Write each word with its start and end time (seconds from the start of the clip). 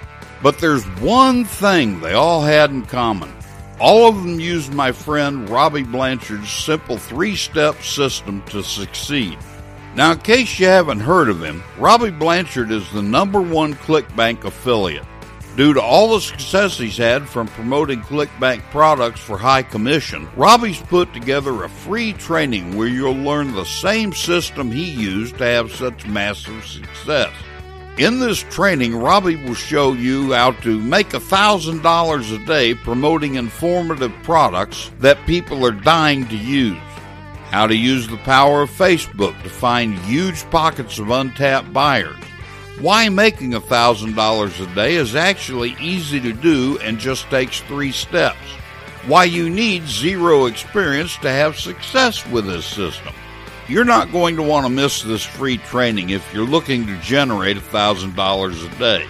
But 0.43 0.59
there's 0.59 0.85
one 1.01 1.45
thing 1.45 2.01
they 2.01 2.15
all 2.15 2.43
had 2.43 2.71
in 2.71 2.87
common. 2.87 3.33
All 3.79 4.09
of 4.09 4.17
them 4.17 4.41
used 4.41 4.73
my 4.73 4.93
friend 4.93 5.49
Robbie 5.49 5.83
Blanchard's 5.83 6.51
simple 6.51 6.99
three 6.99 7.37
step 7.37 7.83
system 7.83 8.43
to 8.49 8.63
succeed. 8.63 9.39
Now, 9.95 10.13
in 10.13 10.19
case 10.19 10.59
you 10.59 10.67
haven't 10.67 11.01
heard 11.01 11.29
of 11.29 11.43
him, 11.43 11.63
Robbie 11.79 12.11
Blanchard 12.11 12.71
is 12.71 12.91
the 12.93 13.03
number 13.03 13.41
one 13.41 13.75
ClickBank 13.75 14.45
affiliate. 14.45 15.07
Due 15.57 15.75
to 15.75 15.83
all 15.83 16.15
the 16.15 16.21
success 16.21 16.79
he's 16.79 16.97
had 16.97 17.29
from 17.29 17.49
promoting 17.49 18.01
ClickBank 18.03 18.63
products 18.71 19.21
for 19.21 19.37
high 19.37 19.63
commission, 19.63 20.29
Robbie's 20.37 20.81
put 20.81 21.13
together 21.13 21.65
a 21.65 21.69
free 21.69 22.13
training 22.13 22.77
where 22.77 22.87
you'll 22.87 23.15
learn 23.15 23.53
the 23.53 23.65
same 23.65 24.13
system 24.13 24.71
he 24.71 24.89
used 24.91 25.39
to 25.39 25.45
have 25.45 25.73
such 25.73 26.07
massive 26.07 26.65
success. 26.65 27.33
In 28.01 28.19
this 28.19 28.43
training, 28.45 28.97
Robbie 28.97 29.37
will 29.37 29.53
show 29.53 29.93
you 29.93 30.33
how 30.33 30.53
to 30.63 30.81
make 30.81 31.11
$1,000 31.11 32.35
a 32.35 32.47
day 32.47 32.73
promoting 32.73 33.35
informative 33.35 34.15
products 34.23 34.91
that 35.01 35.27
people 35.27 35.67
are 35.67 35.71
dying 35.71 36.27
to 36.29 36.37
use. 36.39 36.79
How 37.51 37.67
to 37.67 37.77
use 37.77 38.09
the 38.09 38.17
power 38.17 38.63
of 38.63 38.71
Facebook 38.71 39.43
to 39.43 39.51
find 39.51 39.99
huge 39.99 40.49
pockets 40.49 40.99
of 40.99 41.11
untapped 41.11 41.75
buyers. 41.75 42.17
Why 42.81 43.11
making 43.11 43.51
$1,000 43.51 44.73
a 44.73 44.75
day 44.75 44.95
is 44.95 45.15
actually 45.15 45.77
easy 45.79 46.21
to 46.21 46.33
do 46.33 46.79
and 46.79 46.99
just 46.99 47.29
takes 47.29 47.61
three 47.61 47.93
steps. 47.93 48.39
Why 49.09 49.25
you 49.25 49.51
need 49.51 49.87
zero 49.87 50.47
experience 50.47 51.19
to 51.19 51.31
have 51.31 51.61
success 51.61 52.27
with 52.29 52.47
this 52.47 52.65
system. 52.65 53.13
You're 53.71 53.85
not 53.85 54.11
going 54.11 54.35
to 54.35 54.43
want 54.43 54.67
to 54.67 54.69
miss 54.69 55.01
this 55.01 55.23
free 55.23 55.57
training 55.57 56.11
if 56.11 56.35
you're 56.35 56.45
looking 56.45 56.89
to 56.89 57.01
generate 57.03 57.57
$1,000 57.57 58.67
a 58.67 58.79
day. 58.81 59.07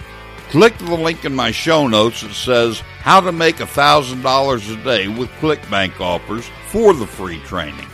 Click 0.49 0.77
the 0.77 0.95
link 0.95 1.25
in 1.25 1.33
my 1.33 1.49
show 1.49 1.87
notes 1.87 2.21
that 2.21 2.35
says 2.35 2.79
how 2.99 3.21
to 3.21 3.31
make 3.31 3.55
$1,000 3.55 4.79
a 4.79 4.83
day 4.83 5.07
with 5.07 5.31
ClickBank 5.39 5.99
offers 5.99 6.47
for 6.67 6.93
the 6.93 7.07
free 7.07 7.39
training. 7.39 7.87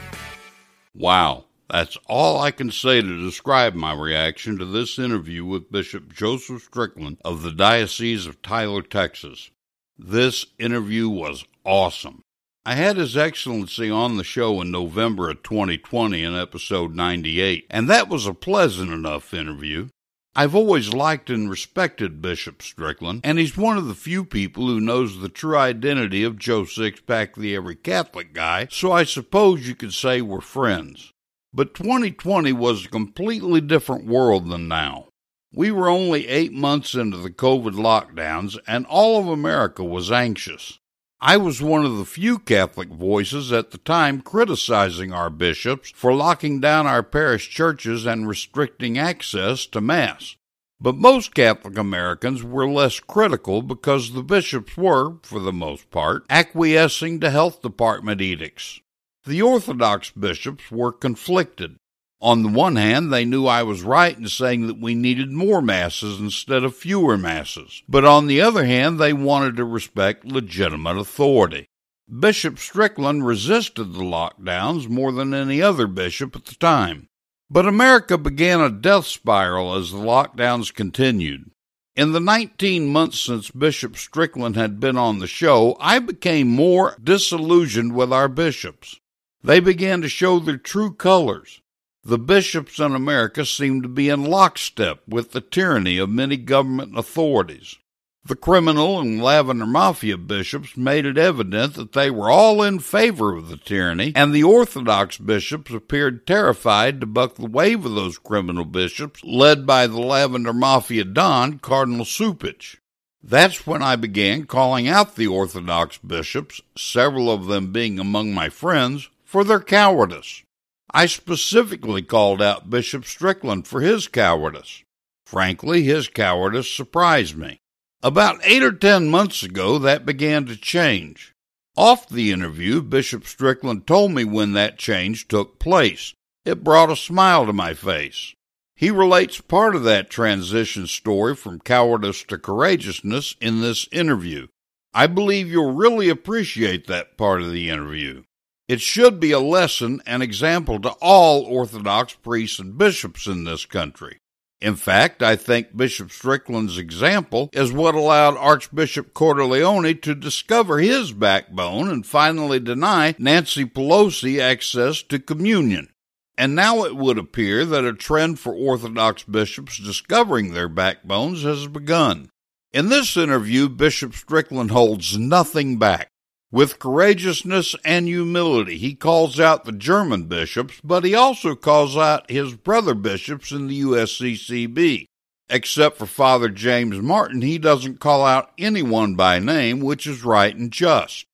Wow, 0.94 1.46
that's 1.70 1.98
all 2.06 2.42
I 2.42 2.52
can 2.52 2.70
say 2.70 3.02
to 3.02 3.24
describe 3.24 3.74
my 3.74 3.94
reaction 3.94 4.58
to 4.58 4.66
this 4.66 5.00
interview 5.00 5.46
with 5.46 5.72
Bishop 5.72 6.12
Joseph 6.12 6.64
Strickland 6.64 7.16
of 7.24 7.44
the 7.44 7.54
Diocese 7.54 8.28
of 8.28 8.42
Tyler, 8.42 8.82
Texas. 8.82 9.52
This 9.98 10.46
interview 10.60 11.08
was 11.08 11.46
awesome. 11.64 12.24
I 12.68 12.76
had 12.76 12.98
His 12.98 13.16
Excellency 13.16 13.90
on 13.90 14.18
the 14.18 14.26
show 14.26 14.60
in 14.60 14.72
November 14.72 15.30
of 15.30 15.42
2020 15.42 16.22
in 16.22 16.36
episode 16.36 16.94
98, 16.94 17.66
and 17.70 17.90
that 17.90 18.10
was 18.10 18.28
a 18.28 18.34
pleasant 18.34 18.92
enough 18.92 19.34
interview. 19.34 19.88
I've 20.36 20.54
always 20.54 20.92
liked 20.92 21.30
and 21.30 21.50
respected 21.50 22.22
Bishop 22.22 22.62
Strickland, 22.62 23.22
and 23.24 23.40
he's 23.40 23.56
one 23.56 23.78
of 23.78 23.88
the 23.88 23.96
few 23.96 24.26
people 24.26 24.68
who 24.68 24.82
knows 24.82 25.22
the 25.22 25.30
true 25.30 25.56
identity 25.56 26.26
of 26.26 26.38
Joe 26.38 26.64
Sixpack, 26.64 27.36
the 27.36 27.56
Every 27.56 27.78
Catholic 27.78 28.34
Guy, 28.34 28.68
so 28.70 28.92
I 28.92 29.06
suppose 29.06 29.66
you 29.66 29.74
could 29.74 29.94
say 29.94 30.20
we're 30.20 30.42
friends. 30.42 31.14
But 31.54 31.74
2020 31.74 32.52
was 32.52 32.84
a 32.86 32.90
completely 32.90 33.62
different 33.62 34.08
world 34.08 34.50
than 34.50 34.68
now. 34.68 35.08
We 35.54 35.72
were 35.72 35.88
only 35.88 36.28
eight 36.28 36.52
months 36.52 36.96
into 36.96 37.16
the 37.16 37.32
COVID 37.32 37.76
lockdowns, 37.76 38.58
and 38.68 38.86
all 38.88 39.22
of 39.22 39.30
America 39.30 39.86
was 39.86 40.12
anxious. 40.12 40.80
I 41.20 41.38
was 41.38 41.64
one 41.64 41.84
of 41.84 41.98
the 41.98 42.06
few 42.06 42.38
Catholic 42.38 42.90
voices 42.90 43.52
at 43.52 43.72
the 43.72 43.80
time 43.80 44.22
criticizing 44.22 45.12
our 45.12 45.32
bishops 45.32 45.90
for 45.96 46.14
locking 46.14 46.60
down 46.60 46.86
our 46.86 47.02
parish 47.02 47.50
churches 47.50 48.06
and 48.06 48.28
restricting 48.28 49.00
access 49.00 49.66
to 49.68 49.82
Mass. 49.82 50.36
But 50.80 50.96
most 50.96 51.34
Catholic 51.34 51.76
Americans 51.76 52.44
were 52.44 52.70
less 52.70 53.00
critical 53.00 53.64
because 53.64 54.14
the 54.14 54.22
bishops 54.22 54.78
were, 54.78 55.16
for 55.24 55.40
the 55.40 55.52
most 55.52 55.90
part, 55.90 56.24
acquiescing 56.30 57.20
to 57.22 57.32
health 57.32 57.64
department 57.64 58.22
edicts. 58.22 58.80
The 59.26 59.42
Orthodox 59.42 60.12
bishops 60.12 60.70
were 60.70 60.92
conflicted. 60.92 61.78
On 62.20 62.42
the 62.42 62.50
one 62.50 62.78
hand, 62.78 63.14
they 63.14 63.26
knew 63.26 63.46
I 63.46 63.62
was 63.62 63.84
right 63.84 64.18
in 64.18 64.28
saying 64.28 64.66
that 64.66 64.80
we 64.80 64.96
needed 64.96 65.32
more 65.32 65.62
masses 65.62 66.20
instead 66.20 66.64
of 66.64 66.76
fewer 66.76 67.16
masses. 67.16 67.84
But 67.88 68.06
on 68.06 68.26
the 68.26 68.42
other 68.42 68.66
hand, 68.66 69.00
they 69.00 69.14
wanted 69.14 69.56
to 69.58 69.64
respect 69.64 70.26
legitimate 70.26 70.98
authority. 70.98 71.70
Bishop 72.10 72.58
Strickland 72.58 73.28
resisted 73.28 73.94
the 73.94 74.02
lockdowns 74.02 74.90
more 74.90 75.12
than 75.12 75.34
any 75.34 75.62
other 75.62 75.86
bishop 75.86 76.36
at 76.36 76.46
the 76.46 76.56
time. 76.56 77.08
But 77.52 77.68
America 77.68 78.18
began 78.18 78.62
a 78.62 78.72
death 78.72 79.06
spiral 79.06 79.76
as 79.76 79.92
the 79.92 79.98
lockdowns 79.98 80.74
continued. 80.74 81.52
In 81.96 82.14
the 82.14 82.20
19 82.20 82.88
months 82.88 83.20
since 83.20 83.52
Bishop 83.52 83.96
Strickland 83.96 84.56
had 84.56 84.80
been 84.80 84.98
on 84.98 85.20
the 85.20 85.28
show, 85.28 85.78
I 85.80 86.00
became 86.00 86.48
more 86.48 86.98
disillusioned 87.04 87.94
with 87.94 88.12
our 88.12 88.28
bishops. 88.28 89.00
They 89.44 89.60
began 89.60 90.02
to 90.02 90.10
show 90.10 90.40
their 90.40 90.58
true 90.58 90.94
colors 90.94 91.62
the 92.08 92.18
bishops 92.18 92.80
in 92.80 92.96
America 92.96 93.46
seem 93.46 93.82
to 93.82 93.90
be 93.90 94.08
in 94.08 94.24
lockstep 94.24 95.02
with 95.10 95.34
the 95.34 95.42
tyranny 95.42 95.98
of 95.98 96.10
many 96.10 96.38
government 96.38 96.98
authorities. 96.98 97.76
The 98.24 98.38
criminal 98.38 99.02
and 99.02 99.22
lavender 99.22 99.66
mafia 99.66 100.18
bishops 100.18 100.78
made 100.78 101.06
it 101.06 101.18
evident 101.18 101.74
that 101.74 101.92
they 101.92 102.10
were 102.10 102.30
all 102.30 102.64
in 102.64 102.80
favor 102.80 103.36
of 103.36 103.50
the 103.50 103.58
tyranny, 103.58 104.14
and 104.16 104.34
the 104.34 104.44
Orthodox 104.44 105.18
bishops 105.18 105.74
appeared 105.74 106.26
terrified 106.26 107.02
to 107.02 107.06
buck 107.06 107.36
the 107.36 107.46
wave 107.46 107.86
of 107.86 107.96
those 107.96 108.18
criminal 108.18 108.64
bishops, 108.64 109.22
led 109.26 109.66
by 109.66 109.86
the 109.86 110.00
lavender 110.00 110.54
mafia 110.54 111.04
don, 111.04 111.60
Cardinal 111.60 112.06
Cupich. 112.06 112.78
That's 113.22 113.68
when 113.68 113.82
I 113.82 113.98
began 113.98 114.46
calling 114.46 114.88
out 114.88 115.18
the 115.18 115.28
Orthodox 115.28 115.98
bishops, 115.98 116.62
several 116.78 117.30
of 117.30 117.48
them 117.48 117.74
being 117.74 118.00
among 118.00 118.34
my 118.34 118.48
friends, 118.48 119.10
for 119.26 119.44
their 119.44 119.60
cowardice. 119.60 120.44
I 120.92 121.06
specifically 121.06 122.02
called 122.02 122.42
out 122.42 122.70
Bishop 122.70 123.06
Strickland 123.06 123.68
for 123.68 123.82
his 123.82 124.08
cowardice. 124.08 124.84
Frankly, 125.26 125.84
his 125.84 126.08
cowardice 126.08 126.72
surprised 126.72 127.38
me. 127.38 127.60
About 128.02 128.40
eight 128.44 128.64
or 128.64 128.72
ten 128.72 129.10
months 129.10 129.44
ago, 129.44 129.78
that 129.80 130.06
began 130.06 130.46
to 130.46 130.56
change. 130.56 131.34
Off 131.76 132.08
the 132.08 132.32
interview, 132.32 132.82
Bishop 132.82 133.28
Strickland 133.28 133.86
told 133.86 134.12
me 134.12 134.24
when 134.24 134.54
that 134.54 134.78
change 134.78 135.28
took 135.28 135.60
place. 135.60 136.14
It 136.46 136.64
brought 136.64 136.90
a 136.90 136.96
smile 136.96 137.46
to 137.46 137.54
my 137.54 137.74
face. 137.74 138.34
He 138.76 138.90
relates 138.90 139.42
part 139.42 139.76
of 139.76 139.84
that 139.84 140.10
transition 140.10 140.88
story 140.88 141.36
from 141.36 141.60
cowardice 141.60 142.24
to 142.26 142.38
courageousness 142.38 143.36
in 143.42 143.60
this 143.62 143.88
interview. 143.92 144.48
I 144.94 145.08
believe 145.08 145.52
you'll 145.52 145.74
really 145.74 146.10
appreciate 146.10 146.88
that 146.88 147.18
part 147.18 147.42
of 147.42 147.52
the 147.52 147.70
interview. 147.70 148.24
It 148.68 148.82
should 148.82 149.20
be 149.20 149.32
a 149.32 149.40
lesson 149.40 150.02
and 150.06 150.22
example 150.22 150.80
to 150.82 150.90
all 151.02 151.44
Orthodox 151.44 152.14
priests 152.14 152.60
and 152.60 152.78
bishops 152.78 153.26
in 153.26 153.46
this 153.46 153.66
country. 153.66 154.18
In 154.60 154.76
fact, 154.76 155.22
I 155.22 155.36
think 155.36 155.78
Bishop 155.78 156.12
Strickland's 156.12 156.78
example 156.78 157.50
is 157.54 157.72
what 157.72 157.96
allowed 157.96 158.36
Archbishop 158.38 159.14
Cordileone 159.14 160.02
to 160.02 160.16
discover 160.16 160.80
his 160.80 161.14
backbone 161.14 161.90
and 161.90 162.06
finally 162.06 162.60
deny 162.60 163.16
Nancy 163.20 163.66
Pelosi 163.66 164.40
access 164.40 165.02
to 165.04 165.20
communion. 165.20 165.90
And 166.38 166.54
now 166.54 166.84
it 166.84 166.96
would 166.96 167.18
appear 167.18 167.66
that 167.66 167.86
a 167.86 167.94
trend 167.94 168.40
for 168.40 168.54
Orthodox 168.54 169.24
bishops 169.24 169.80
discovering 169.80 170.54
their 170.54 170.70
backbones 170.70 171.44
has 171.44 171.68
begun. 171.68 172.30
In 172.74 172.90
this 172.90 173.16
interview, 173.16 173.70
Bishop 173.70 174.14
Strickland 174.14 174.72
holds 174.72 175.18
nothing 175.18 175.78
back. 175.78 176.10
With 176.50 176.80
courageousness 176.80 177.76
and 177.84 178.08
humility, 178.08 178.78
he 178.78 178.96
calls 178.96 179.38
out 179.38 179.66
the 179.66 179.74
German 179.74 180.28
bishops, 180.28 180.80
but 180.82 181.04
he 181.04 181.14
also 181.14 181.56
calls 181.56 181.98
out 181.98 182.32
his 182.32 182.56
brother 182.56 182.94
bishops 182.94 183.52
in 183.52 183.68
the 183.68 183.82
USCCB. 183.82 185.08
Except 185.50 185.98
for 185.98 186.06
Father 186.06 186.48
James 186.50 187.00
Martin, 187.00 187.42
he 187.42 187.58
doesn't 187.58 188.00
call 188.00 188.26
out 188.26 188.52
anyone 188.58 189.16
by 189.16 189.40
name, 189.40 189.82
which 189.82 190.08
is 190.08 190.24
right 190.24 190.56
and 190.56 190.72
just. 190.72 191.26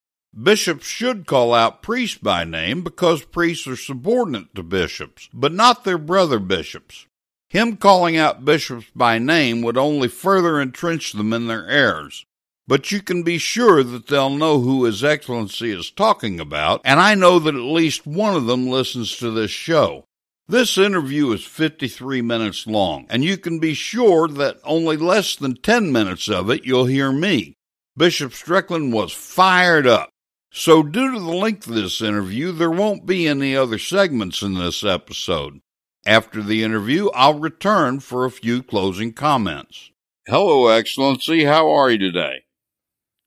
Bishops 0.41 0.87
should 0.87 1.27
call 1.27 1.53
out 1.53 1.83
priests 1.83 2.17
by 2.17 2.43
name 2.43 2.81
because 2.81 3.23
priests 3.23 3.67
are 3.67 3.75
subordinate 3.75 4.55
to 4.55 4.63
bishops, 4.63 5.29
but 5.31 5.53
not 5.53 5.83
their 5.83 5.99
brother 5.99 6.39
bishops. 6.39 7.05
Him 7.49 7.77
calling 7.77 8.17
out 8.17 8.43
bishops 8.43 8.87
by 8.95 9.19
name 9.19 9.61
would 9.61 9.77
only 9.77 10.07
further 10.07 10.59
entrench 10.59 11.13
them 11.13 11.33
in 11.33 11.45
their 11.45 11.67
errors. 11.67 12.25
But 12.65 12.91
you 12.91 13.01
can 13.01 13.23
be 13.23 13.37
sure 13.37 13.83
that 13.83 14.07
they'll 14.07 14.29
know 14.29 14.61
who 14.61 14.85
His 14.85 15.03
Excellency 15.03 15.71
is 15.71 15.91
talking 15.91 16.39
about, 16.39 16.81
and 16.85 16.99
I 16.99 17.13
know 17.13 17.37
that 17.39 17.55
at 17.55 17.61
least 17.61 18.07
one 18.07 18.35
of 18.35 18.45
them 18.45 18.67
listens 18.67 19.17
to 19.17 19.31
this 19.31 19.51
show. 19.51 20.05
This 20.47 20.77
interview 20.77 21.31
is 21.31 21.43
53 21.45 22.21
minutes 22.21 22.67
long, 22.67 23.05
and 23.09 23.23
you 23.23 23.37
can 23.37 23.59
be 23.59 23.73
sure 23.73 24.27
that 24.27 24.59
only 24.63 24.97
less 24.97 25.35
than 25.35 25.55
10 25.55 25.91
minutes 25.91 26.29
of 26.29 26.49
it 26.49 26.65
you'll 26.65 26.85
hear 26.85 27.11
me. 27.11 27.55
Bishop 27.97 28.33
Strickland 28.33 28.93
was 28.93 29.13
fired 29.13 29.87
up. 29.87 30.09
So, 30.51 30.83
due 30.83 31.11
to 31.13 31.19
the 31.19 31.25
length 31.25 31.67
of 31.67 31.75
this 31.75 32.01
interview, 32.01 32.51
there 32.51 32.71
won't 32.71 33.05
be 33.05 33.27
any 33.27 33.55
other 33.55 33.79
segments 33.79 34.41
in 34.41 34.53
this 34.53 34.83
episode. 34.83 35.59
After 36.05 36.43
the 36.43 36.63
interview, 36.63 37.09
I'll 37.13 37.39
return 37.39 38.01
for 38.01 38.23
a 38.23 38.31
few 38.31 38.61
closing 38.61 39.13
comments. 39.13 39.91
Hello, 40.27 40.67
Excellency. 40.67 41.45
How 41.45 41.71
are 41.71 41.89
you 41.89 41.97
today? 41.97 42.42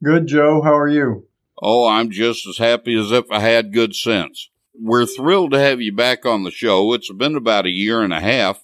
Good, 0.04 0.26
Joe. 0.26 0.60
How 0.62 0.76
are 0.76 0.88
you? 0.88 1.26
Oh, 1.60 1.88
I'm 1.88 2.10
just 2.10 2.46
as 2.46 2.58
happy 2.58 2.98
as 2.98 3.12
if 3.12 3.24
I 3.30 3.40
had 3.40 3.72
good 3.72 3.94
sense. 3.94 4.50
We're 4.78 5.06
thrilled 5.06 5.52
to 5.52 5.58
have 5.58 5.80
you 5.80 5.90
back 5.92 6.26
on 6.26 6.42
the 6.42 6.50
show. 6.50 6.92
It's 6.92 7.10
been 7.10 7.34
about 7.34 7.64
a 7.64 7.70
year 7.70 8.02
and 8.02 8.12
a 8.12 8.20
half. 8.20 8.62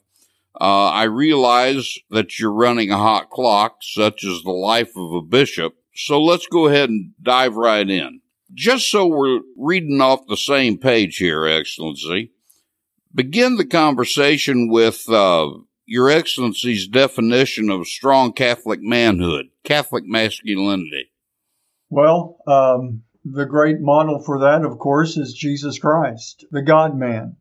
Uh, 0.61 0.89
I 0.91 1.05
realize 1.05 1.99
that 2.11 2.39
you're 2.39 2.53
running 2.53 2.91
a 2.91 2.99
hot 2.99 3.31
clock, 3.31 3.79
such 3.81 4.25
as 4.25 4.43
the 4.43 4.51
life 4.51 4.95
of 4.95 5.15
a 5.15 5.23
bishop. 5.23 5.75
So 5.95 6.23
let's 6.23 6.47
go 6.47 6.67
ahead 6.67 6.91
and 6.91 7.13
dive 7.23 7.57
right 7.57 7.89
in. 7.89 8.21
Just 8.53 8.91
so 8.91 9.07
we're 9.07 9.41
reading 9.57 10.03
off 10.03 10.27
the 10.29 10.37
same 10.37 10.77
page 10.77 11.17
here, 11.17 11.47
Excellency, 11.47 12.33
begin 13.15 13.57
the 13.57 13.65
conversation 13.65 14.69
with 14.69 15.09
uh, 15.09 15.49
Your 15.87 16.11
Excellency's 16.11 16.87
definition 16.87 17.71
of 17.71 17.87
strong 17.87 18.35
Catholic 18.35 18.81
manhood, 18.83 19.47
Catholic 19.65 20.05
masculinity. 20.07 21.12
Well, 21.93 22.39
um, 22.47 23.03
the 23.23 23.45
great 23.45 23.79
model 23.83 24.19
for 24.19 24.39
that, 24.39 24.65
of 24.65 24.79
course, 24.79 25.19
is 25.19 25.35
Jesus 25.35 25.79
Christ, 25.79 26.47
the 26.51 26.63
God 26.63 26.97
man. 26.97 27.37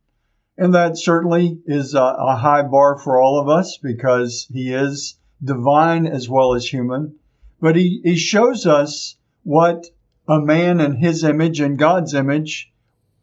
And 0.58 0.75
that 0.75 0.98
certainly 0.98 1.62
is 1.65 1.93
a, 1.93 2.01
a 2.01 2.36
high 2.36 2.63
bar 2.63 2.98
for 2.98 3.22
all 3.22 3.39
of 3.39 3.48
us 3.48 3.77
because 3.81 4.46
he 4.51 4.74
is 4.74 5.17
divine 5.41 6.05
as 6.05 6.27
well 6.27 6.53
as 6.53 6.67
human. 6.67 7.15
But 7.62 7.77
he, 7.77 8.01
he 8.03 8.17
shows 8.17 8.67
us 8.67 9.15
what 9.43 9.86
a 10.27 10.41
man 10.41 10.81
in 10.81 10.98
his 10.98 11.24
image 11.24 11.62
and 11.62 11.79
God's 11.79 12.13
image 12.13 12.74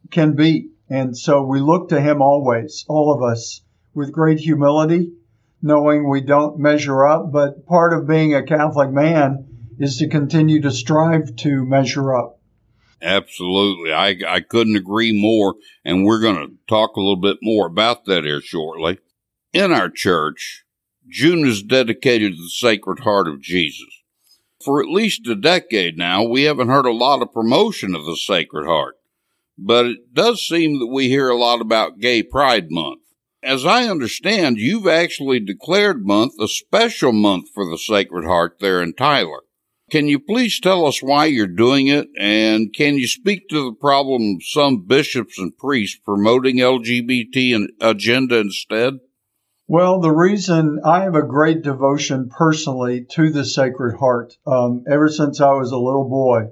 can 0.09 0.35
be. 0.35 0.71
And 0.89 1.15
so 1.15 1.43
we 1.43 1.59
look 1.59 1.89
to 1.89 2.01
him 2.01 2.23
always, 2.23 2.85
all 2.87 3.13
of 3.13 3.21
us, 3.21 3.61
with 3.93 4.11
great 4.11 4.39
humility, 4.39 5.11
knowing 5.61 6.09
we 6.09 6.21
don't 6.21 6.57
measure 6.57 7.05
up. 7.05 7.31
But 7.31 7.67
part 7.67 7.93
of 7.93 8.07
being 8.07 8.33
a 8.33 8.41
Catholic 8.41 8.89
man 8.89 9.48
is 9.79 9.97
to 9.97 10.07
continue 10.07 10.61
to 10.61 10.71
strive 10.71 11.35
to 11.37 11.65
measure 11.65 12.15
up. 12.15 12.39
Absolutely. 13.01 13.93
I, 13.93 14.17
I 14.27 14.41
couldn't 14.41 14.75
agree 14.75 15.19
more. 15.19 15.55
And 15.85 16.05
we're 16.05 16.19
going 16.19 16.35
to 16.35 16.53
talk 16.67 16.95
a 16.95 16.99
little 16.99 17.15
bit 17.15 17.37
more 17.41 17.67
about 17.67 18.05
that 18.05 18.25
here 18.25 18.41
shortly. 18.41 18.99
In 19.53 19.71
our 19.71 19.89
church, 19.89 20.65
June 21.07 21.47
is 21.47 21.63
dedicated 21.63 22.33
to 22.33 22.41
the 22.41 22.49
Sacred 22.49 22.99
Heart 22.99 23.27
of 23.29 23.41
Jesus. 23.41 23.87
For 24.63 24.81
at 24.83 24.89
least 24.89 25.25
a 25.27 25.35
decade 25.35 25.97
now, 25.97 26.23
we 26.23 26.43
haven't 26.43 26.67
heard 26.67 26.85
a 26.85 26.91
lot 26.91 27.21
of 27.21 27.31
promotion 27.31 27.95
of 27.95 28.05
the 28.05 28.17
Sacred 28.17 28.67
Heart, 28.67 28.97
but 29.57 29.85
it 29.85 30.13
does 30.13 30.45
seem 30.45 30.79
that 30.79 30.87
we 30.87 31.07
hear 31.07 31.29
a 31.29 31.37
lot 31.37 31.61
about 31.61 31.99
Gay 31.99 32.21
Pride 32.21 32.69
Month. 32.69 32.99
As 33.41 33.65
I 33.65 33.85
understand, 33.85 34.57
you've 34.57 34.87
actually 34.87 35.39
declared 35.39 36.05
month 36.05 36.33
a 36.41 36.47
special 36.49 37.13
month 37.13 37.49
for 37.53 37.65
the 37.65 37.77
Sacred 37.77 38.25
Heart 38.25 38.57
there 38.59 38.81
in 38.81 38.93
Tyler. 38.93 39.43
Can 39.89 40.07
you 40.07 40.19
please 40.19 40.59
tell 40.59 40.85
us 40.85 41.01
why 41.01 41.25
you're 41.25 41.47
doing 41.47 41.87
it? 41.87 42.07
And 42.17 42.73
can 42.73 42.95
you 42.95 43.07
speak 43.07 43.49
to 43.49 43.65
the 43.65 43.75
problem 43.75 44.35
of 44.35 44.43
some 44.43 44.85
bishops 44.85 45.37
and 45.39 45.57
priests 45.57 45.99
promoting 46.03 46.57
LGBT 46.57 47.67
agenda 47.81 48.39
instead? 48.39 48.99
Well, 49.67 49.99
the 49.99 50.11
reason 50.11 50.81
I 50.83 51.01
have 51.01 51.15
a 51.15 51.21
great 51.21 51.61
devotion 51.61 52.29
personally 52.29 53.05
to 53.11 53.29
the 53.29 53.45
Sacred 53.45 53.97
Heart 53.97 54.37
um, 54.47 54.83
ever 54.89 55.09
since 55.09 55.41
I 55.41 55.51
was 55.51 55.71
a 55.71 55.77
little 55.77 56.09
boy, 56.09 56.47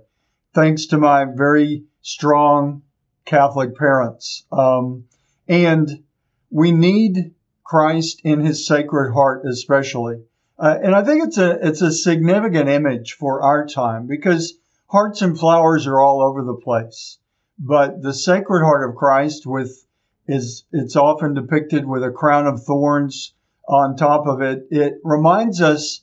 thanks 0.53 0.87
to 0.87 0.97
my 0.97 1.25
very 1.25 1.85
strong 2.01 2.83
Catholic 3.25 3.75
parents. 3.75 4.45
Um, 4.51 5.05
and 5.47 6.03
we 6.49 6.71
need 6.71 7.33
Christ 7.63 8.21
in 8.23 8.39
his 8.39 8.65
sacred 8.65 9.11
heart, 9.13 9.45
especially. 9.45 10.23
Uh, 10.59 10.77
and 10.83 10.95
I 10.95 11.03
think 11.03 11.23
it's 11.23 11.37
a, 11.37 11.67
it's 11.67 11.81
a 11.81 11.91
significant 11.91 12.67
image 12.67 13.13
for 13.13 13.41
our 13.41 13.67
time 13.67 14.07
because 14.07 14.57
hearts 14.87 15.21
and 15.21 15.37
flowers 15.37 15.85
are 15.85 15.99
all 15.99 16.21
over 16.21 16.43
the 16.43 16.55
place. 16.55 17.19
But 17.59 18.01
the 18.01 18.13
sacred 18.13 18.63
heart 18.63 18.87
of 18.87 18.95
Christ 18.95 19.45
with 19.45 19.85
is, 20.27 20.65
it's 20.71 20.95
often 20.95 21.33
depicted 21.33 21.85
with 21.85 22.03
a 22.03 22.11
crown 22.11 22.47
of 22.47 22.63
thorns 22.63 23.33
on 23.67 23.95
top 23.95 24.27
of 24.27 24.41
it. 24.41 24.67
It 24.69 24.95
reminds 25.03 25.61
us 25.61 26.01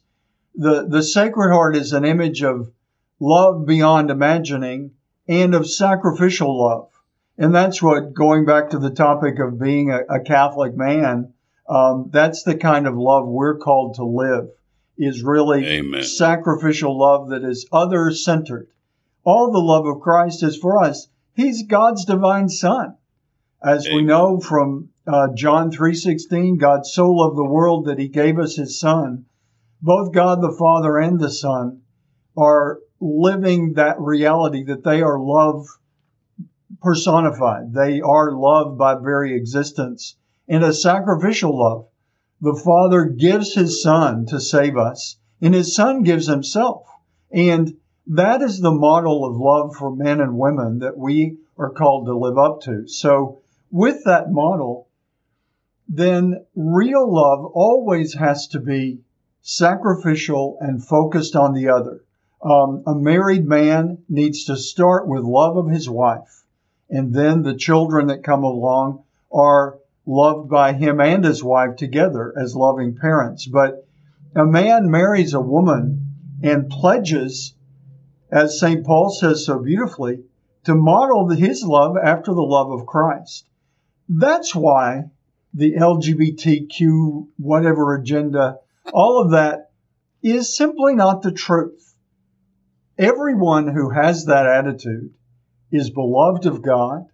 the, 0.54 0.86
the 0.88 1.02
sacred 1.02 1.52
heart 1.52 1.76
is 1.76 1.92
an 1.92 2.04
image 2.04 2.42
of 2.42 2.70
love 3.20 3.66
beyond 3.66 4.10
imagining 4.10 4.92
and 5.28 5.54
of 5.54 5.68
sacrificial 5.68 6.58
love. 6.58 6.88
And 7.36 7.54
that's 7.54 7.82
what, 7.82 8.14
going 8.14 8.44
back 8.44 8.70
to 8.70 8.78
the 8.78 8.90
topic 8.90 9.40
of 9.40 9.58
being 9.58 9.90
a, 9.90 10.00
a 10.08 10.20
Catholic 10.20 10.76
man, 10.76 11.33
um, 11.68 12.10
that's 12.10 12.42
the 12.42 12.56
kind 12.56 12.86
of 12.86 12.96
love 12.96 13.26
we're 13.26 13.58
called 13.58 13.94
to 13.94 14.04
live, 14.04 14.48
is 14.98 15.22
really 15.22 15.66
Amen. 15.66 16.02
sacrificial 16.02 16.98
love 16.98 17.30
that 17.30 17.44
is 17.44 17.66
other 17.72 18.10
centered. 18.10 18.68
All 19.24 19.50
the 19.50 19.58
love 19.58 19.86
of 19.86 20.02
Christ 20.02 20.42
is 20.42 20.56
for 20.56 20.82
us. 20.82 21.08
He's 21.34 21.66
God's 21.66 22.04
divine 22.04 22.48
son. 22.48 22.96
As 23.62 23.86
Amen. 23.86 23.96
we 23.96 24.02
know 24.02 24.40
from 24.40 24.90
uh, 25.06 25.28
John 25.34 25.70
3:16, 25.70 26.58
God 26.58 26.84
so 26.86 27.10
loved 27.10 27.38
the 27.38 27.44
world 27.44 27.86
that 27.86 27.98
he 27.98 28.08
gave 28.08 28.38
us 28.38 28.56
his 28.56 28.78
son. 28.78 29.24
Both 29.80 30.12
God 30.12 30.42
the 30.42 30.56
Father 30.58 30.98
and 30.98 31.18
the 31.18 31.30
Son 31.30 31.80
are 32.36 32.78
living 33.00 33.74
that 33.74 34.00
reality 34.00 34.64
that 34.64 34.84
they 34.84 35.02
are 35.02 35.18
love 35.18 35.66
personified. 36.82 37.72
They 37.72 38.00
are 38.00 38.32
loved 38.32 38.78
by 38.78 38.96
very 38.96 39.34
existence 39.34 40.16
in 40.46 40.62
a 40.62 40.72
sacrificial 40.72 41.58
love. 41.58 41.86
The 42.40 42.60
Father 42.64 43.04
gives 43.06 43.54
His 43.54 43.82
Son 43.82 44.26
to 44.26 44.40
save 44.40 44.76
us, 44.76 45.16
and 45.40 45.54
His 45.54 45.74
Son 45.74 46.02
gives 46.02 46.26
Himself. 46.26 46.86
And 47.30 47.76
that 48.06 48.42
is 48.42 48.60
the 48.60 48.72
model 48.72 49.24
of 49.24 49.36
love 49.36 49.76
for 49.76 49.94
men 49.94 50.20
and 50.20 50.38
women 50.38 50.80
that 50.80 50.96
we 50.96 51.38
are 51.56 51.70
called 51.70 52.06
to 52.06 52.16
live 52.16 52.38
up 52.38 52.60
to. 52.62 52.86
So, 52.86 53.40
with 53.70 54.04
that 54.04 54.30
model, 54.30 54.88
then 55.88 56.44
real 56.54 57.12
love 57.12 57.44
always 57.54 58.14
has 58.14 58.48
to 58.48 58.60
be 58.60 59.00
sacrificial 59.40 60.58
and 60.60 60.84
focused 60.84 61.36
on 61.36 61.54
the 61.54 61.68
other. 61.68 62.04
Um, 62.42 62.82
a 62.86 62.94
married 62.94 63.46
man 63.46 63.98
needs 64.08 64.44
to 64.44 64.56
start 64.56 65.08
with 65.08 65.22
love 65.22 65.56
of 65.56 65.70
his 65.70 65.88
wife 65.88 66.44
and 66.94 67.14
then 67.14 67.42
the 67.42 67.56
children 67.56 68.08
that 68.08 68.22
come 68.22 68.44
along 68.44 69.02
are 69.32 69.78
loved 70.06 70.48
by 70.48 70.72
him 70.72 71.00
and 71.00 71.24
his 71.24 71.42
wife 71.42 71.76
together 71.76 72.34
as 72.36 72.54
loving 72.54 72.96
parents. 72.96 73.46
But 73.46 73.86
a 74.34 74.44
man 74.44 74.90
marries 74.90 75.34
a 75.34 75.40
woman 75.40 76.14
and 76.42 76.68
pledges, 76.68 77.54
as 78.30 78.58
St. 78.58 78.84
Paul 78.84 79.10
says 79.10 79.46
so 79.46 79.58
beautifully, 79.58 80.24
to 80.64 80.74
model 80.74 81.28
his 81.28 81.62
love 81.62 81.96
after 82.02 82.32
the 82.32 82.42
love 82.42 82.70
of 82.70 82.86
Christ. 82.86 83.46
That's 84.08 84.54
why 84.54 85.04
the 85.52 85.74
LGBTQ, 85.74 87.28
whatever 87.38 87.94
agenda, 87.94 88.58
all 88.92 89.22
of 89.22 89.30
that 89.30 89.70
is 90.22 90.56
simply 90.56 90.94
not 90.94 91.22
the 91.22 91.32
truth. 91.32 91.94
Everyone 92.98 93.68
who 93.68 93.90
has 93.90 94.26
that 94.26 94.46
attitude 94.46 95.12
is 95.70 95.90
beloved 95.90 96.46
of 96.46 96.62
God, 96.62 97.06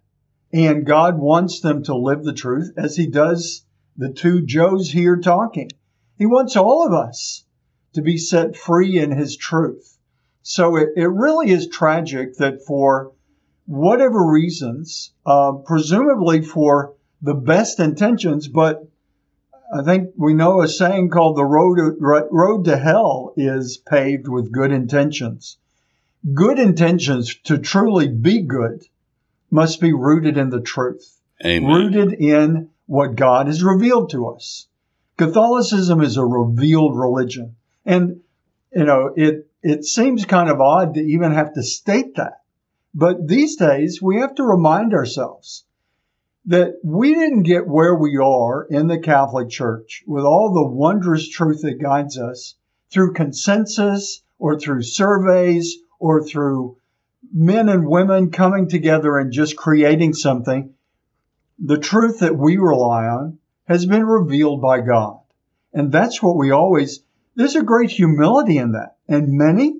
and 0.53 0.85
God 0.85 1.17
wants 1.17 1.61
them 1.61 1.83
to 1.83 1.95
live 1.95 2.23
the 2.23 2.33
truth 2.33 2.73
as 2.77 2.95
He 2.95 3.07
does 3.07 3.65
the 3.97 4.11
two 4.11 4.45
Joes 4.45 4.89
here 4.89 5.17
talking. 5.17 5.69
He 6.17 6.25
wants 6.25 6.55
all 6.55 6.85
of 6.85 6.93
us 6.93 7.45
to 7.93 8.01
be 8.01 8.17
set 8.17 8.55
free 8.55 8.99
in 8.99 9.11
His 9.11 9.37
truth. 9.37 9.97
So 10.41 10.75
it, 10.75 10.89
it 10.95 11.07
really 11.07 11.51
is 11.51 11.67
tragic 11.67 12.37
that 12.37 12.65
for 12.65 13.11
whatever 13.65 14.25
reasons, 14.25 15.13
uh, 15.25 15.53
presumably 15.65 16.41
for 16.41 16.95
the 17.21 17.35
best 17.35 17.79
intentions, 17.79 18.47
but 18.47 18.83
I 19.73 19.83
think 19.83 20.09
we 20.17 20.33
know 20.33 20.61
a 20.61 20.67
saying 20.67 21.09
called 21.09 21.37
the 21.37 21.45
road 21.45 21.75
to, 21.75 22.27
road 22.31 22.65
to 22.65 22.77
hell 22.77 23.33
is 23.37 23.77
paved 23.77 24.27
with 24.27 24.51
good 24.51 24.71
intentions 24.71 25.57
good 26.33 26.59
intentions 26.59 27.35
to 27.43 27.57
truly 27.57 28.07
be 28.07 28.41
good 28.43 28.83
must 29.51 29.81
be 29.81 29.93
rooted 29.93 30.37
in 30.37 30.49
the 30.49 30.61
truth, 30.61 31.19
Amen. 31.45 31.69
rooted 31.69 32.13
in 32.13 32.69
what 32.87 33.15
God 33.15 33.47
has 33.47 33.63
revealed 33.63 34.09
to 34.11 34.29
us. 34.29 34.67
Catholicism 35.17 36.01
is 36.01 36.17
a 36.17 36.25
revealed 36.25 36.97
religion. 36.97 37.55
And, 37.85 38.21
you 38.73 38.85
know, 38.85 39.13
it, 39.15 39.47
it 39.61 39.85
seems 39.85 40.25
kind 40.25 40.49
of 40.49 40.61
odd 40.61 40.95
to 40.95 41.01
even 41.01 41.33
have 41.33 41.53
to 41.53 41.63
state 41.63 42.15
that. 42.15 42.41
But 42.93 43.27
these 43.27 43.55
days, 43.57 44.01
we 44.01 44.17
have 44.17 44.35
to 44.35 44.43
remind 44.43 44.93
ourselves 44.93 45.65
that 46.45 46.79
we 46.83 47.13
didn't 47.13 47.43
get 47.43 47.67
where 47.67 47.95
we 47.95 48.17
are 48.17 48.63
in 48.63 48.87
the 48.87 48.99
Catholic 48.99 49.49
Church 49.49 50.03
with 50.07 50.23
all 50.23 50.53
the 50.53 50.67
wondrous 50.67 51.29
truth 51.29 51.61
that 51.61 51.81
guides 51.81 52.17
us 52.17 52.55
through 52.91 53.13
consensus 53.13 54.23
or 54.39 54.59
through 54.59 54.81
surveys 54.81 55.77
or 55.99 56.23
through 56.23 56.77
men 57.33 57.69
and 57.69 57.87
women 57.87 58.31
coming 58.31 58.67
together 58.67 59.17
and 59.17 59.31
just 59.31 59.55
creating 59.55 60.13
something, 60.13 60.73
the 61.59 61.77
truth 61.77 62.19
that 62.19 62.37
we 62.37 62.57
rely 62.57 63.05
on 63.05 63.37
has 63.65 63.85
been 63.85 64.05
revealed 64.05 64.61
by 64.61 64.81
God. 64.81 65.19
And 65.73 65.91
that's 65.91 66.21
what 66.21 66.35
we 66.35 66.51
always, 66.51 67.01
there's 67.35 67.55
a 67.55 67.63
great 67.63 67.91
humility 67.91 68.57
in 68.57 68.73
that. 68.73 68.97
And 69.07 69.37
many 69.37 69.75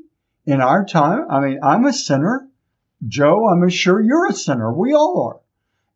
in 0.46 0.62
our 0.62 0.86
time, 0.86 1.26
I 1.30 1.40
mean, 1.40 1.60
I'm 1.64 1.86
a 1.86 1.94
sinner. 1.94 2.48
Joe, 3.08 3.48
I'm 3.48 3.68
sure 3.70 4.00
you're 4.00 4.28
a 4.28 4.34
sinner. 4.34 4.72
We 4.72 4.94
all 4.94 5.28
are. 5.28 5.40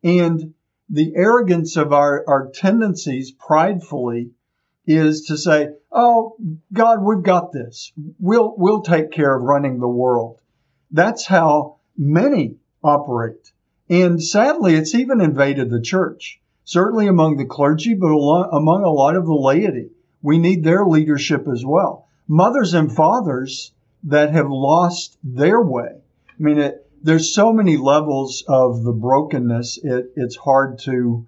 And 0.02 0.54
the 0.88 1.14
arrogance 1.16 1.76
of 1.76 1.92
our, 1.92 2.24
our 2.28 2.50
tendencies 2.50 3.32
pridefully 3.32 4.30
is 4.86 5.26
to 5.26 5.36
say, 5.36 5.70
"Oh, 5.90 6.36
God, 6.72 7.02
we've 7.02 7.24
got 7.24 7.52
this. 7.52 7.92
We'll 8.20 8.54
we'll 8.56 8.82
take 8.82 9.10
care 9.10 9.34
of 9.34 9.42
running 9.42 9.80
the 9.80 9.88
world." 9.88 10.40
That's 10.90 11.26
how 11.26 11.76
many 11.96 12.56
operate. 12.82 13.52
And 13.88 14.22
sadly, 14.22 14.74
it's 14.74 14.94
even 14.94 15.20
invaded 15.20 15.70
the 15.70 15.80
church. 15.80 16.40
Certainly 16.64 17.06
among 17.06 17.36
the 17.36 17.44
clergy, 17.44 17.94
but 17.94 18.08
among 18.08 18.82
a 18.82 18.90
lot 18.90 19.16
of 19.16 19.26
the 19.26 19.34
laity. 19.34 19.90
We 20.22 20.38
need 20.38 20.64
their 20.64 20.84
leadership 20.84 21.46
as 21.46 21.64
well. 21.64 22.08
Mothers 22.26 22.74
and 22.74 22.94
fathers 22.94 23.72
that 24.04 24.32
have 24.32 24.50
lost 24.50 25.16
their 25.22 25.60
way. 25.62 26.00
I 26.28 26.42
mean, 26.42 26.58
it, 26.58 26.90
there's 27.02 27.32
so 27.32 27.52
many 27.52 27.76
levels 27.76 28.42
of 28.48 28.82
the 28.82 28.92
brokenness. 28.92 29.78
It, 29.82 30.12
it's 30.16 30.36
hard 30.36 30.80
to 30.80 31.26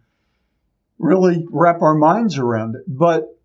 really 0.98 1.46
wrap 1.50 1.82
our 1.82 1.94
minds 1.94 2.36
around 2.36 2.74
it. 2.74 2.82
But 2.88 3.37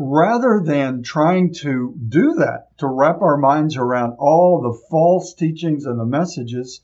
rather 0.00 0.62
than 0.64 1.02
trying 1.02 1.52
to 1.52 1.94
do 2.08 2.36
that, 2.36 2.68
to 2.78 2.86
wrap 2.86 3.20
our 3.20 3.36
minds 3.36 3.76
around 3.76 4.14
all 4.18 4.62
the 4.62 4.72
false 4.88 5.34
teachings 5.34 5.84
and 5.84 6.00
the 6.00 6.06
messages, 6.06 6.80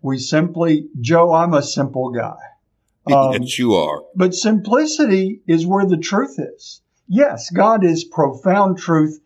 we 0.00 0.16
simply, 0.16 0.88
Joe, 0.98 1.34
I'm 1.34 1.52
a 1.52 1.62
simple 1.62 2.10
guy. 2.10 2.36
Um, 3.10 3.32
yes, 3.32 3.58
you 3.58 3.74
are. 3.74 4.02
But 4.14 4.34
simplicity 4.34 5.40
is 5.46 5.66
where 5.66 5.86
the 5.86 5.96
truth 5.96 6.38
is. 6.38 6.82
Yes, 7.08 7.50
God 7.50 7.82
is 7.82 8.04
profound 8.04 8.76
truth, 8.76 9.18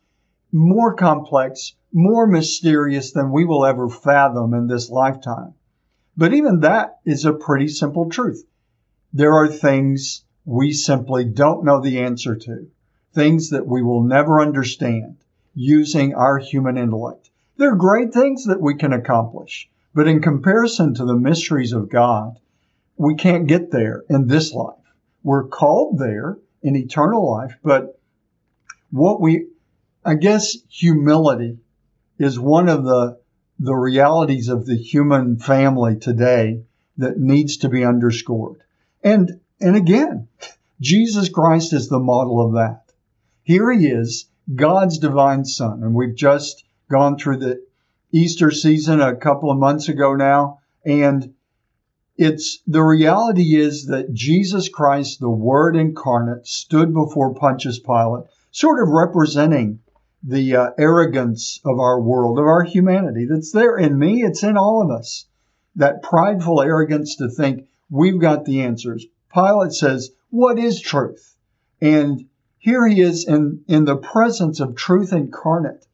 more 0.53 0.95
complex, 0.95 1.75
more 1.93 2.27
mysterious 2.27 3.13
than 3.13 3.33
we 3.33 3.45
will 3.45 3.67
ever 3.67 3.89
fathom 3.89 4.55
in 4.55 4.69
this 4.69 4.91
lifetime. 4.91 5.55
But 6.17 6.33
even 6.33 6.61
that 6.61 7.01
is 7.05 7.25
a 7.25 7.33
pretty 7.33 7.67
simple 7.67 8.09
truth. 8.09 8.47
There 9.13 9.35
are 9.35 9.49
things 9.49 10.25
we 10.45 10.73
simply 10.73 11.25
don't 11.25 11.65
know 11.65 11.81
the 11.81 11.99
answer 11.99 12.37
to 12.37 12.69
things 13.15 13.51
that 13.51 13.67
we 13.67 13.83
will 13.83 14.03
never 14.03 14.41
understand. 14.41 15.17
using 15.55 16.15
our 16.15 16.39
human 16.39 16.77
intellect. 16.77 17.31
There 17.57 17.73
are 17.73 17.77
great 17.77 18.13
things 18.13 18.47
that 18.47 18.61
we 18.61 18.75
can 18.75 18.93
accomplish, 18.93 19.71
but 19.95 20.09
in 20.09 20.21
comparison 20.21 20.95
to 20.95 21.05
the 21.05 21.15
mysteries 21.15 21.73
of 21.73 21.89
God, 21.89 22.39
we 22.97 23.15
can't 23.15 23.47
get 23.47 23.71
there 23.71 24.03
in 24.11 24.27
this 24.27 24.53
life. 24.53 24.75
We're 25.23 25.47
called 25.47 25.99
there 25.99 26.39
in 26.63 26.77
eternal 26.77 27.31
life, 27.31 27.57
but 27.63 27.99
what 28.91 29.21
we, 29.21 29.47
I 30.05 30.15
guess 30.15 30.57
humility 30.69 31.59
is 32.19 32.39
one 32.39 32.69
of 32.69 32.85
the, 32.85 33.19
the 33.59 33.75
realities 33.75 34.49
of 34.49 34.67
the 34.67 34.77
human 34.77 35.39
family 35.39 35.97
today 35.97 36.63
that 36.99 37.19
needs 37.19 37.59
to 37.59 37.69
be 37.69 37.85
underscored. 37.85 38.61
And, 39.03 39.41
and 39.61 39.77
again, 39.77 40.29
Jesus 40.81 41.29
Christ 41.29 41.73
is 41.73 41.89
the 41.89 41.99
model 41.99 42.45
of 42.45 42.55
that. 42.55 42.84
Here 43.45 43.71
he 43.71 43.87
is, 43.87 44.27
God's 44.55 44.99
divine 44.99 45.45
son. 45.45 45.83
And 45.83 45.95
we've 45.95 46.15
just 46.15 46.65
gone 46.91 47.19
through 47.19 47.37
the 47.37 47.63
Easter 48.11 48.51
season 48.51 49.03
a 49.03 49.15
couple 49.15 49.51
of 49.51 49.59
months 49.59 49.89
ago 49.89 50.15
now. 50.15 50.61
And 50.85 51.35
it's 52.17 52.61
the 52.67 52.83
reality 52.83 53.57
is 53.57 53.87
that 53.87 54.15
Jesus 54.15 54.71
Christ, 54.71 55.21
the 55.21 55.29
Word 55.29 55.77
incarnate, 55.77 56.47
stood 56.47 56.95
before 56.95 57.35
Pontius 57.35 57.79
Pilate, 57.79 58.25
sort 58.51 58.83
of 58.83 58.89
representing 58.89 59.81
the 60.23 60.57
uh, 60.57 60.71
arrogance 60.79 61.61
of 61.67 61.79
our 61.79 62.01
world, 62.01 62.39
of 62.39 62.47
our 62.47 62.63
humanity 62.63 63.27
that's 63.27 63.53
there 63.53 63.77
in 63.77 63.99
me, 63.99 64.23
it's 64.23 64.43
in 64.43 64.57
all 64.57 64.81
of 64.81 64.91
us. 64.91 65.27
That 65.77 66.03
prideful 66.03 66.63
arrogance 66.63 67.17
to 67.17 67.29
think 67.29 67.67
we've 67.91 68.21
got 68.21 68.47
the 68.47 68.63
answers. 68.63 69.05
Pilate 69.35 69.73
says, 69.73 70.13
What 70.31 70.59
is 70.59 70.81
truth? 70.81 71.37
And 71.83 72.25
here 72.65 72.87
he 72.87 73.03
is 73.03 73.29
in, 73.29 73.63
in 73.69 73.85
the 73.85 73.97
presence 73.97 74.59
of 74.59 74.75
truth 74.75 75.13
incarnate, 75.13 75.85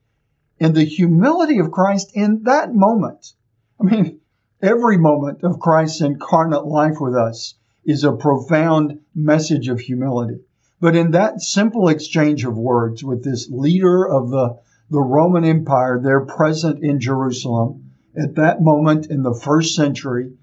in 0.61 0.73
the 0.73 0.85
humility 0.85 1.59
of 1.59 1.73
Christ 1.73 2.13
in 2.15 2.45
that 2.45 2.73
moment. 2.73 3.33
I 3.81 3.85
mean, 3.87 4.21
every 4.63 4.97
moment 4.97 5.43
of 5.43 5.59
Christ's 5.59 6.01
incarnate 6.01 6.65
life 6.65 7.01
with 7.01 7.17
us 7.17 7.55
is 7.85 8.05
a 8.05 8.13
profound 8.13 9.01
message 9.13 9.67
of 9.67 9.81
humility. 9.81 10.43
But 10.81 10.95
in 10.95 11.11
that 11.11 11.43
simple 11.43 11.89
exchange 11.89 12.45
of 12.45 12.57
words 12.57 13.03
with 13.03 13.25
this 13.25 13.51
leader 13.51 14.09
of 14.09 14.31
the, 14.31 14.61
the 14.91 15.01
Roman 15.01 15.45
Empire 15.45 16.01
there 16.01 16.25
present 16.25 16.85
in 16.85 17.01
Jerusalem 17.01 17.91
at 18.17 18.37
that 18.37 18.63
moment 18.63 19.07
in 19.07 19.25
the 19.25 19.35
first 19.35 19.75
century, 19.75 20.35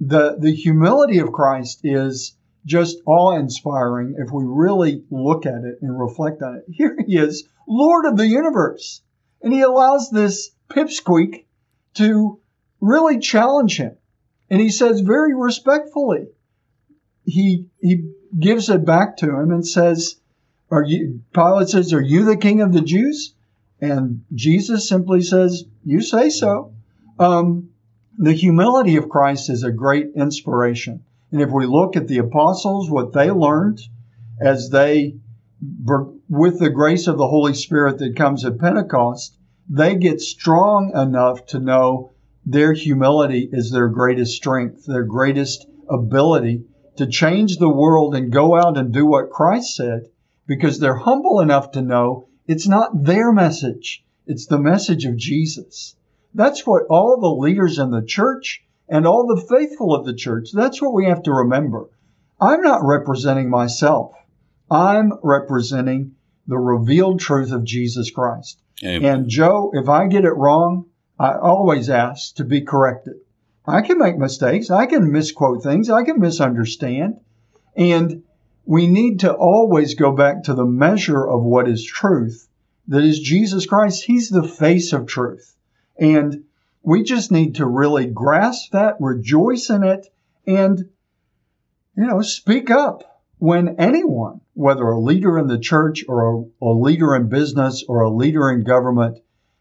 the, 0.00 0.34
the 0.38 0.54
humility 0.54 1.18
of 1.18 1.30
Christ 1.30 1.80
is 1.84 2.34
just 2.64 2.98
awe 3.06 3.36
inspiring 3.36 4.16
if 4.18 4.30
we 4.32 4.44
really 4.46 5.04
look 5.10 5.46
at 5.46 5.64
it 5.64 5.78
and 5.82 5.98
reflect 5.98 6.42
on 6.42 6.56
it. 6.56 6.64
Here 6.68 6.96
he 7.06 7.16
is, 7.16 7.48
Lord 7.66 8.06
of 8.06 8.16
the 8.16 8.26
universe. 8.26 9.02
And 9.42 9.52
he 9.52 9.60
allows 9.60 10.10
this 10.10 10.50
pipsqueak 10.70 11.46
to 11.94 12.40
really 12.80 13.18
challenge 13.18 13.76
him. 13.78 13.96
And 14.48 14.60
he 14.60 14.70
says 14.70 15.00
very 15.00 15.34
respectfully, 15.34 16.28
he, 17.24 17.66
he 17.80 18.12
gives 18.38 18.68
it 18.68 18.84
back 18.84 19.16
to 19.18 19.26
him 19.26 19.50
and 19.50 19.66
says, 19.66 20.16
are 20.70 20.82
you, 20.82 21.20
Pilate 21.34 21.68
says, 21.68 21.92
are 21.92 22.00
you 22.00 22.24
the 22.24 22.36
king 22.36 22.60
of 22.60 22.72
the 22.72 22.80
Jews? 22.80 23.34
And 23.80 24.24
Jesus 24.32 24.88
simply 24.88 25.22
says, 25.22 25.64
you 25.84 26.00
say 26.00 26.30
so. 26.30 26.74
Um, 27.18 27.70
the 28.16 28.32
humility 28.32 28.96
of 28.96 29.08
Christ 29.08 29.50
is 29.50 29.64
a 29.64 29.72
great 29.72 30.12
inspiration. 30.14 31.04
And 31.32 31.40
if 31.40 31.50
we 31.50 31.66
look 31.66 31.96
at 31.96 32.08
the 32.08 32.18
apostles, 32.18 32.90
what 32.90 33.14
they 33.14 33.30
learned 33.30 33.80
as 34.38 34.68
they, 34.68 35.16
with 36.28 36.58
the 36.58 36.70
grace 36.70 37.06
of 37.06 37.16
the 37.16 37.28
Holy 37.28 37.54
Spirit 37.54 37.98
that 37.98 38.16
comes 38.16 38.44
at 38.44 38.58
Pentecost, 38.58 39.38
they 39.68 39.96
get 39.96 40.20
strong 40.20 40.92
enough 40.94 41.46
to 41.46 41.58
know 41.58 42.12
their 42.44 42.74
humility 42.74 43.48
is 43.50 43.70
their 43.70 43.88
greatest 43.88 44.36
strength, 44.36 44.84
their 44.84 45.04
greatest 45.04 45.66
ability 45.88 46.64
to 46.96 47.06
change 47.06 47.56
the 47.56 47.68
world 47.68 48.14
and 48.14 48.30
go 48.30 48.54
out 48.54 48.76
and 48.76 48.92
do 48.92 49.06
what 49.06 49.30
Christ 49.30 49.74
said 49.74 50.08
because 50.46 50.78
they're 50.78 50.96
humble 50.96 51.40
enough 51.40 51.70
to 51.72 51.80
know 51.80 52.28
it's 52.46 52.68
not 52.68 53.04
their 53.04 53.32
message. 53.32 54.04
It's 54.26 54.46
the 54.46 54.58
message 54.58 55.06
of 55.06 55.16
Jesus. 55.16 55.96
That's 56.34 56.66
what 56.66 56.86
all 56.90 57.18
the 57.18 57.42
leaders 57.42 57.78
in 57.78 57.90
the 57.90 58.02
church 58.02 58.64
and 58.92 59.06
all 59.06 59.26
the 59.26 59.40
faithful 59.40 59.94
of 59.94 60.04
the 60.04 60.12
church. 60.12 60.50
That's 60.52 60.82
what 60.82 60.92
we 60.92 61.06
have 61.06 61.22
to 61.22 61.32
remember. 61.32 61.88
I'm 62.38 62.60
not 62.60 62.84
representing 62.84 63.48
myself. 63.48 64.12
I'm 64.70 65.14
representing 65.22 66.16
the 66.46 66.58
revealed 66.58 67.18
truth 67.18 67.52
of 67.52 67.64
Jesus 67.64 68.10
Christ. 68.10 68.60
Amen. 68.84 69.04
And 69.04 69.28
Joe, 69.30 69.70
if 69.72 69.88
I 69.88 70.08
get 70.08 70.26
it 70.26 70.36
wrong, 70.36 70.86
I 71.18 71.38
always 71.38 71.88
ask 71.88 72.34
to 72.36 72.44
be 72.44 72.60
corrected. 72.60 73.14
I 73.66 73.80
can 73.80 73.96
make 73.96 74.18
mistakes. 74.18 74.70
I 74.70 74.84
can 74.84 75.10
misquote 75.10 75.62
things. 75.62 75.88
I 75.88 76.02
can 76.02 76.20
misunderstand. 76.20 77.18
And 77.74 78.24
we 78.66 78.86
need 78.86 79.20
to 79.20 79.32
always 79.32 79.94
go 79.94 80.12
back 80.12 80.42
to 80.44 80.54
the 80.54 80.66
measure 80.66 81.26
of 81.26 81.42
what 81.42 81.66
is 81.66 81.82
truth. 81.82 82.46
That 82.88 83.04
is 83.04 83.20
Jesus 83.20 83.64
Christ. 83.64 84.04
He's 84.04 84.28
the 84.28 84.46
face 84.46 84.92
of 84.92 85.06
truth. 85.06 85.56
And 85.98 86.44
we 86.82 87.02
just 87.02 87.30
need 87.30 87.56
to 87.56 87.66
really 87.66 88.06
grasp 88.06 88.72
that, 88.72 88.96
rejoice 89.00 89.70
in 89.70 89.84
it, 89.84 90.06
and, 90.46 90.78
you 91.96 92.06
know, 92.06 92.22
speak 92.22 92.70
up 92.70 93.22
when 93.38 93.76
anyone, 93.80 94.40
whether 94.54 94.84
a 94.84 95.00
leader 95.00 95.38
in 95.38 95.46
the 95.46 95.58
church 95.58 96.04
or 96.08 96.22
a, 96.60 96.64
a 96.64 96.72
leader 96.72 97.14
in 97.14 97.28
business 97.28 97.84
or 97.88 98.02
a 98.02 98.10
leader 98.10 98.50
in 98.50 98.64
government, 98.64 99.18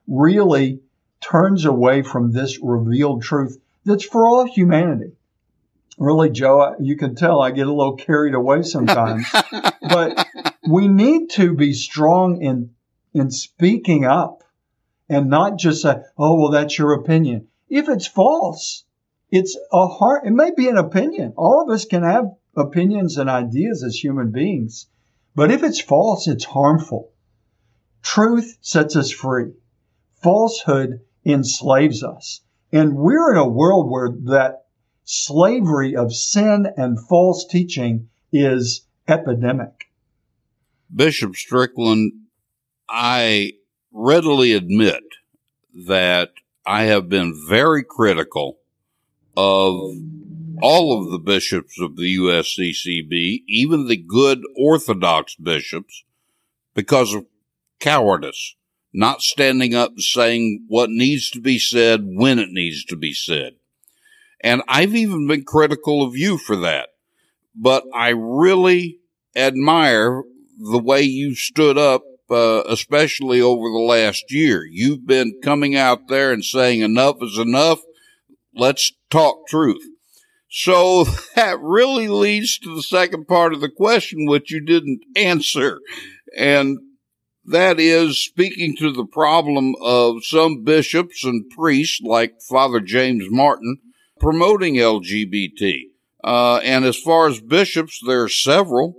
really 0.08 0.82
turns 1.20 1.66
away 1.66 2.02
from 2.02 2.32
this 2.32 2.60
revealed 2.62 3.22
truth 3.22 3.58
that's 3.86 4.06
for 4.06 4.28
all 4.28 4.46
humanity. 4.46 5.14
Really, 5.98 6.30
Joe, 6.30 6.76
you 6.80 6.98
can 6.98 7.16
tell 7.16 7.42
I 7.42 7.52
get 7.52 7.68
a 7.68 7.74
little 7.74 7.96
carried 7.96 8.34
away 8.34 8.64
sometimes, 8.64 9.28
but 9.82 10.28
we 10.68 10.88
need 10.88 11.30
to 11.32 11.54
be 11.54 11.74
strong 11.74 12.42
in, 12.42 12.72
in 13.14 13.30
speaking 13.30 14.06
up 14.06 14.44
and 15.12 15.30
not 15.30 15.60
just 15.60 15.82
say, 15.82 15.98
oh, 16.18 16.40
well, 16.40 16.52
that's 16.52 16.80
your 16.80 16.94
opinion. 16.94 17.50
If 17.70 17.90
it's 17.90 18.08
false, 18.08 18.86
it's 19.30 19.58
a 19.72 19.88
hard, 19.88 20.26
it 20.26 20.32
may 20.32 20.52
be 20.56 20.70
an 20.70 20.78
opinion. 20.78 21.34
All 21.36 21.62
of 21.62 21.70
us 21.70 21.84
can 21.84 22.04
have 22.04 22.32
opinions 22.56 23.18
and 23.18 23.30
ideas 23.30 23.84
as 23.84 23.96
human 23.96 24.32
beings. 24.32 24.88
But 25.36 25.52
if 25.52 25.64
it's 25.64 25.82
false, 25.82 26.30
it's 26.30 26.46
harmful. 26.46 27.12
Truth 28.02 28.58
sets 28.62 28.96
us 28.96 29.12
free. 29.12 29.52
Falsehood 30.24 31.02
enslaves 31.26 32.04
us. 32.04 32.40
And 32.72 32.96
we're 32.96 33.34
in 33.34 33.38
a 33.38 33.48
world 33.48 33.92
where 33.92 34.12
that 34.26 34.66
slavery 35.04 35.98
of 35.98 36.16
sin 36.16 36.68
and 36.78 36.98
false 36.98 37.46
teaching 37.48 38.08
is 38.32 38.86
epidemic. 39.10 39.90
Bishop 40.94 41.36
Strickland, 41.36 42.14
I 42.88 43.54
readily 43.92 44.54
admit 44.54 45.04
that 45.74 46.32
I 46.66 46.84
have 46.84 47.10
been 47.10 47.34
very 47.48 47.84
critical 47.84 48.60
of 49.36 49.96
all 50.62 51.02
of 51.02 51.12
the 51.12 51.20
bishops 51.20 51.80
of 51.80 51.96
the 51.96 52.18
USCCB, 52.18 53.44
even 53.48 53.88
the 53.88 53.98
good 53.98 54.42
Orthodox 54.56 55.36
bishops, 55.36 56.04
because 56.74 57.14
of 57.14 57.26
cowardice, 57.80 58.56
not 58.94 59.22
standing 59.22 59.74
up 59.74 59.92
and 59.92 60.02
saying 60.02 60.66
what 60.68 60.90
needs 60.90 61.30
to 61.32 61.42
be 61.42 61.58
said 61.58 62.04
when 62.06 62.38
it 62.38 62.50
needs 62.52 62.86
to 62.86 62.96
be 62.96 63.14
said. 63.14 63.54
And 64.44 64.62
I've 64.68 64.96
even 64.96 65.28
been 65.28 65.44
critical 65.44 66.04
of 66.04 66.16
you 66.16 66.38
for 66.38 66.56
that. 66.58 66.90
But 67.56 67.84
I 67.94 68.10
really 68.10 69.00
admire 69.36 70.24
the 70.58 70.80
way 70.80 71.02
you 71.02 71.36
stood 71.36 71.78
up 71.78 72.04
uh, 72.32 72.64
especially 72.68 73.42
over 73.42 73.70
the 73.70 73.86
last 73.86 74.32
year. 74.32 74.66
You've 74.70 75.06
been 75.06 75.40
coming 75.44 75.76
out 75.76 76.08
there 76.08 76.32
and 76.32 76.44
saying 76.44 76.82
enough 76.82 77.18
is 77.22 77.38
enough. 77.38 77.80
Let's 78.56 78.94
talk 79.10 79.48
truth. 79.48 79.84
So 80.50 81.06
that 81.36 81.60
really 81.62 82.08
leads 82.08 82.58
to 82.60 82.76
the 82.76 82.84
second 82.84 83.28
part 83.28 83.54
of 83.54 83.62
the 83.62 83.70
question, 83.70 84.26
which 84.26 84.52
you 84.52 84.64
didn't 84.64 85.02
answer. 85.16 85.80
And 86.38 86.78
that 87.46 87.80
is 87.80 88.24
speaking 88.24 88.76
to 88.78 88.92
the 88.92 89.06
problem 89.06 89.76
of 89.82 90.24
some 90.24 90.64
bishops 90.64 91.24
and 91.24 91.50
priests 91.50 92.00
like 92.02 92.42
Father 92.42 92.80
James 92.80 93.26
Martin 93.30 93.78
promoting 94.20 94.76
LGBT. 94.76 95.86
Uh, 96.24 96.58
and 96.58 96.86
as 96.86 97.00
far 97.00 97.28
as 97.28 97.42
bishops, 97.42 98.00
there 98.06 98.24
are 98.24 98.30
several. 98.30 98.96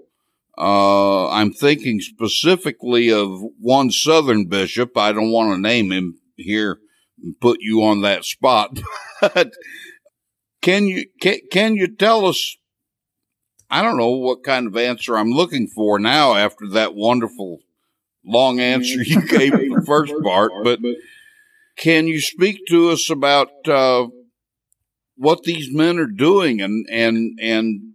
Uh, 0.59 1.29
I'm 1.31 1.53
thinking 1.53 2.01
specifically 2.01 3.11
of 3.11 3.41
one 3.59 3.91
Southern 3.91 4.47
bishop. 4.47 4.97
I 4.97 5.13
don't 5.13 5.33
want 5.33 5.55
to 5.55 5.61
name 5.61 5.91
him 5.91 6.19
here 6.37 6.79
and 7.23 7.39
put 7.41 7.59
you 7.61 7.83
on 7.83 8.03
that 8.03 8.25
spot, 8.25 8.79
but 9.21 9.53
can 10.61 10.87
you 10.87 11.07
can, 11.21 11.39
can 11.51 11.75
you 11.75 11.89
tell 11.89 12.27
us? 12.27 12.57
I 13.71 13.81
don't 13.81 13.97
know 13.97 14.11
what 14.11 14.45
kind 14.45 14.67
of 14.67 14.77
answer 14.77 15.17
I'm 15.17 15.31
looking 15.31 15.67
for 15.67 15.99
now 15.99 16.35
after 16.35 16.69
that 16.73 16.95
wonderful 16.95 17.61
long 18.25 18.61
answer 18.61 19.03
you 19.03 19.23
gave 19.29 19.55
in 19.55 19.71
the 19.71 19.85
first 19.87 20.13
part, 20.23 20.53
but 20.63 20.79
can 21.77 22.07
you 22.07 22.21
speak 22.21 22.67
to 22.69 22.91
us 22.91 23.09
about 23.09 23.49
uh, 23.67 24.07
what 25.17 25.43
these 25.45 25.73
men 25.73 25.99
are 25.99 26.07
doing 26.07 26.61
and 26.61 26.87
and 26.91 27.39
and 27.41 27.92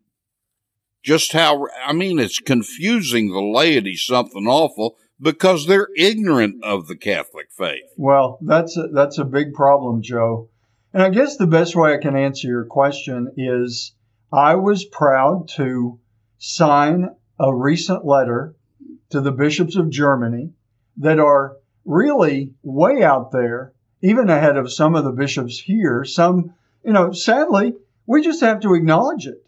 just 1.07 1.31
how 1.31 1.65
I 1.85 1.93
mean 1.93 2.19
it's 2.19 2.39
confusing 2.39 3.29
the 3.29 3.41
laity 3.41 3.95
something 3.95 4.45
awful 4.45 4.97
because 5.21 5.65
they're 5.65 5.87
ignorant 5.95 6.61
of 6.65 6.87
the 6.87 6.97
Catholic 6.97 7.47
faith. 7.49 7.85
Well, 7.95 8.37
that's 8.41 8.75
a, 8.75 8.89
that's 8.89 9.17
a 9.17 9.23
big 9.23 9.53
problem, 9.53 10.01
Joe. 10.01 10.49
And 10.93 11.01
I 11.01 11.09
guess 11.09 11.37
the 11.37 11.47
best 11.47 11.77
way 11.77 11.93
I 11.93 11.97
can 11.97 12.17
answer 12.17 12.49
your 12.49 12.65
question 12.65 13.31
is 13.37 13.93
I 14.33 14.55
was 14.55 14.83
proud 14.83 15.47
to 15.55 15.97
sign 16.39 17.09
a 17.39 17.55
recent 17.55 18.05
letter 18.05 18.53
to 19.11 19.21
the 19.21 19.31
bishops 19.31 19.77
of 19.77 19.89
Germany 19.89 20.51
that 20.97 21.19
are 21.19 21.55
really 21.85 22.51
way 22.63 23.01
out 23.01 23.31
there, 23.31 23.71
even 24.01 24.29
ahead 24.29 24.57
of 24.57 24.73
some 24.73 24.93
of 24.93 25.05
the 25.05 25.11
bishops 25.13 25.57
here. 25.57 26.03
Some, 26.03 26.53
you 26.83 26.91
know, 26.91 27.13
sadly, 27.13 27.75
we 28.05 28.21
just 28.21 28.41
have 28.41 28.59
to 28.61 28.73
acknowledge 28.73 29.25
it. 29.25 29.41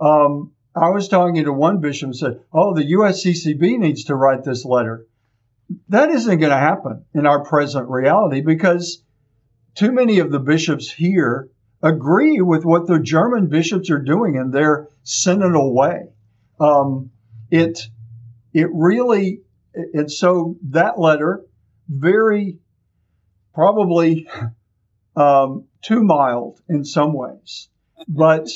Um, 0.00 0.52
I 0.80 0.90
was 0.90 1.08
talking 1.08 1.44
to 1.44 1.52
one 1.52 1.80
bishop 1.80 2.06
and 2.06 2.16
said, 2.16 2.40
Oh, 2.52 2.74
the 2.74 2.92
USCCB 2.92 3.78
needs 3.78 4.04
to 4.04 4.14
write 4.14 4.44
this 4.44 4.64
letter. 4.64 5.06
That 5.88 6.10
isn't 6.10 6.38
going 6.38 6.50
to 6.50 6.56
happen 6.56 7.04
in 7.14 7.26
our 7.26 7.44
present 7.44 7.88
reality 7.88 8.40
because 8.40 9.02
too 9.74 9.92
many 9.92 10.18
of 10.18 10.30
the 10.30 10.38
bishops 10.38 10.90
here 10.90 11.50
agree 11.82 12.40
with 12.40 12.64
what 12.64 12.86
the 12.86 12.98
German 12.98 13.48
bishops 13.48 13.90
are 13.90 13.98
doing 13.98 14.36
in 14.36 14.50
their 14.50 14.88
synodal 15.04 15.72
way. 15.72 16.08
Um, 16.58 17.10
it, 17.50 17.80
it 18.52 18.68
really, 18.72 19.42
and 19.74 20.10
so 20.10 20.56
that 20.70 20.98
letter, 20.98 21.44
very 21.88 22.58
probably 23.54 24.28
um, 25.16 25.64
too 25.82 26.02
mild 26.02 26.60
in 26.68 26.84
some 26.84 27.12
ways, 27.12 27.68
but 28.08 28.48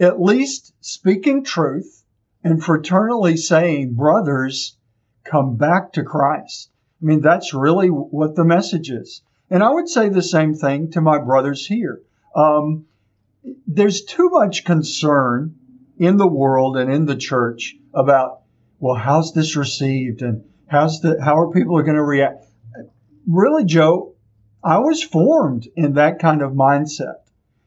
at 0.00 0.20
least 0.20 0.72
speaking 0.80 1.44
truth 1.44 2.04
and 2.42 2.62
fraternally 2.62 3.36
saying, 3.38 3.94
brothers, 3.94 4.76
come 5.24 5.56
back 5.56 5.92
to 5.92 6.02
Christ. 6.02 6.70
I 7.02 7.06
mean, 7.06 7.20
that's 7.20 7.54
really 7.54 7.88
what 7.88 8.34
the 8.34 8.44
message 8.44 8.90
is. 8.90 9.22
And 9.50 9.62
I 9.62 9.70
would 9.70 9.88
say 9.88 10.08
the 10.08 10.22
same 10.22 10.54
thing 10.54 10.90
to 10.92 11.00
my 11.00 11.18
brothers 11.18 11.66
here. 11.66 12.02
Um, 12.34 12.86
there's 13.66 14.04
too 14.04 14.30
much 14.30 14.64
concern 14.64 15.54
in 15.98 16.16
the 16.16 16.26
world 16.26 16.76
and 16.76 16.92
in 16.92 17.06
the 17.06 17.16
church 17.16 17.76
about, 17.92 18.40
well, 18.78 18.94
how's 18.94 19.32
this 19.32 19.56
received 19.56 20.22
and 20.22 20.44
how's 20.66 21.00
the, 21.00 21.22
how 21.22 21.38
are 21.38 21.52
people 21.52 21.80
going 21.82 21.96
to 21.96 22.02
react? 22.02 22.46
Really, 23.26 23.64
Joe, 23.64 24.14
I 24.62 24.78
was 24.78 25.02
formed 25.02 25.68
in 25.76 25.94
that 25.94 26.18
kind 26.18 26.42
of 26.42 26.52
mindset. 26.52 27.23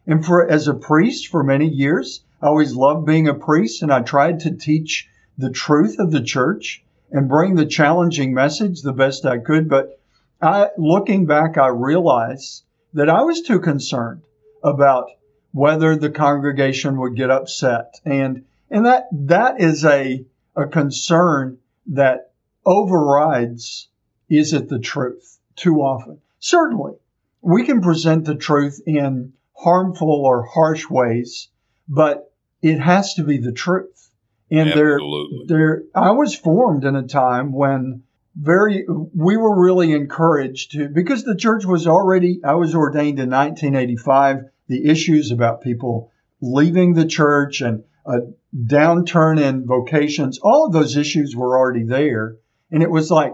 And 0.07 0.25
for 0.25 0.49
as 0.49 0.69
a 0.69 0.73
priest 0.73 1.27
for 1.27 1.43
many 1.43 1.67
years, 1.67 2.23
I 2.41 2.47
always 2.47 2.73
loved 2.73 3.05
being 3.05 3.27
a 3.27 3.33
priest 3.33 3.83
and 3.83 3.91
I 3.91 4.01
tried 4.01 4.39
to 4.41 4.55
teach 4.55 5.09
the 5.37 5.51
truth 5.51 5.99
of 5.99 6.11
the 6.11 6.21
church 6.21 6.81
and 7.11 7.27
bring 7.27 7.55
the 7.55 7.65
challenging 7.65 8.33
message 8.33 8.81
the 8.81 8.93
best 8.93 9.25
I 9.25 9.37
could. 9.37 9.67
But 9.67 9.99
I, 10.41 10.69
looking 10.77 11.25
back, 11.25 11.57
I 11.57 11.67
realized 11.67 12.63
that 12.93 13.09
I 13.09 13.23
was 13.23 13.41
too 13.41 13.59
concerned 13.59 14.21
about 14.63 15.09
whether 15.51 15.95
the 15.95 16.09
congregation 16.09 16.97
would 16.99 17.15
get 17.15 17.29
upset. 17.29 17.95
And, 18.05 18.45
and 18.71 18.85
that, 18.85 19.07
that 19.11 19.59
is 19.59 19.83
a, 19.83 20.25
a 20.55 20.67
concern 20.67 21.57
that 21.87 22.31
overrides 22.65 23.89
is 24.29 24.53
it 24.53 24.69
the 24.69 24.79
truth 24.79 25.39
too 25.55 25.81
often? 25.81 26.19
Certainly, 26.39 26.95
we 27.41 27.65
can 27.65 27.81
present 27.81 28.25
the 28.25 28.35
truth 28.35 28.81
in 28.85 29.33
harmful 29.57 30.25
or 30.25 30.45
harsh 30.45 30.89
ways, 30.89 31.49
but 31.87 32.31
it 32.61 32.79
has 32.79 33.15
to 33.15 33.23
be 33.23 33.37
the 33.37 33.51
truth. 33.51 34.09
And 34.49 34.69
Absolutely. 34.69 35.45
there, 35.47 35.57
there, 35.57 35.83
I 35.95 36.11
was 36.11 36.35
formed 36.35 36.85
in 36.85 36.95
a 36.95 37.07
time 37.07 37.51
when 37.51 38.03
very, 38.35 38.85
we 38.87 39.35
were 39.35 39.59
really 39.59 39.93
encouraged 39.93 40.71
to, 40.71 40.87
because 40.87 41.23
the 41.23 41.35
church 41.35 41.65
was 41.65 41.87
already, 41.87 42.39
I 42.43 42.53
was 42.53 42.75
ordained 42.75 43.19
in 43.19 43.29
1985, 43.29 44.45
the 44.67 44.85
issues 44.85 45.31
about 45.31 45.61
people 45.61 46.11
leaving 46.39 46.93
the 46.93 47.07
church 47.07 47.61
and 47.61 47.83
a 48.05 48.19
downturn 48.55 49.41
in 49.41 49.65
vocations, 49.65 50.39
all 50.39 50.67
of 50.67 50.73
those 50.73 50.95
issues 50.95 51.35
were 51.35 51.57
already 51.57 51.83
there. 51.83 52.37
And 52.71 52.83
it 52.83 52.91
was 52.91 53.09
like, 53.09 53.33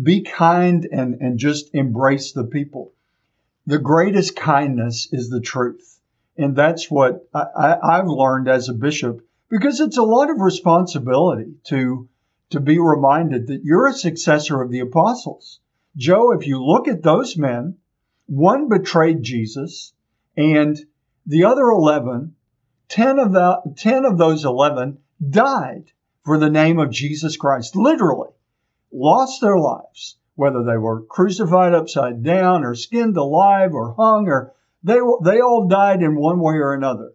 be 0.00 0.22
kind 0.22 0.86
and, 0.90 1.20
and 1.20 1.38
just 1.38 1.74
embrace 1.74 2.32
the 2.32 2.44
people 2.44 2.93
the 3.66 3.78
greatest 3.78 4.36
kindness 4.36 5.08
is 5.12 5.30
the 5.30 5.40
truth. 5.40 6.00
And 6.36 6.56
that's 6.56 6.90
what 6.90 7.28
I, 7.32 7.96
have 7.96 8.08
learned 8.08 8.48
as 8.48 8.68
a 8.68 8.74
bishop 8.74 9.26
because 9.48 9.80
it's 9.80 9.96
a 9.96 10.02
lot 10.02 10.30
of 10.30 10.40
responsibility 10.40 11.54
to, 11.64 12.08
to 12.50 12.60
be 12.60 12.78
reminded 12.78 13.46
that 13.46 13.62
you're 13.64 13.86
a 13.86 13.92
successor 13.92 14.60
of 14.60 14.70
the 14.70 14.80
apostles. 14.80 15.60
Joe, 15.96 16.32
if 16.32 16.46
you 16.46 16.62
look 16.62 16.88
at 16.88 17.02
those 17.02 17.36
men, 17.36 17.76
one 18.26 18.68
betrayed 18.68 19.22
Jesus 19.22 19.92
and 20.36 20.76
the 21.26 21.44
other 21.44 21.68
11, 21.68 22.34
10 22.88 23.18
of, 23.18 23.32
the, 23.32 23.74
10 23.76 24.04
of 24.04 24.18
those 24.18 24.44
11 24.44 24.98
died 25.30 25.92
for 26.24 26.38
the 26.38 26.50
name 26.50 26.78
of 26.78 26.90
Jesus 26.90 27.36
Christ, 27.36 27.76
literally 27.76 28.30
lost 28.92 29.40
their 29.40 29.58
lives 29.58 30.16
whether 30.34 30.62
they 30.64 30.76
were 30.76 31.02
crucified 31.02 31.74
upside 31.74 32.22
down 32.22 32.64
or 32.64 32.74
skinned 32.74 33.16
alive 33.16 33.72
or 33.72 33.94
hung 33.94 34.28
or 34.28 34.52
they 34.82 34.98
they 35.22 35.40
all 35.40 35.66
died 35.68 36.02
in 36.02 36.14
one 36.14 36.40
way 36.40 36.54
or 36.54 36.74
another. 36.74 37.12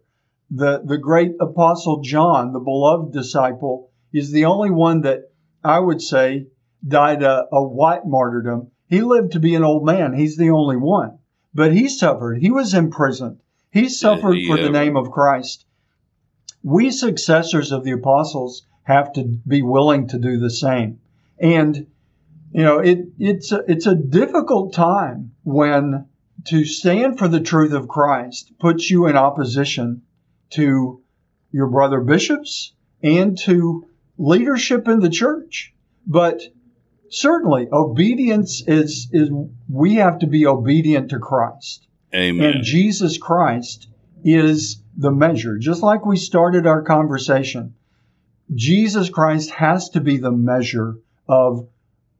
The 0.50 0.82
the 0.84 0.98
great 0.98 1.32
apostle 1.40 2.00
John, 2.00 2.52
the 2.52 2.60
beloved 2.60 3.12
disciple, 3.12 3.90
is 4.12 4.32
the 4.32 4.46
only 4.46 4.70
one 4.70 5.02
that 5.02 5.30
I 5.62 5.78
would 5.78 6.02
say 6.02 6.46
died 6.86 7.22
a, 7.22 7.46
a 7.52 7.62
white 7.62 8.06
martyrdom. 8.06 8.70
He 8.88 9.02
lived 9.02 9.32
to 9.32 9.40
be 9.40 9.54
an 9.54 9.62
old 9.62 9.84
man. 9.84 10.14
He's 10.14 10.36
the 10.36 10.50
only 10.50 10.76
one. 10.76 11.18
But 11.54 11.72
he 11.72 11.88
suffered. 11.88 12.38
He 12.38 12.50
was 12.50 12.74
imprisoned. 12.74 13.40
He 13.70 13.88
suffered 13.88 14.34
yeah, 14.34 14.54
for 14.54 14.62
the 14.62 14.70
name 14.70 14.96
of 14.96 15.10
Christ. 15.10 15.64
We 16.62 16.90
successors 16.90 17.70
of 17.70 17.84
the 17.84 17.92
apostles 17.92 18.66
have 18.82 19.12
to 19.12 19.24
be 19.24 19.62
willing 19.62 20.08
to 20.08 20.18
do 20.18 20.38
the 20.38 20.50
same. 20.50 20.98
And 21.38 21.86
you 22.52 22.62
know, 22.62 22.78
it, 22.78 22.98
it's, 23.18 23.52
a, 23.52 23.62
it's 23.68 23.86
a 23.86 23.94
difficult 23.94 24.74
time 24.74 25.32
when 25.44 26.06
to 26.46 26.64
stand 26.64 27.18
for 27.18 27.28
the 27.28 27.40
truth 27.40 27.72
of 27.72 27.88
Christ 27.88 28.52
puts 28.58 28.90
you 28.90 29.06
in 29.06 29.16
opposition 29.16 30.02
to 30.50 31.02
your 31.52 31.68
brother 31.68 32.00
bishops 32.00 32.72
and 33.02 33.36
to 33.38 33.86
leadership 34.18 34.88
in 34.88 35.00
the 35.00 35.10
church. 35.10 35.74
But 36.06 36.42
certainly 37.10 37.68
obedience 37.72 38.62
is, 38.66 39.08
is 39.12 39.30
we 39.68 39.96
have 39.96 40.20
to 40.20 40.26
be 40.26 40.46
obedient 40.46 41.10
to 41.10 41.18
Christ. 41.18 41.86
Amen. 42.14 42.54
And 42.54 42.64
Jesus 42.64 43.18
Christ 43.18 43.88
is 44.24 44.82
the 44.96 45.10
measure. 45.10 45.58
Just 45.58 45.82
like 45.82 46.04
we 46.04 46.16
started 46.16 46.66
our 46.66 46.82
conversation, 46.82 47.74
Jesus 48.54 49.08
Christ 49.08 49.50
has 49.50 49.90
to 49.90 50.00
be 50.00 50.16
the 50.16 50.32
measure 50.32 50.96
of 51.28 51.68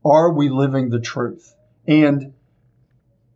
are 0.04 0.32
we 0.32 0.48
living 0.48 0.88
the 0.88 1.00
truth? 1.00 1.54
And 1.86 2.34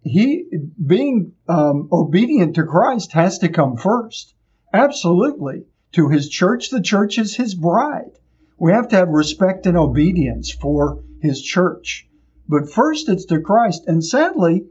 he 0.03 0.47
being 0.85 1.33
um, 1.49 1.89
obedient 1.91 2.57
to 2.57 2.65
Christ 2.65 3.13
has 3.13 3.39
to 3.39 3.49
come 3.49 3.77
first. 3.77 4.35
Absolutely. 4.73 5.65
To 5.93 6.09
his 6.09 6.29
church, 6.29 6.71
the 6.71 6.83
church 6.83 7.19
is 7.19 7.35
his 7.35 7.55
bride. 7.55 8.19
We 8.59 8.73
have 8.73 8.89
to 8.89 8.97
have 8.97 9.09
respect 9.09 9.67
and 9.67 9.77
obedience 9.77 10.53
for 10.53 11.03
his 11.21 11.43
church. 11.43 12.09
But 12.49 12.71
first 12.71 13.09
it's 13.09 13.25
to 13.27 13.41
Christ. 13.41 13.85
And 13.87 14.05
sadly, 14.05 14.67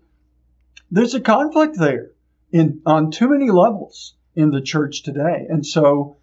there's 0.91 1.15
a 1.15 1.21
conflict 1.21 1.77
there 1.77 2.11
in 2.51 2.81
on 2.85 3.11
too 3.11 3.29
many 3.29 3.49
levels 3.49 4.13
in 4.35 4.51
the 4.51 4.61
church 4.61 5.03
today. 5.03 5.47
And 5.49 5.65
so 5.65 6.17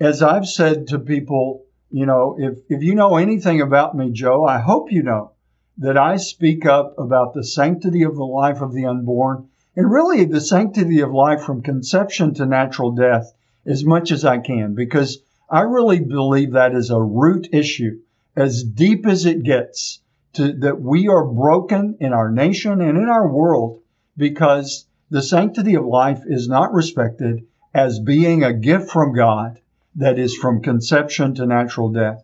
as 0.00 0.22
I've 0.22 0.46
said 0.46 0.88
to 0.88 0.98
people 0.98 1.65
you 1.90 2.06
know, 2.06 2.36
if, 2.38 2.58
if 2.68 2.82
you 2.82 2.94
know 2.94 3.16
anything 3.16 3.60
about 3.60 3.96
me, 3.96 4.10
Joe, 4.10 4.44
I 4.44 4.58
hope 4.58 4.90
you 4.90 5.02
know 5.02 5.32
that 5.78 5.96
I 5.96 6.16
speak 6.16 6.66
up 6.66 6.98
about 6.98 7.34
the 7.34 7.44
sanctity 7.44 8.02
of 8.02 8.16
the 8.16 8.24
life 8.24 8.60
of 8.60 8.72
the 8.72 8.86
unborn. 8.86 9.48
And 9.76 9.90
really 9.90 10.24
the 10.24 10.40
sanctity 10.40 11.00
of 11.00 11.12
life 11.12 11.42
from 11.42 11.62
conception 11.62 12.34
to 12.34 12.46
natural 12.46 12.92
death 12.92 13.32
as 13.66 13.84
much 13.84 14.10
as 14.10 14.24
I 14.24 14.38
can 14.38 14.74
because 14.74 15.18
I 15.50 15.60
really 15.60 16.00
believe 16.00 16.52
that 16.52 16.74
is 16.74 16.90
a 16.90 17.00
root 17.00 17.48
issue 17.52 18.00
as 18.34 18.64
deep 18.64 19.06
as 19.06 19.26
it 19.26 19.42
gets 19.42 20.00
to 20.34 20.52
that 20.54 20.80
we 20.80 21.08
are 21.08 21.24
broken 21.24 21.96
in 22.00 22.12
our 22.12 22.30
nation 22.30 22.80
and 22.80 22.96
in 22.96 23.08
our 23.08 23.28
world 23.28 23.80
because 24.16 24.86
the 25.10 25.22
sanctity 25.22 25.74
of 25.74 25.84
life 25.84 26.22
is 26.26 26.48
not 26.48 26.72
respected 26.72 27.46
as 27.74 28.00
being 28.00 28.42
a 28.42 28.52
gift 28.52 28.90
from 28.90 29.14
God 29.14 29.60
that 29.96 30.18
is 30.18 30.36
from 30.36 30.62
conception 30.62 31.34
to 31.34 31.46
natural 31.46 31.90
death. 31.90 32.22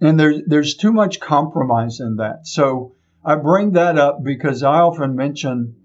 And 0.00 0.20
there, 0.20 0.34
there's 0.46 0.76
too 0.76 0.92
much 0.92 1.20
compromise 1.20 2.00
in 2.00 2.16
that. 2.16 2.46
So 2.46 2.94
I 3.24 3.36
bring 3.36 3.72
that 3.72 3.98
up 3.98 4.22
because 4.22 4.62
I 4.62 4.80
often 4.80 5.16
mention 5.16 5.76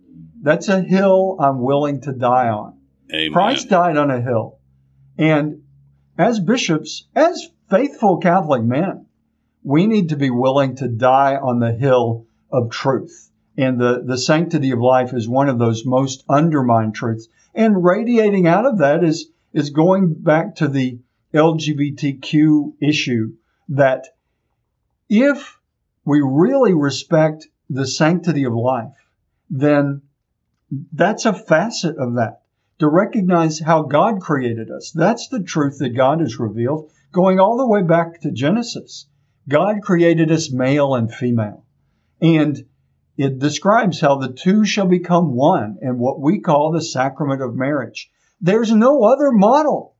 that's 0.41 0.67
a 0.67 0.81
hill 0.81 1.37
I'm 1.39 1.61
willing 1.61 2.01
to 2.01 2.11
die 2.11 2.49
on. 2.49 2.77
Amen. 3.13 3.31
Christ 3.31 3.69
died 3.69 3.97
on 3.97 4.11
a 4.11 4.21
hill. 4.21 4.59
And 5.17 5.63
as 6.17 6.39
bishops, 6.39 7.07
as 7.15 7.49
faithful 7.69 8.17
Catholic 8.17 8.63
men, 8.63 9.05
we 9.63 9.85
need 9.85 10.09
to 10.09 10.17
be 10.17 10.29
willing 10.29 10.75
to 10.77 10.87
die 10.87 11.35
on 11.35 11.59
the 11.59 11.71
hill 11.71 12.25
of 12.51 12.71
truth. 12.71 13.29
And 13.57 13.79
the, 13.79 14.03
the 14.05 14.17
sanctity 14.17 14.71
of 14.71 14.79
life 14.79 15.13
is 15.13 15.27
one 15.27 15.49
of 15.49 15.59
those 15.59 15.85
most 15.85 16.23
undermined 16.27 16.95
truths. 16.95 17.27
And 17.53 17.83
radiating 17.83 18.47
out 18.47 18.65
of 18.65 18.79
that 18.79 19.03
is, 19.03 19.29
is 19.53 19.69
going 19.69 20.15
back 20.15 20.55
to 20.55 20.67
the 20.67 20.99
LGBTQ 21.33 22.73
issue 22.81 23.33
that 23.69 24.07
if 25.09 25.57
we 26.05 26.21
really 26.21 26.73
respect 26.73 27.47
the 27.69 27.87
sanctity 27.87 28.43
of 28.43 28.53
life, 28.53 28.93
then 29.49 30.01
that's 30.93 31.25
a 31.25 31.33
facet 31.33 31.97
of 31.97 32.15
that. 32.15 32.41
To 32.79 32.87
recognize 32.87 33.59
how 33.59 33.83
God 33.83 34.21
created 34.21 34.71
us. 34.71 34.91
That's 34.91 35.27
the 35.27 35.43
truth 35.43 35.77
that 35.79 35.95
God 35.95 36.19
has 36.19 36.39
revealed, 36.39 36.91
going 37.11 37.39
all 37.39 37.57
the 37.57 37.67
way 37.67 37.83
back 37.83 38.21
to 38.21 38.31
Genesis. 38.31 39.05
God 39.47 39.81
created 39.81 40.31
us 40.31 40.51
male 40.51 40.95
and 40.95 41.13
female. 41.13 41.65
And 42.21 42.65
it 43.17 43.39
describes 43.39 43.99
how 43.99 44.15
the 44.15 44.31
two 44.31 44.65
shall 44.65 44.87
become 44.87 45.35
one 45.35 45.77
in 45.81 45.99
what 45.99 46.19
we 46.19 46.39
call 46.39 46.71
the 46.71 46.81
sacrament 46.81 47.41
of 47.41 47.55
marriage. 47.55 48.09
There's 48.39 48.71
no 48.71 49.03
other 49.03 49.31
model. 49.31 49.95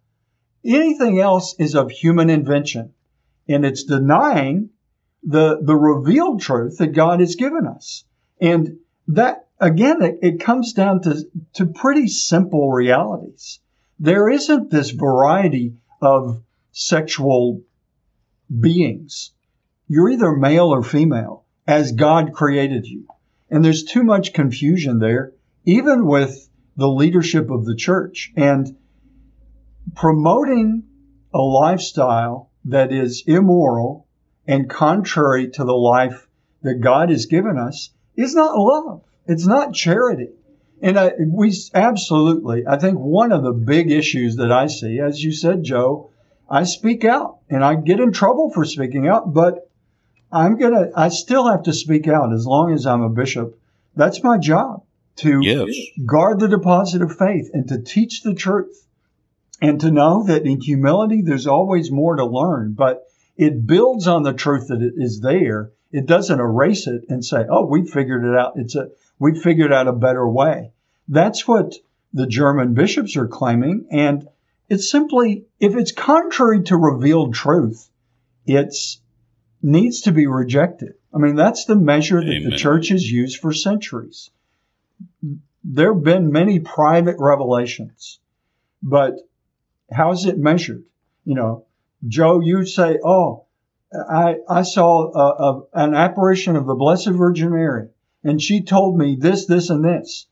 Anything 0.64 1.20
else 1.20 1.56
is 1.60 1.76
of 1.76 1.92
human 1.92 2.30
invention. 2.30 2.94
And 3.48 3.66
it's 3.66 3.84
denying 3.84 4.70
the, 5.24 5.60
the 5.62 5.76
revealed 5.76 6.42
truth 6.42 6.78
that 6.78 6.94
God 6.94 7.20
has 7.20 7.36
given 7.36 7.68
us. 7.68 8.04
And 8.40 8.78
that, 9.08 9.48
again, 9.60 10.02
it, 10.02 10.20
it 10.22 10.40
comes 10.40 10.74
down 10.74 11.02
to, 11.02 11.24
to 11.54 11.66
pretty 11.66 12.08
simple 12.08 12.72
realities. 12.72 13.60
There 14.00 14.30
isn't 14.30 14.72
this 14.72 14.92
variety 14.92 15.76
of 16.02 16.42
sexual 16.72 17.62
beings. 18.60 19.32
You're 19.88 20.10
either 20.10 20.36
male 20.36 20.74
or 20.74 20.84
female 20.84 21.46
as 21.68 21.92
God 21.92 22.34
created 22.34 22.88
you. 22.88 23.08
And 23.50 23.64
there's 23.64 23.84
too 23.84 24.04
much 24.04 24.34
confusion 24.34 25.00
there, 25.00 25.34
even 25.66 26.06
with 26.06 26.50
the 26.78 26.88
leadership 26.88 27.52
of 27.52 27.66
the 27.66 27.76
church. 27.76 28.32
And 28.36 28.78
promoting 29.96 30.84
a 31.34 31.40
lifestyle 31.40 32.50
that 32.66 32.92
is 32.92 33.24
immoral 33.26 34.08
and 34.48 34.70
contrary 34.70 35.50
to 35.52 35.64
the 35.64 35.74
life 35.74 36.28
that 36.62 36.82
God 36.82 37.10
has 37.10 37.26
given 37.26 37.58
us 37.58 37.90
is 38.16 38.36
not 38.36 38.58
love. 38.58 39.02
It's 39.26 39.48
not 39.48 39.74
charity. 39.74 40.30
And 40.82 40.98
I, 40.98 41.14
we 41.28 41.54
absolutely, 41.74 42.66
I 42.68 42.78
think 42.78 42.98
one 42.98 43.32
of 43.32 43.44
the 43.44 43.52
big 43.54 43.92
issues 43.92 44.38
that 44.38 44.52
I 44.52 44.68
see, 44.68 45.00
as 45.00 45.24
you 45.24 45.32
said, 45.32 45.64
Joe, 45.64 46.10
I 46.50 46.64
speak 46.64 47.06
out 47.06 47.38
and 47.50 47.64
I 47.64 47.76
get 47.76 48.00
in 48.00 48.12
trouble 48.12 48.52
for 48.52 48.66
speaking 48.66 49.08
out, 49.08 49.34
but 49.34 49.70
I'm 50.32 50.58
going 50.58 50.74
to, 50.74 50.92
I 50.96 51.10
still 51.10 51.48
have 51.48 51.64
to 51.64 51.74
speak 51.74 52.08
out 52.08 52.34
as 52.34 52.46
long 52.46 52.74
as 52.74 52.86
I'm 52.86 53.02
a 53.02 53.10
bishop. 53.10 53.60
That's 53.96 54.24
my 54.24 54.38
job 54.38 54.84
to 55.18 55.40
Yes. 55.42 55.70
guard 56.06 56.40
the 56.40 56.48
deposit 56.48 57.02
of 57.02 57.16
faith 57.18 57.50
and 57.54 57.68
to 57.68 57.82
teach 57.82 58.24
the 58.24 58.34
truth 58.34 58.88
and 59.62 59.80
to 59.82 59.92
know 59.92 60.24
that 60.24 60.46
in 60.46 60.60
humility, 60.60 61.22
there's 61.22 61.48
always 61.48 61.92
more 61.92 62.16
to 62.16 62.26
learn, 62.26 62.74
but 62.74 63.04
it 63.38 63.66
builds 63.66 64.08
on 64.08 64.24
the 64.24 64.34
truth 64.34 64.68
that 64.70 64.82
it 64.82 64.94
is 64.98 65.22
there. 65.22 65.72
It 65.92 66.08
doesn't 66.08 66.40
erase 66.40 66.88
it 66.88 67.06
and 67.10 67.24
say, 67.24 67.46
oh, 67.50 67.66
we 67.66 67.86
figured 67.86 68.26
it 68.26 68.38
out. 68.38 68.54
It's 68.56 68.76
a, 68.76 68.90
we 69.20 69.40
figured 69.40 69.72
out 69.72 69.88
a 69.88 69.94
better 69.94 70.28
way. 70.28 70.72
That's 71.08 71.48
what 71.48 71.76
the 72.14 72.28
German 72.28 72.74
bishops 72.74 73.16
are 73.18 73.28
claiming. 73.28 73.88
And 73.92 74.28
it's 74.68 74.90
simply, 74.90 75.46
if 75.60 75.76
it's 75.76 75.92
contrary 75.92 76.64
to 76.64 76.78
revealed 76.78 77.34
truth, 77.34 77.90
it's 78.46 79.00
needs 79.62 80.02
to 80.02 80.12
be 80.12 80.26
rejected. 80.26 80.94
I 81.14 81.20
mean, 81.20 81.36
that's 81.36 81.66
the 81.66 81.76
measure 81.76 82.20
that 82.20 82.32
Amen. 82.32 82.50
the 82.50 82.58
church 82.58 82.90
has 82.90 83.10
used 83.10 83.40
for 83.40 83.54
centuries. 83.54 84.32
There 85.64 85.94
have 85.94 86.04
been 86.04 86.32
many 86.32 86.60
private 86.60 87.18
revelations, 87.20 88.20
but 88.82 89.20
how 89.92 90.12
is 90.12 90.26
it 90.26 90.38
measured? 90.38 90.84
You 91.26 91.36
know, 91.36 91.66
Joe, 92.08 92.40
you 92.40 92.66
say, 92.66 92.98
"Oh, 93.04 93.46
I 93.94 94.38
I 94.48 94.62
saw 94.64 95.12
a, 95.12 95.28
a, 95.44 95.64
an 95.74 95.94
apparition 95.94 96.56
of 96.56 96.66
the 96.66 96.76
Blessed 96.76 97.10
Virgin 97.10 97.52
Mary, 97.52 97.90
and 98.24 98.42
she 98.42 98.64
told 98.64 98.98
me 98.98 99.16
this, 99.20 99.46
this, 99.46 99.70
and 99.70 99.84
this." 99.84 100.28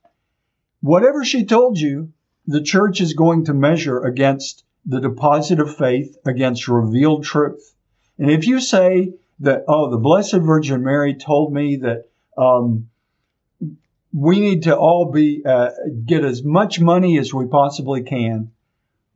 Whatever 0.81 1.25
she 1.25 1.45
told 1.45 1.77
you, 1.77 2.13
the 2.47 2.61
church 2.61 3.01
is 3.01 3.13
going 3.13 3.45
to 3.45 3.53
measure 3.53 3.99
against 3.99 4.63
the 4.85 5.01
deposit 5.01 5.59
of 5.59 5.75
faith, 5.75 6.17
against 6.25 6.67
revealed 6.67 7.23
truth. 7.23 7.75
And 8.17 8.31
if 8.31 8.47
you 8.47 8.59
say 8.59 9.13
that, 9.41 9.65
oh, 9.67 9.91
the 9.91 9.97
Blessed 9.97 10.37
Virgin 10.37 10.83
Mary 10.83 11.15
told 11.15 11.53
me 11.53 11.77
that 11.77 12.05
um, 12.37 12.89
we 14.13 14.39
need 14.39 14.63
to 14.63 14.75
all 14.75 15.11
be 15.11 15.43
uh, 15.45 15.69
get 16.05 16.23
as 16.23 16.43
much 16.43 16.79
money 16.79 17.19
as 17.19 17.33
we 17.33 17.45
possibly 17.45 18.03
can, 18.03 18.51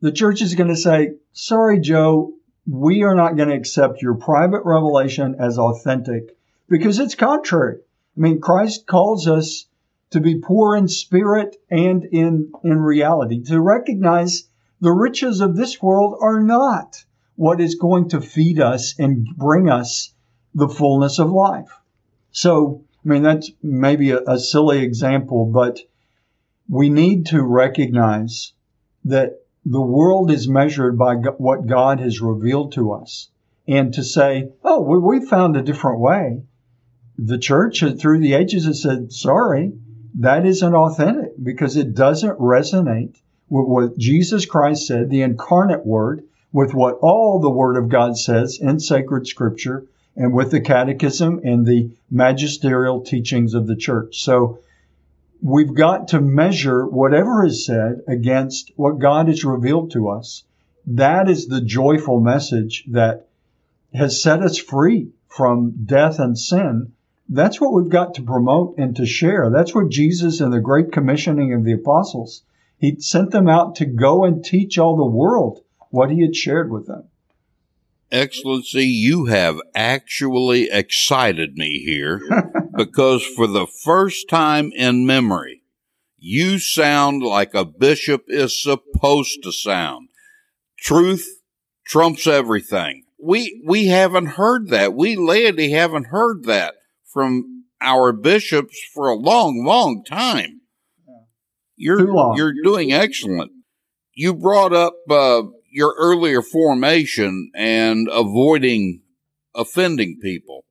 the 0.04 0.12
church 0.12 0.42
is 0.42 0.54
going 0.54 0.68
to 0.68 0.76
say, 0.76 1.14
sorry, 1.32 1.80
Joe, 1.80 2.34
we 2.70 3.04
are 3.04 3.14
not 3.14 3.38
going 3.38 3.48
to 3.48 3.54
accept 3.54 4.02
your 4.02 4.12
private 4.12 4.60
revelation 4.66 5.36
as 5.38 5.56
authentic 5.58 6.36
because 6.68 6.98
it's 6.98 7.14
contrary. 7.14 7.78
I 8.14 8.20
mean, 8.20 8.38
Christ 8.42 8.86
calls 8.86 9.26
us 9.26 9.64
to 10.10 10.20
be 10.20 10.42
poor 10.42 10.76
in 10.76 10.88
spirit 10.88 11.56
and 11.70 12.04
in, 12.04 12.52
in 12.62 12.80
reality, 12.80 13.44
to 13.44 13.58
recognize 13.58 14.46
the 14.78 14.92
riches 14.92 15.40
of 15.40 15.56
this 15.56 15.80
world 15.80 16.18
are 16.20 16.42
not 16.42 17.02
what 17.36 17.62
is 17.62 17.76
going 17.76 18.10
to 18.10 18.20
feed 18.20 18.60
us 18.60 18.96
and 18.98 19.26
bring 19.38 19.70
us 19.70 20.12
the 20.54 20.68
fullness 20.68 21.18
of 21.18 21.30
life. 21.30 21.80
So, 22.30 22.84
I 23.06 23.08
mean, 23.08 23.22
that's 23.22 23.50
maybe 23.62 24.10
a, 24.10 24.20
a 24.26 24.38
silly 24.38 24.80
example, 24.80 25.46
but 25.46 25.80
we 26.68 26.90
need 26.90 27.24
to 27.28 27.42
recognize 27.42 28.52
that 29.06 29.40
the 29.64 29.80
world 29.80 30.30
is 30.30 30.46
measured 30.46 30.98
by 30.98 31.14
what 31.14 31.66
God 31.66 32.00
has 32.00 32.20
revealed 32.20 32.72
to 32.72 32.92
us. 32.92 33.30
And 33.66 33.94
to 33.94 34.04
say, 34.04 34.50
oh, 34.62 34.80
we, 34.80 35.24
found 35.24 35.56
a 35.56 35.62
different 35.62 36.00
way. 36.00 36.42
The 37.16 37.38
church 37.38 37.82
uh, 37.82 37.94
through 37.94 38.18
the 38.18 38.34
ages 38.34 38.66
has 38.66 38.82
said, 38.82 39.10
sorry, 39.10 39.72
that 40.18 40.44
isn't 40.44 40.74
authentic 40.74 41.32
because 41.42 41.76
it 41.76 41.94
doesn't 41.94 42.38
resonate 42.38 43.16
with 43.48 43.66
what 43.66 43.98
Jesus 43.98 44.44
Christ 44.44 44.86
said, 44.86 45.08
the 45.08 45.22
incarnate 45.22 45.86
word, 45.86 46.24
with 46.52 46.74
what 46.74 46.98
all 47.00 47.40
the 47.40 47.50
word 47.50 47.76
of 47.76 47.88
God 47.88 48.18
says 48.18 48.58
in 48.60 48.80
sacred 48.80 49.26
scripture 49.26 49.86
and 50.14 50.32
with 50.32 50.50
the 50.50 50.60
catechism 50.60 51.40
and 51.42 51.66
the 51.66 51.90
magisterial 52.10 53.00
teachings 53.00 53.54
of 53.54 53.66
the 53.66 53.76
church. 53.76 54.22
So 54.22 54.58
we've 55.44 55.74
got 55.74 56.08
to 56.08 56.20
measure 56.22 56.86
whatever 56.86 57.44
is 57.44 57.66
said 57.66 58.00
against 58.08 58.72
what 58.76 58.98
God 58.98 59.28
has 59.28 59.44
revealed 59.44 59.92
to 59.92 60.08
us. 60.08 60.42
That 60.86 61.28
is 61.28 61.46
the 61.46 61.60
joyful 61.60 62.18
message 62.18 62.84
that 62.88 63.28
has 63.92 64.22
set 64.22 64.40
us 64.40 64.56
free 64.56 65.10
from 65.28 65.84
death 65.84 66.18
and 66.18 66.38
sin. 66.38 66.92
That's 67.28 67.60
what 67.60 67.74
we've 67.74 67.92
got 67.92 68.14
to 68.14 68.22
promote 68.22 68.78
and 68.78 68.96
to 68.96 69.04
share. 69.04 69.50
That's 69.50 69.74
what 69.74 69.90
Jesus 69.90 70.40
and 70.40 70.50
the 70.50 70.60
great 70.60 70.92
commissioning 70.92 71.52
of 71.52 71.64
the 71.64 71.72
apostles, 71.72 72.42
he 72.78 72.98
sent 73.00 73.30
them 73.30 73.48
out 73.48 73.76
to 73.76 73.86
go 73.86 74.24
and 74.24 74.42
teach 74.42 74.78
all 74.78 74.96
the 74.96 75.04
world 75.04 75.60
what 75.90 76.10
he 76.10 76.22
had 76.22 76.34
shared 76.34 76.70
with 76.70 76.86
them. 76.86 77.04
Excellency, 78.10 78.84
you 78.84 79.26
have 79.26 79.56
actually 79.74 80.70
excited 80.70 81.56
me 81.56 81.82
here 81.84 82.20
because 82.76 83.24
for 83.24 83.46
the 83.46 83.66
first 83.66 84.28
time 84.28 84.72
in 84.74 85.06
memory, 85.06 85.62
you 86.18 86.58
sound 86.58 87.22
like 87.22 87.54
a 87.54 87.64
bishop 87.64 88.24
is 88.28 88.60
supposed 88.60 89.42
to 89.42 89.52
sound. 89.52 90.08
Truth 90.78 91.26
trumps 91.86 92.26
everything. 92.26 93.04
We, 93.22 93.62
we 93.66 93.86
haven't 93.86 94.26
heard 94.26 94.68
that. 94.68 94.94
We 94.94 95.16
laity 95.16 95.70
haven't 95.70 96.06
heard 96.08 96.44
that 96.44 96.74
from 97.12 97.64
our 97.80 98.12
bishops 98.12 98.78
for 98.94 99.08
a 99.08 99.16
long, 99.16 99.64
long 99.64 100.02
time. 100.04 100.62
You're, 101.76 102.12
long. 102.12 102.36
you're 102.36 102.54
doing 102.62 102.92
excellent. 102.92 103.52
You 104.14 104.34
brought 104.34 104.72
up, 104.72 104.94
uh, 105.10 105.42
your 105.70 105.94
earlier 105.98 106.40
formation 106.40 107.50
and 107.52 108.08
avoiding 108.10 109.02
offending 109.56 110.18
people. 110.22 110.64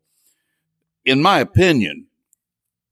In 1.05 1.21
my 1.21 1.39
opinion, 1.39 2.07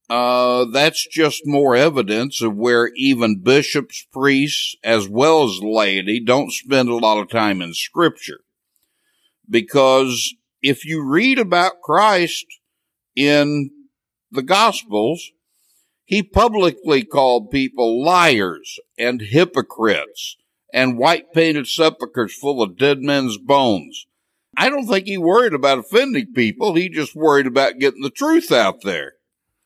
uh, 0.10 0.66
that's 0.66 1.08
just 1.08 1.48
more 1.48 1.76
evidence 1.76 2.42
of 2.42 2.56
where 2.56 2.92
even 2.98 3.40
bishops, 3.40 4.06
priests, 4.12 4.76
as 4.84 5.08
well 5.08 5.46
as 5.46 5.62
laity 5.62 6.20
don't 6.20 6.52
spend 6.52 6.90
a 6.90 6.96
lot 6.98 7.18
of 7.18 7.30
time 7.30 7.62
in 7.62 7.74
scripture. 7.74 8.42
Because 9.50 10.36
if 10.62 10.84
you 10.86 11.02
read 11.02 11.40
about 11.40 11.82
Christ 11.82 12.46
in 13.16 13.72
the 14.32 14.44
Gospels, 14.44 15.32
he 16.04 16.22
publicly 16.22 17.06
called 17.06 17.50
people 17.50 18.04
liars 18.04 18.80
and 18.98 19.22
hypocrites 19.22 20.36
and 20.74 20.98
white 20.98 21.32
painted 21.34 21.68
sepulchres 21.68 22.34
full 22.34 22.62
of 22.62 22.78
dead 22.78 23.00
men's 23.00 23.38
bones. 23.38 24.08
I 24.62 24.70
don't 24.70 24.86
think 24.86 25.08
he 25.08 25.18
worried 25.18 25.56
about 25.56 25.80
offending 25.80 26.34
people. 26.34 26.76
He 26.76 26.88
just 26.88 27.16
worried 27.16 27.48
about 27.48 27.80
getting 27.80 28.04
the 28.04 28.12
truth 28.12 28.52
out 28.52 28.84
there. 28.84 29.14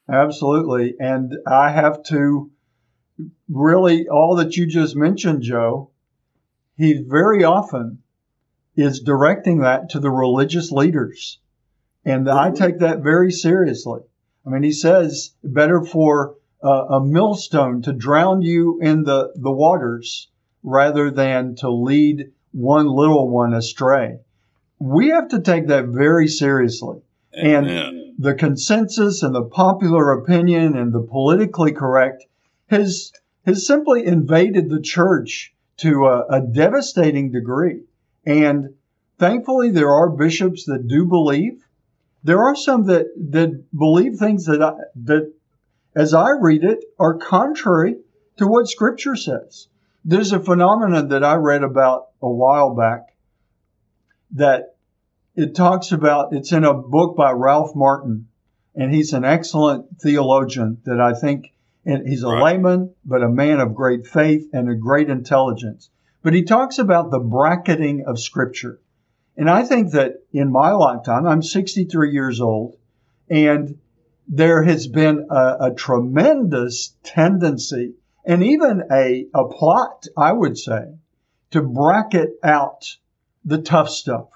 Absolutely. 0.10 0.96
And 0.98 1.34
I 1.46 1.72
have 1.72 2.02
to 2.04 2.50
really, 3.50 4.08
all 4.08 4.38
that 4.38 4.56
you 4.56 4.66
just 4.66 4.96
mentioned, 4.96 5.42
Joe, 5.42 5.90
he 6.78 7.04
very 7.06 7.44
often 7.44 8.04
is 8.78 9.02
directing 9.02 9.60
that 9.60 9.90
to 9.90 10.00
the 10.00 10.10
religious 10.10 10.72
leaders. 10.72 11.40
And 12.06 12.30
I 12.30 12.48
mm-hmm. 12.48 12.56
take 12.56 12.80
that 12.80 13.04
very 13.04 13.34
seriously. 13.34 14.00
I 14.48 14.50
mean, 14.50 14.64
he 14.64 14.72
says 14.72 15.34
better 15.44 15.84
for 15.84 16.36
a 16.64 17.02
millstone 17.04 17.82
to 17.82 17.92
drown 17.92 18.44
you 18.44 18.80
in 18.82 19.04
the, 19.04 19.34
the 19.36 19.52
waters 19.52 20.30
rather 20.64 21.12
than 21.12 21.56
to 21.56 21.70
lead 21.70 22.32
one 22.54 22.88
little 22.88 23.30
one 23.30 23.54
astray. 23.54 24.20
We 24.80 25.10
have 25.10 25.30
to 25.30 25.42
take 25.42 25.68
that 25.68 25.86
very 25.86 26.28
seriously. 26.28 27.02
Amen. 27.38 27.68
And 27.68 28.14
the 28.18 28.34
consensus 28.34 29.24
and 29.24 29.36
the 29.36 29.44
popular 29.44 30.12
opinion 30.12 30.78
and 30.78 30.94
the 30.94 31.02
politically 31.02 31.72
correct 31.72 32.26
has, 32.68 33.12
has 33.46 33.68
simply 33.68 34.06
invaded 34.06 34.70
the 34.70 34.82
church 34.82 35.54
to 35.78 36.06
a, 36.06 36.26
a 36.28 36.42
devastating 36.42 37.32
degree. 37.32 37.84
And 38.26 38.76
thankfully, 39.20 39.72
there 39.72 39.92
are 39.92 40.10
bishops 40.10 40.66
that 40.66 40.88
do 40.88 41.06
believe. 41.06 41.66
There 42.24 42.44
are 42.44 42.56
some 42.56 42.86
that, 42.86 43.08
that 43.32 43.66
believe 43.78 44.16
things 44.16 44.46
that, 44.46 44.62
I, 44.62 44.74
that, 45.04 45.34
as 45.96 46.14
I 46.14 46.32
read 46.32 46.64
it, 46.64 46.84
are 46.98 47.18
contrary 47.18 47.98
to 48.38 48.48
what 48.48 48.68
Scripture 48.68 49.16
says. 49.16 49.68
There's 50.04 50.32
a 50.32 50.40
phenomenon 50.40 51.10
that 51.10 51.24
I 51.24 51.36
read 51.36 51.64
about 51.64 52.08
a 52.22 52.30
while 52.30 52.76
back 52.76 53.15
that 54.32 54.76
it 55.36 55.56
talks 55.56 55.92
about, 55.92 56.34
it's 56.34 56.52
in 56.52 56.64
a 56.64 56.74
book 56.74 57.16
by 57.16 57.32
Ralph 57.32 57.76
Martin, 57.76 58.28
and 58.76 58.94
he's 58.94 59.14
an 59.14 59.26
excellent 59.26 60.00
theologian 60.02 60.82
that 60.86 61.00
I 61.00 61.14
think, 61.14 61.54
and 61.86 62.08
he's 62.08 62.24
a 62.24 62.28
right. 62.28 62.44
layman, 62.44 62.94
but 63.06 63.24
a 63.24 63.30
man 63.30 63.60
of 63.60 63.76
great 63.76 64.08
faith 64.08 64.50
and 64.54 64.70
a 64.70 64.76
great 64.76 65.10
intelligence. 65.10 65.90
But 66.24 66.34
he 66.34 66.44
talks 66.44 66.80
about 66.80 67.12
the 67.12 67.20
bracketing 67.20 68.06
of 68.08 68.20
Scripture. 68.20 68.80
And 69.38 69.50
I 69.50 69.64
think 69.64 69.92
that 69.92 70.24
in 70.32 70.52
my 70.52 70.72
lifetime, 70.72 71.28
I'm 71.28 71.44
63 71.44 72.12
years 72.12 72.40
old, 72.42 72.78
and 73.30 73.78
there 74.28 74.64
has 74.64 74.88
been 74.88 75.28
a, 75.30 75.58
a 75.60 75.74
tremendous 75.76 76.96
tendency 77.04 77.96
and 78.26 78.44
even 78.44 78.84
a, 78.92 79.28
a 79.34 79.48
plot, 79.48 80.08
I 80.18 80.32
would 80.32 80.58
say, 80.58 80.96
to 81.52 81.62
bracket 81.62 82.32
out 82.44 82.98
the 83.46 83.62
tough 83.62 83.90
stuff. 83.90 84.28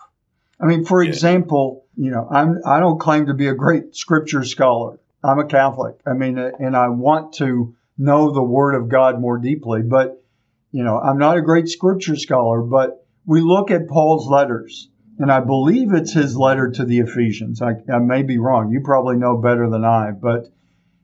I 0.62 0.66
mean, 0.66 0.86
for 0.86 1.02
yeah. 1.02 1.10
example, 1.10 1.86
you 1.96 2.12
know, 2.12 2.28
I'm, 2.30 2.60
I 2.66 2.80
don't 2.80 3.00
claim 3.00 3.26
to 3.28 3.34
be 3.34 3.48
a 3.48 3.56
great 3.56 3.96
scripture 3.96 4.44
scholar. 4.44 5.00
I'm 5.24 5.40
a 5.40 5.46
Catholic. 5.46 5.96
I 6.06 6.14
mean, 6.14 6.38
and 6.38 6.76
I 6.76 6.90
want 6.90 7.34
to 7.36 7.76
know 7.98 8.32
the 8.32 8.44
Word 8.44 8.76
of 8.76 8.88
God 8.88 9.20
more 9.20 9.38
deeply, 9.38 9.82
but, 9.82 10.24
you 10.72 10.84
know, 10.84 10.98
I'm 10.98 11.18
not 11.18 11.38
a 11.38 11.42
great 11.42 11.68
scripture 11.68 12.16
scholar, 12.16 12.62
but 12.62 13.06
we 13.26 13.42
look 13.42 13.70
at 13.70 13.90
Paul's 13.90 14.28
letters, 14.28 14.90
and 15.18 15.32
I 15.32 15.42
believe 15.42 15.94
it's 15.94 16.14
his 16.14 16.38
letter 16.38 16.72
to 16.72 16.86
the 16.86 17.00
Ephesians. 17.00 17.62
I, 17.62 17.74
I 17.92 18.00
may 18.00 18.24
be 18.24 18.38
wrong. 18.38 18.72
You 18.72 18.82
probably 18.82 19.18
know 19.18 19.38
better 19.38 19.70
than 19.70 19.84
I, 19.84 20.12
but 20.12 20.46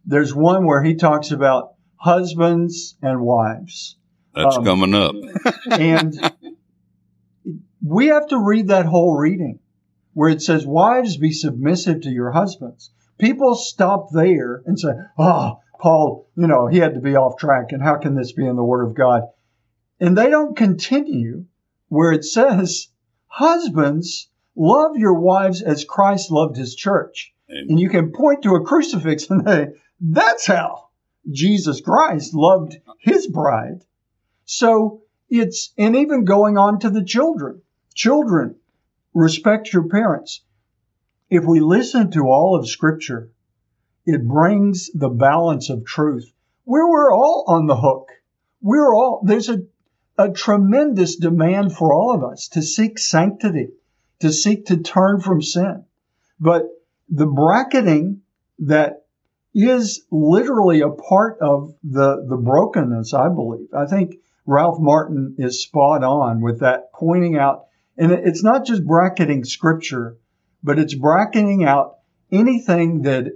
there's 0.06 0.34
one 0.34 0.66
where 0.66 0.82
he 0.82 0.96
talks 0.96 1.32
about 1.32 1.74
husbands 1.98 2.96
and 3.02 3.22
wives. 3.22 3.98
That's 4.34 4.58
um, 4.58 4.66
coming 4.66 4.94
up. 4.94 5.16
and 5.72 6.14
we 7.86 8.08
have 8.08 8.28
to 8.28 8.40
read 8.40 8.70
that 8.70 8.88
whole 8.88 9.16
reading 9.16 9.60
where 10.14 10.30
it 10.30 10.42
says, 10.42 10.66
Wives, 10.66 11.18
be 11.18 11.32
submissive 11.32 12.02
to 12.02 12.10
your 12.10 12.32
husbands. 12.32 12.90
People 13.20 13.54
stop 13.54 14.08
there 14.12 14.64
and 14.66 14.80
say, 14.80 14.90
Oh, 15.20 15.60
Paul, 15.80 16.28
you 16.36 16.48
know, 16.48 16.68
he 16.68 16.80
had 16.80 16.96
to 16.96 17.00
be 17.00 17.16
off 17.16 17.38
track, 17.38 17.72
and 17.72 17.84
how 17.84 17.98
can 17.98 18.16
this 18.16 18.32
be 18.32 18.46
in 18.46 18.56
the 18.56 18.64
Word 18.64 18.86
of 18.86 18.96
God? 18.96 19.24
And 20.00 20.18
they 20.18 20.30
don't 20.30 20.58
continue 20.58 21.46
where 21.90 22.12
it 22.12 22.26
says, 22.26 22.88
Husbands, 23.28 24.30
love 24.56 24.98
your 24.98 25.20
wives 25.20 25.62
as 25.62 25.86
Christ 25.86 26.32
loved 26.32 26.58
his 26.58 26.74
church. 26.74 27.34
Amen. 27.52 27.66
And 27.70 27.80
you 27.80 27.90
can 27.90 28.12
point 28.12 28.42
to 28.44 28.56
a 28.56 28.66
crucifix 28.66 29.30
and 29.30 29.46
say, 29.46 29.68
That's 30.02 30.48
how 30.48 30.90
Jesus 31.30 31.82
Christ 31.82 32.34
loved 32.34 32.78
his 33.00 33.28
bride. 33.28 33.84
So 34.46 35.04
it's, 35.30 35.72
and 35.78 35.96
even 35.96 36.26
going 36.26 36.58
on 36.58 36.80
to 36.80 36.90
the 36.90 37.04
children. 37.04 37.62
Children, 37.96 38.56
respect 39.14 39.74
your 39.74 39.88
parents. 39.88 40.42
If 41.30 41.46
we 41.46 41.62
listen 41.62 42.12
to 42.12 42.28
all 42.28 42.56
of 42.56 42.68
Scripture, 42.68 43.32
it 44.06 44.28
brings 44.28 44.92
the 44.94 45.10
balance 45.10 45.70
of 45.70 45.86
truth 45.86 46.32
where 46.66 46.88
we're 46.88 47.14
all 47.14 47.46
on 47.48 47.68
the 47.68 47.76
hook. 47.78 48.10
We're 48.62 48.94
all, 48.94 49.22
there's 49.24 49.50
a, 49.50 49.64
a 50.18 50.32
tremendous 50.32 51.16
demand 51.16 51.74
for 51.76 51.94
all 51.94 52.14
of 52.14 52.24
us 52.24 52.50
to 52.50 52.62
seek 52.62 53.00
sanctity, 53.00 53.70
to 54.20 54.32
seek 54.32 54.66
to 54.68 54.78
turn 54.78 55.22
from 55.22 55.42
sin. 55.42 55.86
But 56.40 56.64
the 57.10 57.28
bracketing 57.28 58.22
that 58.60 59.06
is 59.54 60.06
literally 60.12 60.82
a 60.82 60.90
part 60.90 61.38
of 61.40 61.74
the, 61.84 62.26
the 62.28 62.38
brokenness, 62.38 63.14
I 63.14 63.30
believe. 63.30 63.70
I 63.74 63.86
think 63.86 64.16
Ralph 64.46 64.80
Martin 64.80 65.36
is 65.38 65.64
spot 65.64 66.04
on 66.04 66.42
with 66.42 66.60
that, 66.60 66.92
pointing 66.94 67.38
out, 67.38 67.66
and 67.98 68.12
it's 68.12 68.44
not 68.44 68.66
just 68.66 68.86
bracketing 68.86 69.44
scripture, 69.44 70.18
but 70.64 70.80
it's 70.80 70.96
bracketing 70.96 71.64
out 71.64 71.98
anything 72.32 73.04
that 73.04 73.28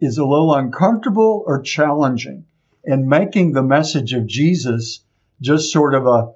is 0.00 0.18
a 0.18 0.24
little 0.24 0.54
uncomfortable 0.54 1.44
or 1.46 1.60
challenging 1.60 2.44
and 2.84 3.06
making 3.06 3.52
the 3.52 3.62
message 3.62 4.12
of 4.12 4.26
Jesus 4.26 5.04
just 5.40 5.72
sort 5.72 5.94
of 5.94 6.06
a 6.06 6.32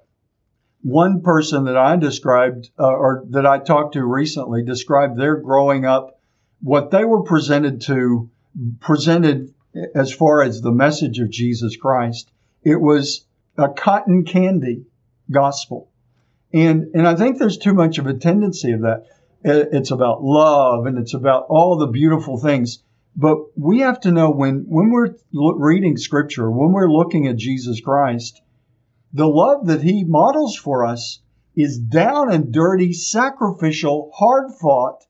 one 0.82 1.22
person 1.22 1.64
that 1.64 1.78
I 1.78 1.96
described 1.96 2.70
uh, 2.78 2.86
or 2.86 3.24
that 3.30 3.46
I 3.46 3.58
talked 3.58 3.94
to 3.94 4.04
recently 4.04 4.62
described 4.62 5.18
their 5.18 5.36
growing 5.36 5.86
up 5.86 6.20
what 6.62 6.90
they 6.90 7.04
were 7.04 7.22
presented 7.22 7.80
to 7.82 8.30
presented 8.80 9.52
as 9.94 10.12
far 10.12 10.42
as 10.42 10.60
the 10.60 10.72
message 10.72 11.18
of 11.18 11.30
Jesus 11.30 11.76
Christ. 11.76 12.30
It 12.62 12.80
was 12.80 13.26
a 13.56 13.68
cotton 13.68 14.24
candy 14.24 14.84
gospel. 15.30 15.88
And, 16.54 16.94
and 16.94 17.08
I 17.08 17.16
think 17.16 17.38
there's 17.38 17.58
too 17.58 17.74
much 17.74 17.98
of 17.98 18.06
a 18.06 18.14
tendency 18.14 18.70
of 18.70 18.82
that. 18.82 19.06
It's 19.42 19.90
about 19.90 20.22
love 20.22 20.86
and 20.86 20.96
it's 20.98 21.12
about 21.12 21.46
all 21.48 21.76
the 21.76 21.88
beautiful 21.88 22.38
things. 22.38 22.80
But 23.16 23.38
we 23.58 23.80
have 23.80 24.00
to 24.02 24.12
know 24.12 24.30
when, 24.30 24.64
when 24.68 24.90
we're 24.90 25.16
reading 25.32 25.96
scripture, 25.96 26.48
when 26.48 26.72
we're 26.72 26.90
looking 26.90 27.26
at 27.26 27.36
Jesus 27.36 27.80
Christ, 27.80 28.40
the 29.12 29.26
love 29.26 29.66
that 29.66 29.82
he 29.82 30.04
models 30.04 30.56
for 30.56 30.86
us 30.86 31.20
is 31.56 31.76
down 31.76 32.32
and 32.32 32.52
dirty, 32.52 32.92
sacrificial, 32.92 34.12
hard 34.14 34.52
fought, 34.52 35.04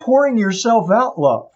pouring 0.00 0.38
yourself 0.38 0.90
out 0.90 1.20
love. 1.20 1.50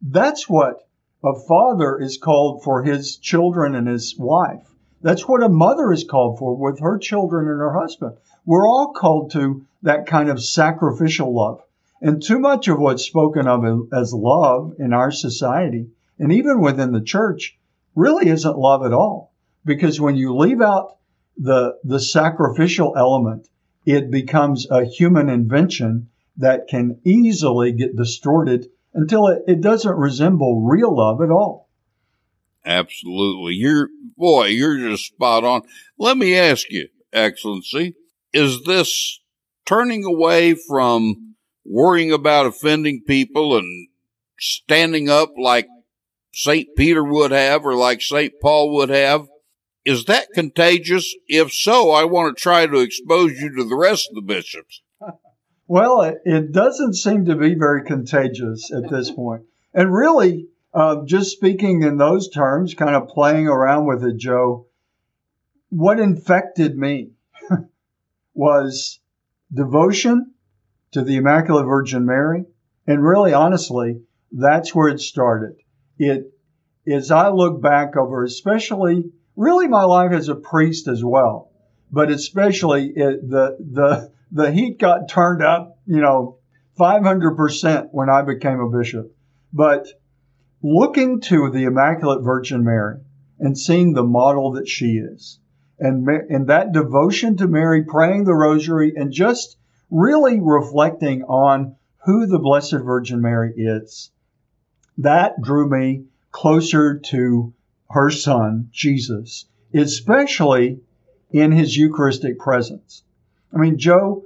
That's 0.00 0.48
what 0.48 0.76
a 1.24 1.34
father 1.48 1.98
is 1.98 2.18
called 2.18 2.62
for 2.62 2.84
his 2.84 3.16
children 3.16 3.74
and 3.74 3.88
his 3.88 4.16
wife. 4.16 4.71
That's 5.02 5.26
what 5.26 5.42
a 5.42 5.48
mother 5.48 5.92
is 5.92 6.04
called 6.04 6.38
for 6.38 6.54
with 6.56 6.78
her 6.80 6.96
children 6.96 7.48
and 7.48 7.58
her 7.58 7.72
husband. 7.72 8.16
We're 8.46 8.66
all 8.66 8.92
called 8.92 9.32
to 9.32 9.64
that 9.82 10.06
kind 10.06 10.28
of 10.28 10.42
sacrificial 10.42 11.34
love. 11.34 11.60
And 12.00 12.22
too 12.22 12.38
much 12.38 12.68
of 12.68 12.78
what's 12.78 13.04
spoken 13.04 13.46
of 13.46 13.92
as 13.92 14.12
love 14.12 14.74
in 14.78 14.92
our 14.92 15.10
society, 15.10 15.88
and 16.18 16.32
even 16.32 16.60
within 16.60 16.92
the 16.92 17.00
church, 17.00 17.58
really 17.94 18.28
isn't 18.28 18.58
love 18.58 18.84
at 18.84 18.92
all. 18.92 19.32
Because 19.64 20.00
when 20.00 20.16
you 20.16 20.36
leave 20.36 20.60
out 20.60 20.96
the, 21.36 21.78
the 21.84 22.00
sacrificial 22.00 22.94
element, 22.96 23.48
it 23.84 24.10
becomes 24.10 24.68
a 24.70 24.84
human 24.84 25.28
invention 25.28 26.08
that 26.36 26.68
can 26.68 26.98
easily 27.04 27.72
get 27.72 27.96
distorted 27.96 28.68
until 28.94 29.28
it, 29.28 29.42
it 29.46 29.60
doesn't 29.60 29.96
resemble 29.96 30.62
real 30.62 30.96
love 30.96 31.20
at 31.20 31.30
all. 31.30 31.68
Absolutely. 32.64 33.54
You're, 33.54 33.88
boy, 34.16 34.46
you're 34.46 34.78
just 34.78 35.06
spot 35.06 35.44
on. 35.44 35.62
Let 35.98 36.16
me 36.16 36.36
ask 36.36 36.70
you, 36.70 36.88
Excellency, 37.12 37.94
is 38.32 38.62
this 38.64 39.20
turning 39.66 40.04
away 40.04 40.54
from 40.54 41.34
worrying 41.64 42.12
about 42.12 42.46
offending 42.46 43.02
people 43.06 43.56
and 43.56 43.88
standing 44.38 45.08
up 45.08 45.30
like 45.36 45.68
St. 46.32 46.68
Peter 46.76 47.04
would 47.04 47.30
have 47.30 47.64
or 47.64 47.74
like 47.74 48.00
St. 48.00 48.32
Paul 48.40 48.74
would 48.74 48.88
have? 48.88 49.28
Is 49.84 50.04
that 50.04 50.28
contagious? 50.32 51.14
If 51.26 51.52
so, 51.52 51.90
I 51.90 52.04
want 52.04 52.36
to 52.36 52.40
try 52.42 52.66
to 52.66 52.78
expose 52.78 53.32
you 53.32 53.54
to 53.56 53.64
the 53.64 53.76
rest 53.76 54.08
of 54.08 54.14
the 54.14 54.22
bishops. 54.22 54.82
Well, 55.66 56.02
it, 56.02 56.18
it, 56.24 56.52
doesn't 56.52 56.94
seem 56.94 57.24
to 57.24 57.34
be 57.34 57.54
very 57.54 57.84
contagious 57.84 58.70
at 58.72 58.90
this 58.90 59.10
point. 59.10 59.44
And 59.72 59.92
really, 59.92 60.48
uh, 60.74 61.04
just 61.04 61.32
speaking 61.32 61.82
in 61.82 61.98
those 61.98 62.30
terms, 62.30 62.74
kind 62.74 62.96
of 62.96 63.08
playing 63.08 63.46
around 63.46 63.86
with 63.86 64.04
it, 64.04 64.16
Joe, 64.16 64.66
what 65.68 65.98
infected 65.98 66.76
me 66.76 67.12
was 68.34 69.00
devotion 69.52 70.32
to 70.92 71.02
the 71.02 71.16
Immaculate 71.16 71.66
Virgin 71.66 72.06
Mary. 72.06 72.44
And 72.86 73.04
really, 73.04 73.32
honestly, 73.32 74.00
that's 74.30 74.74
where 74.74 74.88
it 74.88 75.00
started. 75.00 75.56
It, 75.98 76.32
as 76.86 77.10
I 77.10 77.28
look 77.28 77.60
back 77.60 77.96
over, 77.96 78.24
especially 78.24 79.12
really 79.36 79.68
my 79.68 79.84
life 79.84 80.12
as 80.12 80.28
a 80.28 80.34
priest 80.34 80.88
as 80.88 81.04
well, 81.04 81.50
but 81.90 82.10
especially 82.10 82.88
it, 82.88 83.28
the, 83.28 83.56
the, 83.60 84.12
the 84.30 84.50
heat 84.50 84.78
got 84.78 85.08
turned 85.08 85.42
up, 85.42 85.78
you 85.86 86.00
know, 86.00 86.38
500% 86.78 87.88
when 87.92 88.08
I 88.08 88.22
became 88.22 88.60
a 88.60 88.70
bishop. 88.70 89.14
But 89.52 89.86
looking 90.62 91.20
to 91.20 91.50
the 91.50 91.64
Immaculate 91.64 92.22
Virgin 92.22 92.64
Mary 92.64 93.00
and 93.38 93.58
seeing 93.58 93.92
the 93.92 94.04
model 94.04 94.52
that 94.52 94.68
she 94.68 94.96
is, 94.96 95.38
and, 95.78 96.06
and 96.08 96.46
that 96.46 96.72
devotion 96.72 97.36
to 97.36 97.48
Mary, 97.48 97.84
praying 97.84 98.24
the 98.24 98.34
rosary, 98.34 98.92
and 98.94 99.12
just 99.12 99.56
really 99.90 100.38
reflecting 100.40 101.22
on 101.24 101.74
who 102.04 102.26
the 102.26 102.38
Blessed 102.38 102.78
Virgin 102.84 103.20
Mary 103.20 103.52
is, 103.56 104.10
that 104.98 105.40
drew 105.42 105.68
me 105.68 106.04
closer 106.30 106.98
to 106.98 107.52
her 107.90 108.10
son, 108.10 108.68
Jesus, 108.72 109.46
especially 109.74 110.80
in 111.30 111.50
his 111.52 111.76
Eucharistic 111.76 112.38
presence. 112.38 113.02
I 113.52 113.58
mean, 113.58 113.78
Joe, 113.78 114.24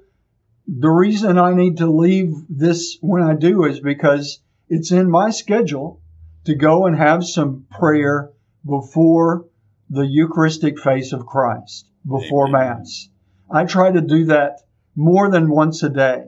the 0.69 0.91
reason 0.91 1.39
I 1.39 1.55
need 1.55 1.79
to 1.79 1.91
leave 1.91 2.35
this 2.49 2.99
when 3.01 3.23
I 3.23 3.35
do 3.35 3.65
is 3.65 3.81
because 3.81 4.41
it's 4.69 4.93
in 4.93 5.11
my 5.11 5.31
schedule 5.31 6.01
to 6.47 6.55
go 6.55 6.87
and 6.87 6.97
have 6.97 7.25
some 7.25 7.67
prayer 7.71 8.31
before 8.65 9.47
the 9.91 10.07
Eucharistic 10.07 10.79
face 10.79 11.13
of 11.13 11.27
Christ, 11.27 11.89
before 12.09 12.49
Amen. 12.49 12.79
Mass. 12.79 13.09
I 13.51 13.65
try 13.65 13.91
to 13.93 14.01
do 14.01 14.27
that 14.27 14.61
more 14.95 15.31
than 15.31 15.51
once 15.51 15.83
a 15.83 15.89
day 15.89 16.25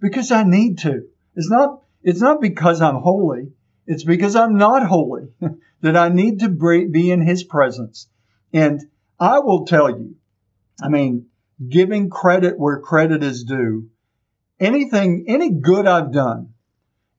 because 0.00 0.30
I 0.30 0.44
need 0.44 0.78
to. 0.78 1.02
It's 1.34 1.50
not, 1.50 1.82
it's 2.02 2.20
not 2.20 2.40
because 2.40 2.80
I'm 2.80 2.96
holy. 2.96 3.52
It's 3.86 4.04
because 4.04 4.36
I'm 4.36 4.56
not 4.56 4.86
holy 4.86 5.28
that 5.80 5.96
I 5.96 6.08
need 6.08 6.40
to 6.40 6.48
be 6.48 7.10
in 7.10 7.20
his 7.20 7.42
presence. 7.42 8.08
And 8.52 8.80
I 9.18 9.40
will 9.40 9.64
tell 9.64 9.90
you, 9.90 10.16
I 10.82 10.88
mean, 10.88 11.26
giving 11.66 12.10
credit 12.10 12.58
where 12.58 12.80
credit 12.80 13.22
is 13.22 13.44
due, 13.44 13.88
anything, 14.60 15.24
any 15.28 15.50
good 15.50 15.86
I've 15.86 16.12
done, 16.12 16.54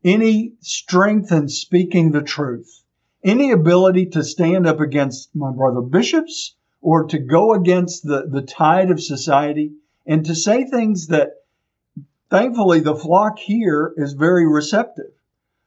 any 0.03 0.53
strength 0.59 1.31
in 1.31 1.47
speaking 1.47 2.11
the 2.11 2.21
truth, 2.21 2.83
any 3.23 3.51
ability 3.51 4.07
to 4.07 4.23
stand 4.23 4.67
up 4.67 4.79
against 4.79 5.35
my 5.35 5.51
brother 5.51 5.81
bishops 5.81 6.55
or 6.81 7.05
to 7.05 7.19
go 7.19 7.53
against 7.53 8.03
the, 8.03 8.27
the 8.29 8.41
tide 8.41 8.91
of 8.91 9.01
society 9.01 9.73
and 10.05 10.25
to 10.25 10.35
say 10.35 10.65
things 10.65 11.07
that 11.07 11.31
thankfully 12.29 12.81
the 12.81 12.95
flock 12.95 13.39
here 13.39 13.93
is 13.95 14.13
very 14.13 14.47
receptive, 14.47 15.11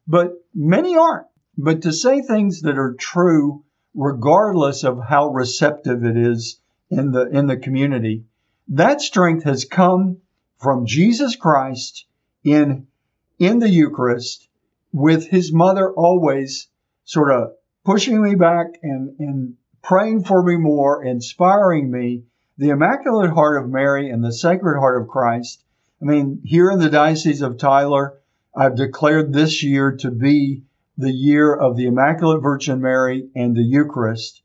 but 0.07 0.33
many 0.55 0.97
aren't. 0.97 1.27
But 1.57 1.83
to 1.83 1.93
say 1.93 2.21
things 2.21 2.61
that 2.63 2.77
are 2.77 2.95
true, 2.95 3.65
regardless 3.95 4.85
of 4.85 5.01
how 5.09 5.29
receptive 5.29 6.05
it 6.05 6.17
is 6.17 6.61
in 6.91 7.13
the, 7.13 7.29
in 7.31 7.47
the 7.47 7.57
community, 7.57 8.25
that 8.69 9.01
strength 9.01 9.45
has 9.45 9.65
come 9.65 10.19
from 10.61 10.87
Jesus 10.87 11.37
Christ 11.37 12.05
in, 12.45 12.89
in 13.39 13.59
the 13.59 13.69
Eucharist 13.69 14.49
with 14.93 15.29
his 15.29 15.53
mother 15.53 15.93
always 15.93 16.69
sort 17.05 17.31
of 17.31 17.53
pushing 17.85 18.23
me 18.23 18.35
back 18.35 18.79
and, 18.83 19.15
and 19.19 19.55
praying 19.83 20.25
for 20.25 20.43
me 20.43 20.57
more, 20.57 21.05
inspiring 21.05 21.91
me. 21.91 22.25
The 22.59 22.71
Immaculate 22.71 23.31
Heart 23.31 23.63
of 23.63 23.71
Mary 23.71 24.11
and 24.11 24.25
the 24.25 24.33
Sacred 24.33 24.79
Heart 24.79 25.03
of 25.03 25.09
Christ. 25.09 25.63
I 26.01 26.07
mean, 26.07 26.41
here 26.45 26.71
in 26.71 26.79
the 26.79 26.89
Diocese 26.89 27.43
of 27.43 27.59
Tyler, 27.59 28.19
I've 28.57 28.77
declared 28.77 29.33
this 29.33 29.63
year 29.63 29.93
to 29.99 30.11
be 30.11 30.65
the 30.97 31.13
year 31.13 31.55
of 31.55 31.77
the 31.77 31.87
Immaculate 31.87 32.43
Virgin 32.43 32.81
Mary 32.81 33.29
and 33.37 33.55
the 33.55 33.63
Eucharist. 33.63 34.43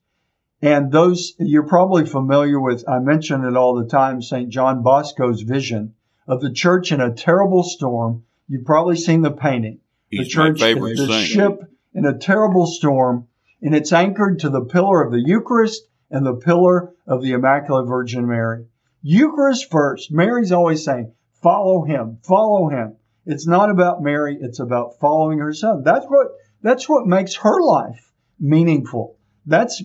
And 0.61 0.91
those, 0.91 1.33
you're 1.39 1.63
probably 1.63 2.05
familiar 2.05 2.59
with, 2.59 2.83
I 2.87 2.99
mention 2.99 3.45
it 3.45 3.55
all 3.55 3.75
the 3.75 3.87
time, 3.87 4.21
St. 4.21 4.49
John 4.49 4.83
Bosco's 4.83 5.41
vision 5.41 5.93
of 6.27 6.41
the 6.41 6.51
church 6.51 6.91
in 6.91 7.01
a 7.01 7.13
terrible 7.13 7.63
storm. 7.63 8.23
You've 8.51 8.65
probably 8.65 8.97
seen 8.97 9.21
the 9.21 9.31
painting. 9.31 9.79
He's 10.09 10.25
the 10.25 10.29
church, 10.29 10.59
the 10.59 11.23
ship 11.25 11.61
in 11.93 12.05
a 12.05 12.17
terrible 12.17 12.67
storm, 12.67 13.29
and 13.61 13.73
it's 13.73 13.93
anchored 13.93 14.39
to 14.39 14.49
the 14.49 14.65
pillar 14.65 15.01
of 15.01 15.13
the 15.13 15.23
Eucharist 15.25 15.87
and 16.09 16.25
the 16.25 16.35
pillar 16.35 16.93
of 17.07 17.21
the 17.21 17.31
Immaculate 17.31 17.87
Virgin 17.87 18.27
Mary. 18.27 18.65
Eucharist 19.03 19.71
first. 19.71 20.11
Mary's 20.11 20.51
always 20.51 20.83
saying, 20.83 21.13
follow 21.41 21.85
him, 21.85 22.17
follow 22.23 22.67
him. 22.67 22.97
It's 23.25 23.47
not 23.47 23.69
about 23.69 24.03
Mary, 24.03 24.37
it's 24.41 24.59
about 24.59 24.99
following 24.99 25.39
her 25.39 25.53
son. 25.53 25.83
That's 25.85 26.05
what 26.07 26.27
that's 26.61 26.89
what 26.89 27.07
makes 27.07 27.35
her 27.35 27.61
life 27.61 28.11
meaningful. 28.37 29.15
That's 29.45 29.81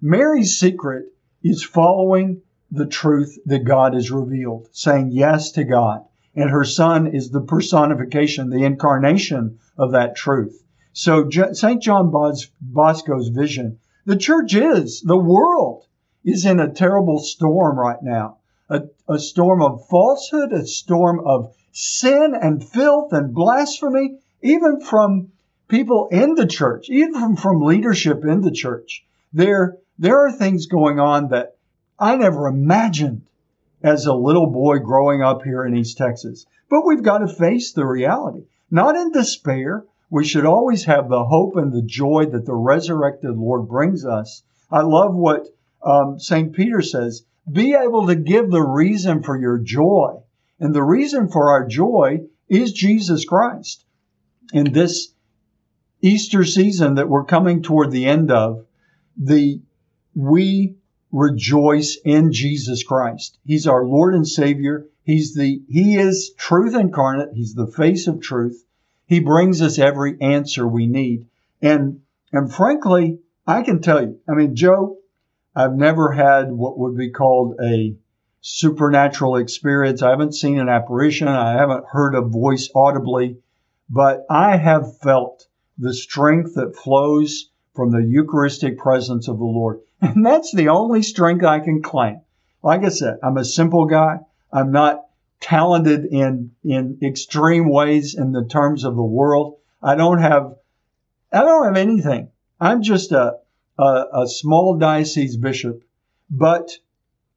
Mary's 0.00 0.58
secret 0.58 1.04
is 1.42 1.62
following 1.62 2.40
the 2.70 2.86
truth 2.86 3.38
that 3.44 3.64
God 3.64 3.92
has 3.92 4.10
revealed, 4.10 4.70
saying 4.72 5.10
yes 5.12 5.52
to 5.52 5.64
God. 5.64 6.06
And 6.34 6.50
her 6.50 6.64
son 6.64 7.08
is 7.08 7.30
the 7.30 7.40
personification, 7.40 8.50
the 8.50 8.64
incarnation 8.64 9.58
of 9.76 9.92
that 9.92 10.16
truth. 10.16 10.62
So 10.92 11.28
St. 11.52 11.82
John 11.82 12.12
Bosco's 12.60 13.28
vision, 13.28 13.78
the 14.06 14.16
church 14.16 14.54
is, 14.54 15.00
the 15.02 15.16
world 15.16 15.86
is 16.24 16.44
in 16.44 16.60
a 16.60 16.72
terrible 16.72 17.18
storm 17.18 17.78
right 17.78 18.02
now. 18.02 18.38
A, 18.68 18.82
a 19.08 19.18
storm 19.18 19.62
of 19.62 19.86
falsehood, 19.88 20.52
a 20.52 20.66
storm 20.66 21.20
of 21.26 21.54
sin 21.72 22.34
and 22.40 22.62
filth 22.62 23.12
and 23.12 23.34
blasphemy, 23.34 24.18
even 24.42 24.80
from 24.80 25.32
people 25.68 26.08
in 26.10 26.34
the 26.34 26.46
church, 26.46 26.88
even 26.90 27.14
from, 27.14 27.36
from 27.36 27.62
leadership 27.62 28.24
in 28.24 28.40
the 28.40 28.50
church. 28.50 29.04
There, 29.32 29.76
there 29.98 30.26
are 30.26 30.32
things 30.32 30.66
going 30.66 30.98
on 30.98 31.28
that 31.28 31.56
I 31.98 32.16
never 32.16 32.48
imagined 32.48 33.22
as 33.82 34.06
a 34.06 34.14
little 34.14 34.46
boy 34.46 34.78
growing 34.78 35.22
up 35.22 35.42
here 35.42 35.64
in 35.64 35.76
East 35.76 35.96
Texas. 35.96 36.46
But 36.68 36.86
we've 36.86 37.02
got 37.02 37.18
to 37.18 37.28
face 37.28 37.72
the 37.72 37.86
reality, 37.86 38.44
not 38.70 38.96
in 38.96 39.12
despair. 39.12 39.84
We 40.10 40.24
should 40.24 40.44
always 40.44 40.84
have 40.84 41.08
the 41.08 41.24
hope 41.24 41.56
and 41.56 41.72
the 41.72 41.82
joy 41.82 42.26
that 42.26 42.46
the 42.46 42.54
resurrected 42.54 43.36
Lord 43.36 43.68
brings 43.68 44.04
us. 44.04 44.42
I 44.70 44.82
love 44.82 45.14
what 45.14 45.46
um, 45.82 46.18
St. 46.18 46.52
Peter 46.52 46.82
says 46.82 47.24
be 47.50 47.74
able 47.74 48.06
to 48.06 48.14
give 48.14 48.50
the 48.50 48.62
reason 48.62 49.22
for 49.22 49.38
your 49.38 49.58
joy. 49.58 50.22
And 50.58 50.74
the 50.74 50.82
reason 50.82 51.28
for 51.28 51.50
our 51.50 51.66
joy 51.66 52.20
is 52.48 52.72
Jesus 52.72 53.24
Christ. 53.24 53.84
In 54.52 54.72
this 54.72 55.12
Easter 56.02 56.44
season 56.44 56.96
that 56.96 57.08
we're 57.08 57.24
coming 57.24 57.62
toward 57.62 57.90
the 57.90 58.06
end 58.06 58.30
of, 58.30 58.66
the 59.16 59.60
we 60.14 60.76
rejoice 61.12 61.98
in 62.04 62.32
Jesus 62.32 62.82
Christ. 62.82 63.38
He's 63.44 63.66
our 63.66 63.84
Lord 63.84 64.14
and 64.14 64.26
Savior. 64.26 64.86
He's 65.02 65.34
the, 65.34 65.62
He 65.68 65.96
is 65.96 66.32
truth 66.36 66.74
incarnate. 66.74 67.30
He's 67.34 67.54
the 67.54 67.66
face 67.66 68.06
of 68.06 68.20
truth. 68.20 68.64
He 69.06 69.20
brings 69.20 69.60
us 69.60 69.78
every 69.78 70.20
answer 70.20 70.66
we 70.66 70.86
need. 70.86 71.26
And, 71.60 72.02
and 72.32 72.52
frankly, 72.52 73.18
I 73.46 73.62
can 73.62 73.80
tell 73.80 74.02
you, 74.02 74.20
I 74.28 74.34
mean, 74.34 74.54
Joe, 74.54 74.98
I've 75.54 75.74
never 75.74 76.12
had 76.12 76.52
what 76.52 76.78
would 76.78 76.96
be 76.96 77.10
called 77.10 77.56
a 77.60 77.96
supernatural 78.40 79.36
experience. 79.36 80.02
I 80.02 80.10
haven't 80.10 80.34
seen 80.34 80.60
an 80.60 80.68
apparition. 80.68 81.28
I 81.28 81.52
haven't 81.54 81.86
heard 81.90 82.14
a 82.14 82.22
voice 82.22 82.70
audibly, 82.74 83.38
but 83.88 84.24
I 84.30 84.56
have 84.56 84.98
felt 84.98 85.46
the 85.76 85.92
strength 85.92 86.54
that 86.54 86.76
flows 86.76 87.50
from 87.74 87.90
the 87.90 88.02
Eucharistic 88.02 88.78
presence 88.78 89.28
of 89.28 89.38
the 89.38 89.44
Lord. 89.44 89.80
And 90.00 90.24
that's 90.24 90.52
the 90.52 90.68
only 90.68 91.02
strength 91.02 91.44
I 91.44 91.60
can 91.60 91.82
claim. 91.82 92.20
Like 92.62 92.84
I 92.84 92.88
said, 92.88 93.18
I'm 93.22 93.36
a 93.36 93.44
simple 93.44 93.86
guy. 93.86 94.20
I'm 94.52 94.72
not 94.72 95.04
talented 95.40 96.06
in, 96.06 96.52
in 96.64 96.98
extreme 97.02 97.68
ways 97.70 98.14
in 98.14 98.32
the 98.32 98.44
terms 98.44 98.84
of 98.84 98.96
the 98.96 99.02
world. 99.02 99.56
I 99.82 99.94
don't 99.94 100.20
have, 100.20 100.56
I 101.32 101.40
don't 101.40 101.64
have 101.64 101.76
anything. 101.76 102.28
I'm 102.60 102.82
just 102.82 103.12
a, 103.12 103.38
a, 103.78 104.04
a 104.22 104.26
small 104.26 104.76
diocese 104.76 105.36
bishop, 105.36 105.82
but 106.30 106.70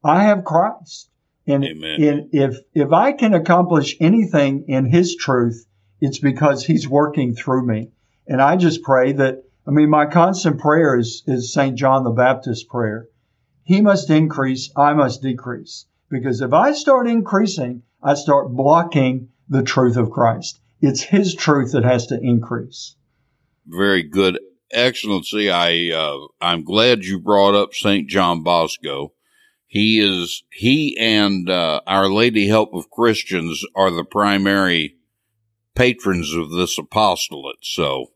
I 0.02 0.24
have 0.24 0.44
Christ. 0.44 1.08
And, 1.46 1.64
and 1.64 2.28
if, 2.32 2.58
if 2.74 2.92
I 2.92 3.12
can 3.12 3.34
accomplish 3.34 3.96
anything 4.00 4.64
in 4.68 4.86
his 4.86 5.16
truth, 5.16 5.66
it's 6.00 6.18
because 6.18 6.64
he's 6.64 6.88
working 6.88 7.34
through 7.34 7.66
me. 7.66 7.90
And 8.26 8.40
I 8.40 8.56
just 8.56 8.82
pray 8.82 9.12
that 9.12 9.43
I 9.66 9.70
mean, 9.70 9.88
my 9.88 10.06
constant 10.06 10.60
prayer 10.60 10.98
is, 10.98 11.22
is 11.26 11.52
St. 11.52 11.76
John 11.76 12.04
the 12.04 12.10
Baptist 12.10 12.68
prayer. 12.68 13.08
He 13.62 13.80
must 13.80 14.10
increase, 14.10 14.70
I 14.76 14.92
must 14.92 15.22
decrease. 15.22 15.86
Because 16.10 16.42
if 16.42 16.52
I 16.52 16.72
start 16.72 17.08
increasing, 17.08 17.82
I 18.02 18.14
start 18.14 18.52
blocking 18.52 19.30
the 19.48 19.62
truth 19.62 19.96
of 19.96 20.10
Christ. 20.10 20.60
It's 20.80 21.02
his 21.02 21.34
truth 21.34 21.72
that 21.72 21.84
has 21.84 22.06
to 22.08 22.20
increase. 22.20 22.94
Very 23.66 24.02
good. 24.02 24.38
Excellency, 24.70 25.50
I, 25.50 25.90
uh, 25.94 26.26
I'm 26.40 26.64
glad 26.64 27.04
you 27.04 27.18
brought 27.18 27.54
up 27.54 27.72
St. 27.72 28.08
John 28.08 28.42
Bosco. 28.42 29.12
He 29.66 29.98
is, 29.98 30.44
he 30.52 30.96
and, 31.00 31.48
uh, 31.48 31.80
Our 31.86 32.08
Lady 32.08 32.48
Help 32.48 32.74
of 32.74 32.90
Christians 32.90 33.64
are 33.74 33.90
the 33.90 34.04
primary 34.04 34.96
patrons 35.74 36.34
of 36.34 36.50
this 36.50 36.78
apostolate. 36.78 37.56
So 37.62 38.12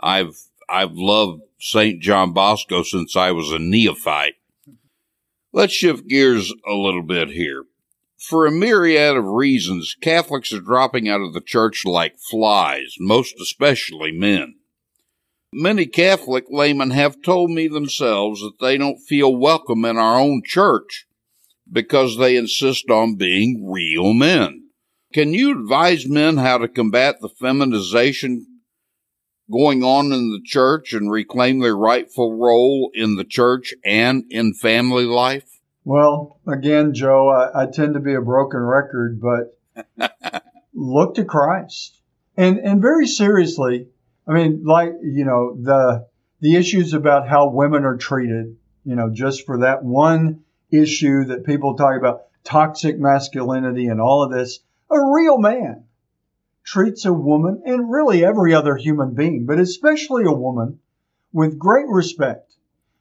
I've, 0.00 0.36
I've 0.68 0.92
loved 0.94 1.42
St. 1.60 2.00
John 2.00 2.32
Bosco 2.32 2.82
since 2.82 3.16
I 3.16 3.32
was 3.32 3.50
a 3.50 3.58
neophyte. 3.58 4.34
Let's 5.52 5.72
shift 5.72 6.08
gears 6.08 6.52
a 6.66 6.74
little 6.74 7.02
bit 7.02 7.30
here. 7.30 7.64
For 8.18 8.46
a 8.46 8.50
myriad 8.50 9.16
of 9.16 9.24
reasons, 9.24 9.96
Catholics 10.00 10.52
are 10.52 10.60
dropping 10.60 11.08
out 11.08 11.20
of 11.20 11.34
the 11.34 11.40
church 11.40 11.84
like 11.84 12.18
flies, 12.18 12.94
most 12.98 13.34
especially 13.40 14.12
men. 14.12 14.54
Many 15.52 15.86
Catholic 15.86 16.46
laymen 16.50 16.90
have 16.90 17.22
told 17.22 17.50
me 17.50 17.68
themselves 17.68 18.40
that 18.40 18.58
they 18.60 18.76
don't 18.76 18.98
feel 18.98 19.36
welcome 19.36 19.84
in 19.84 19.96
our 19.96 20.18
own 20.18 20.42
church 20.44 21.06
because 21.70 22.18
they 22.18 22.36
insist 22.36 22.90
on 22.90 23.16
being 23.16 23.70
real 23.70 24.12
men. 24.12 24.68
Can 25.12 25.32
you 25.32 25.52
advise 25.52 26.08
men 26.08 26.38
how 26.38 26.58
to 26.58 26.66
combat 26.66 27.20
the 27.20 27.28
feminization 27.28 28.46
going 29.50 29.82
on 29.82 30.06
in 30.12 30.30
the 30.30 30.40
church 30.44 30.92
and 30.92 31.10
reclaim 31.10 31.60
their 31.60 31.76
rightful 31.76 32.34
role 32.36 32.90
in 32.94 33.16
the 33.16 33.24
church 33.24 33.74
and 33.84 34.24
in 34.30 34.54
family 34.54 35.04
life? 35.04 35.60
Well, 35.84 36.40
again, 36.46 36.94
Joe, 36.94 37.28
I, 37.28 37.62
I 37.62 37.66
tend 37.66 37.94
to 37.94 38.00
be 38.00 38.14
a 38.14 38.22
broken 38.22 38.60
record, 38.60 39.20
but 39.20 39.58
look 40.74 41.16
to 41.16 41.24
Christ. 41.24 42.00
And, 42.36 42.58
and 42.58 42.80
very 42.80 43.06
seriously, 43.06 43.88
I 44.26 44.32
mean, 44.32 44.62
like, 44.64 44.94
you 45.02 45.24
know, 45.24 45.56
the, 45.60 46.06
the 46.40 46.56
issues 46.56 46.94
about 46.94 47.28
how 47.28 47.50
women 47.50 47.84
are 47.84 47.96
treated, 47.96 48.56
you 48.84 48.96
know, 48.96 49.10
just 49.12 49.44
for 49.44 49.58
that 49.58 49.84
one 49.84 50.44
issue 50.70 51.26
that 51.26 51.44
people 51.44 51.76
talk 51.76 51.96
about 51.96 52.22
toxic 52.44 52.98
masculinity 52.98 53.86
and 53.86 54.00
all 54.00 54.22
of 54.22 54.32
this, 54.32 54.60
a 54.90 54.98
real 54.98 55.38
man 55.38 55.84
treats 56.64 57.04
a 57.04 57.12
woman 57.12 57.62
and 57.64 57.90
really 57.90 58.24
every 58.24 58.54
other 58.54 58.76
human 58.76 59.14
being, 59.14 59.46
but 59.46 59.58
especially 59.58 60.24
a 60.24 60.32
woman 60.32 60.78
with 61.32 61.58
great 61.58 61.86
respect. 61.88 62.54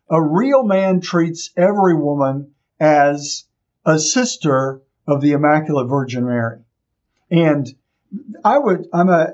A 0.09 0.21
real 0.21 0.63
man 0.63 0.99
treats 0.99 1.51
every 1.55 1.95
woman 1.95 2.51
as 2.79 3.45
a 3.85 3.97
sister 3.97 4.81
of 5.07 5.21
the 5.21 5.31
Immaculate 5.31 5.89
Virgin 5.89 6.25
Mary. 6.25 6.59
And 7.31 7.67
I 8.43 8.57
would, 8.57 8.87
I'm 8.93 9.09
a, 9.09 9.33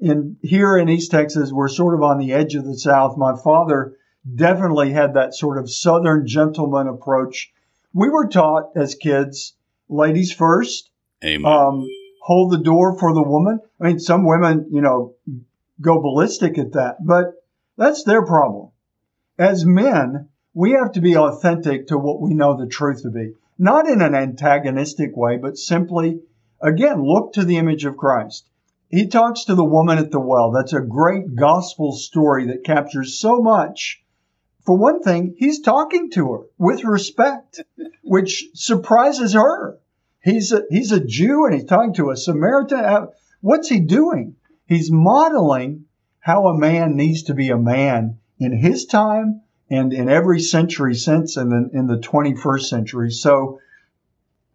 in 0.00 0.36
here 0.42 0.76
in 0.76 0.88
East 0.88 1.10
Texas, 1.10 1.52
we're 1.52 1.68
sort 1.68 1.94
of 1.94 2.02
on 2.02 2.18
the 2.18 2.32
edge 2.32 2.54
of 2.54 2.64
the 2.64 2.78
South. 2.78 3.16
My 3.16 3.36
father 3.42 3.96
definitely 4.34 4.92
had 4.92 5.14
that 5.14 5.34
sort 5.34 5.58
of 5.58 5.70
Southern 5.70 6.26
gentleman 6.26 6.88
approach. 6.88 7.52
We 7.92 8.08
were 8.08 8.28
taught 8.28 8.70
as 8.76 8.94
kids, 8.94 9.54
ladies 9.88 10.32
first. 10.32 10.90
Amen. 11.24 11.50
Um, 11.50 11.88
hold 12.28 12.52
the 12.52 12.58
door 12.58 12.94
for 12.98 13.14
the 13.14 13.22
woman. 13.22 13.58
I 13.80 13.86
mean, 13.86 13.98
some 13.98 14.26
women, 14.26 14.66
you 14.70 14.82
know, 14.82 15.14
go 15.80 15.98
ballistic 15.98 16.58
at 16.58 16.72
that, 16.72 16.96
but 17.00 17.32
that's 17.78 18.04
their 18.04 18.22
problem. 18.22 18.68
As 19.38 19.64
men, 19.64 20.28
we 20.52 20.72
have 20.72 20.92
to 20.92 21.00
be 21.00 21.16
authentic 21.16 21.86
to 21.86 21.96
what 21.96 22.20
we 22.20 22.34
know 22.34 22.54
the 22.54 22.66
truth 22.66 23.00
to 23.04 23.10
be, 23.10 23.32
not 23.58 23.88
in 23.88 24.02
an 24.02 24.14
antagonistic 24.14 25.16
way, 25.16 25.38
but 25.38 25.56
simply, 25.56 26.20
again, 26.60 27.02
look 27.02 27.32
to 27.32 27.46
the 27.46 27.56
image 27.56 27.86
of 27.86 27.96
Christ. 27.96 28.46
He 28.90 29.06
talks 29.06 29.46
to 29.46 29.54
the 29.54 29.64
woman 29.64 29.96
at 29.96 30.10
the 30.10 30.20
well. 30.20 30.50
That's 30.50 30.74
a 30.74 30.80
great 30.80 31.34
gospel 31.34 31.92
story 31.92 32.48
that 32.48 32.62
captures 32.62 33.18
so 33.18 33.40
much. 33.40 34.02
For 34.66 34.76
one 34.76 35.00
thing, 35.00 35.34
he's 35.38 35.62
talking 35.62 36.10
to 36.10 36.32
her 36.32 36.40
with 36.58 36.84
respect, 36.84 37.62
which 38.02 38.50
surprises 38.52 39.32
her. 39.32 39.78
He's 40.22 40.52
a, 40.52 40.62
he's 40.70 40.92
a 40.92 41.04
Jew 41.04 41.44
and 41.44 41.54
he's 41.54 41.64
talking 41.64 41.94
to 41.94 42.10
a 42.10 42.16
Samaritan. 42.16 43.08
What's 43.40 43.68
he 43.68 43.80
doing? 43.80 44.36
He's 44.66 44.90
modeling 44.90 45.84
how 46.20 46.48
a 46.48 46.58
man 46.58 46.96
needs 46.96 47.24
to 47.24 47.34
be 47.34 47.50
a 47.50 47.58
man 47.58 48.18
in 48.38 48.52
his 48.52 48.86
time 48.86 49.42
and 49.70 49.92
in 49.92 50.08
every 50.08 50.40
century 50.40 50.94
since 50.94 51.36
and 51.36 51.50
then 51.50 51.70
in 51.72 51.86
the 51.86 51.98
21st 51.98 52.62
century. 52.62 53.10
So 53.10 53.60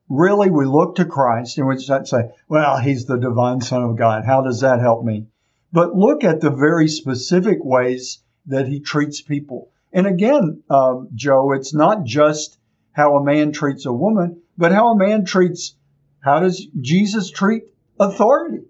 really 0.09 0.49
we 0.49 0.65
look 0.65 0.95
to 0.95 1.05
Christ 1.05 1.57
and 1.57 1.67
we 1.67 1.79
say, 1.79 2.29
well, 2.47 2.77
he's 2.77 3.05
the 3.05 3.17
divine 3.17 3.61
son 3.61 3.83
of 3.83 3.97
God. 3.97 4.25
How 4.25 4.41
does 4.41 4.61
that 4.61 4.79
help 4.79 5.03
me? 5.03 5.27
But 5.71 5.95
look 5.95 6.23
at 6.23 6.39
the 6.39 6.51
very 6.51 6.87
specific 6.87 7.57
ways 7.63 8.19
that 8.45 8.67
he 8.67 8.79
treats 8.79 9.21
people. 9.21 9.71
And 9.91 10.05
again, 10.05 10.61
um, 10.69 11.09
Joe, 11.15 11.53
it's 11.53 11.73
not 11.73 12.03
just 12.03 12.59
how 12.91 13.15
a 13.15 13.23
man 13.23 13.51
treats 13.51 13.85
a 13.85 13.93
woman, 13.93 14.42
but 14.57 14.71
how 14.71 14.89
a 14.89 14.97
man 14.97 15.25
treats, 15.25 15.75
how 16.19 16.39
does 16.39 16.65
Jesus 16.79 17.31
treat 17.31 17.63
authority? 17.99 18.65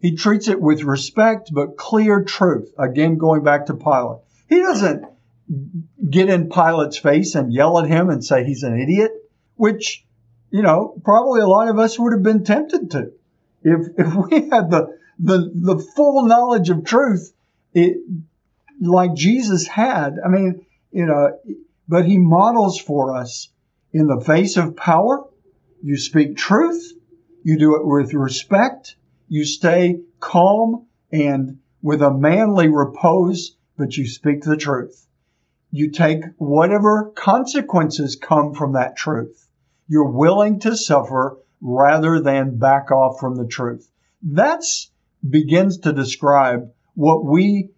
He 0.00 0.16
treats 0.16 0.48
it 0.48 0.60
with 0.60 0.82
respect, 0.82 1.50
but 1.52 1.76
clear 1.76 2.22
truth. 2.22 2.72
Again, 2.78 3.18
going 3.18 3.44
back 3.44 3.66
to 3.66 3.74
Pilate. 3.74 4.20
He 4.48 4.58
doesn't 4.60 5.04
get 6.08 6.28
in 6.28 6.48
Pilate's 6.48 6.98
face 6.98 7.34
and 7.34 7.52
yell 7.52 7.78
at 7.78 7.88
him 7.88 8.08
and 8.08 8.24
say 8.24 8.44
he's 8.44 8.62
an 8.62 8.80
idiot, 8.80 9.12
which, 9.56 10.04
you 10.50 10.62
know, 10.62 10.94
probably 11.04 11.40
a 11.40 11.46
lot 11.46 11.68
of 11.68 11.78
us 11.78 11.98
would 11.98 12.12
have 12.12 12.22
been 12.22 12.44
tempted 12.44 12.90
to. 12.92 13.12
If, 13.62 13.88
if 13.98 14.14
we 14.30 14.48
had 14.48 14.70
the, 14.70 14.98
the, 15.18 15.50
the 15.54 15.78
full 15.96 16.24
knowledge 16.26 16.70
of 16.70 16.84
truth, 16.84 17.32
it, 17.74 17.98
like 18.80 19.14
Jesus 19.14 19.66
had, 19.66 20.16
I 20.24 20.28
mean, 20.28 20.64
you 20.92 21.04
know, 21.04 21.38
but 21.88 22.06
he 22.06 22.16
models 22.18 22.80
for 22.80 23.16
us 23.16 23.50
in 23.92 24.06
the 24.06 24.20
face 24.20 24.56
of 24.56 24.76
power. 24.76 25.24
You 25.82 25.96
speak 25.96 26.36
truth. 26.36 26.92
You 27.42 27.58
do 27.58 27.76
it 27.76 27.86
with 27.86 28.14
respect. 28.14 28.96
You 29.28 29.44
stay 29.44 30.00
calm 30.18 30.86
and 31.10 31.58
with 31.82 32.02
a 32.02 32.12
manly 32.12 32.68
repose, 32.68 33.56
but 33.76 33.96
you 33.96 34.06
speak 34.06 34.42
the 34.42 34.56
truth. 34.56 35.06
You 35.70 35.90
take 35.90 36.24
whatever 36.36 37.12
consequences 37.14 38.16
come 38.16 38.54
from 38.54 38.72
that 38.72 38.96
truth. 38.96 39.48
You're 39.88 40.10
willing 40.10 40.60
to 40.60 40.76
suffer 40.76 41.38
rather 41.60 42.20
than 42.20 42.58
back 42.58 42.90
off 42.90 43.20
from 43.20 43.36
the 43.36 43.46
truth. 43.46 43.90
That's 44.22 44.90
begins 45.28 45.78
to 45.78 45.92
describe 45.92 46.70
what 46.94 47.24
we 47.24 47.70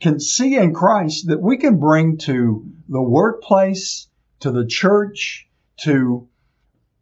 can 0.00 0.18
see 0.18 0.56
in 0.56 0.74
Christ 0.74 1.28
that 1.28 1.40
we 1.40 1.58
can 1.58 1.78
bring 1.78 2.18
to 2.18 2.66
the 2.88 3.02
workplace, 3.02 4.08
to 4.42 4.52
the 4.52 4.66
church, 4.66 5.48
to 5.78 6.28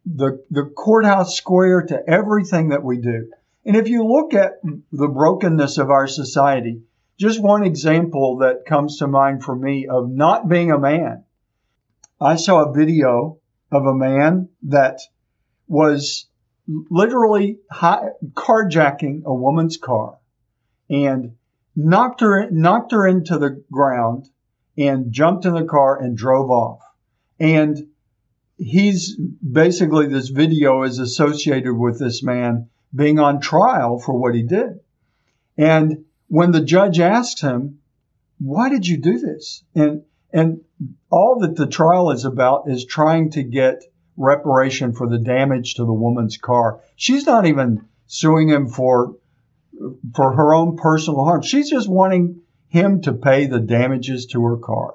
the, 0.05 0.43
the 0.49 0.65
courthouse 0.65 1.35
square, 1.35 1.81
to 1.83 2.01
everything 2.07 2.69
that 2.69 2.83
we 2.83 2.97
do. 2.97 3.31
And 3.65 3.75
if 3.75 3.87
you 3.87 4.05
look 4.05 4.33
at 4.33 4.53
the 4.91 5.07
brokenness 5.07 5.77
of 5.77 5.89
our 5.89 6.07
society, 6.07 6.81
just 7.19 7.41
one 7.41 7.63
example 7.63 8.37
that 8.37 8.65
comes 8.65 8.97
to 8.97 9.07
mind 9.07 9.43
for 9.43 9.55
me 9.55 9.87
of 9.87 10.09
not 10.09 10.49
being 10.49 10.71
a 10.71 10.79
man. 10.79 11.23
I 12.19 12.35
saw 12.35 12.65
a 12.65 12.73
video 12.73 13.39
of 13.71 13.85
a 13.85 13.93
man 13.93 14.49
that 14.63 14.99
was 15.67 16.27
literally 16.67 17.59
carjacking 17.71 19.23
a 19.25 19.33
woman's 19.33 19.77
car 19.77 20.17
and 20.89 21.35
knocked 21.75 22.21
her 22.21 22.49
knocked 22.51 22.91
her 22.91 23.07
into 23.07 23.37
the 23.37 23.63
ground 23.71 24.29
and 24.77 25.11
jumped 25.11 25.45
in 25.45 25.53
the 25.53 25.65
car 25.65 26.01
and 26.01 26.17
drove 26.17 26.49
off. 26.49 26.81
And 27.41 27.87
he's 28.55 29.15
basically 29.15 30.05
this 30.05 30.29
video 30.29 30.83
is 30.83 30.99
associated 30.99 31.73
with 31.73 31.97
this 31.97 32.21
man 32.21 32.69
being 32.93 33.17
on 33.17 33.41
trial 33.41 33.97
for 33.97 34.13
what 34.13 34.35
he 34.35 34.43
did. 34.43 34.79
And 35.57 36.05
when 36.27 36.51
the 36.51 36.61
judge 36.61 36.99
asks 36.99 37.41
him, 37.41 37.79
why 38.37 38.69
did 38.69 38.85
you 38.85 38.97
do 38.97 39.17
this? 39.17 39.63
And, 39.73 40.03
and 40.31 40.61
all 41.09 41.39
that 41.39 41.55
the 41.55 41.65
trial 41.65 42.11
is 42.11 42.25
about 42.25 42.69
is 42.69 42.85
trying 42.85 43.31
to 43.31 43.41
get 43.41 43.81
reparation 44.17 44.93
for 44.93 45.09
the 45.09 45.17
damage 45.17 45.75
to 45.75 45.85
the 45.85 45.93
woman's 45.93 46.37
car. 46.37 46.81
She's 46.95 47.25
not 47.25 47.47
even 47.47 47.87
suing 48.05 48.49
him 48.49 48.67
for, 48.67 49.15
for 50.15 50.33
her 50.33 50.53
own 50.53 50.77
personal 50.77 51.25
harm. 51.25 51.41
She's 51.41 51.71
just 51.71 51.89
wanting 51.89 52.41
him 52.67 53.01
to 53.01 53.13
pay 53.13 53.47
the 53.47 53.59
damages 53.59 54.27
to 54.27 54.45
her 54.45 54.57
car. 54.57 54.93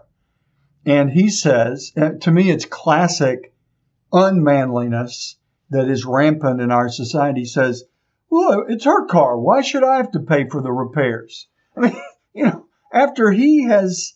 And 0.86 1.10
he 1.10 1.30
says, 1.30 1.92
uh, 1.96 2.10
to 2.20 2.30
me, 2.30 2.48
it's 2.48 2.64
classic 2.64 3.52
unmanliness 4.12 5.36
that 5.70 5.88
is 5.88 6.04
rampant 6.04 6.60
in 6.60 6.70
our 6.70 6.88
society. 6.88 7.40
He 7.40 7.46
says, 7.46 7.82
well, 8.30 8.64
it's 8.68 8.84
her 8.84 9.06
car. 9.06 9.36
Why 9.38 9.62
should 9.62 9.82
I 9.82 9.96
have 9.96 10.12
to 10.12 10.20
pay 10.20 10.48
for 10.48 10.62
the 10.62 10.70
repairs? 10.70 11.48
I 11.76 11.80
mean, 11.80 11.96
you 12.34 12.44
know, 12.44 12.66
after 12.92 13.32
he 13.32 13.64
has 13.64 14.14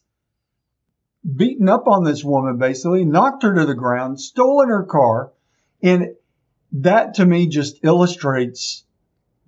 beaten 1.36 1.68
up 1.68 1.88
on 1.88 2.04
this 2.04 2.22
woman, 2.22 2.56
basically, 2.56 3.04
knocked 3.04 3.42
her 3.42 3.54
to 3.54 3.66
the 3.66 3.74
ground, 3.74 4.20
stolen 4.20 4.68
her 4.68 4.84
car, 4.84 5.32
and 5.82 6.14
that 6.72 7.14
to 7.14 7.26
me 7.26 7.48
just 7.48 7.80
illustrates 7.82 8.84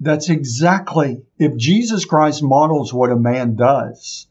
That's 0.01 0.29
exactly, 0.29 1.23
if 1.39 1.57
Jesus 1.57 2.05
Christ 2.05 2.43
models 2.43 2.93
what 2.93 3.13
a 3.13 3.17
man 3.17 3.55
does, 3.55 4.27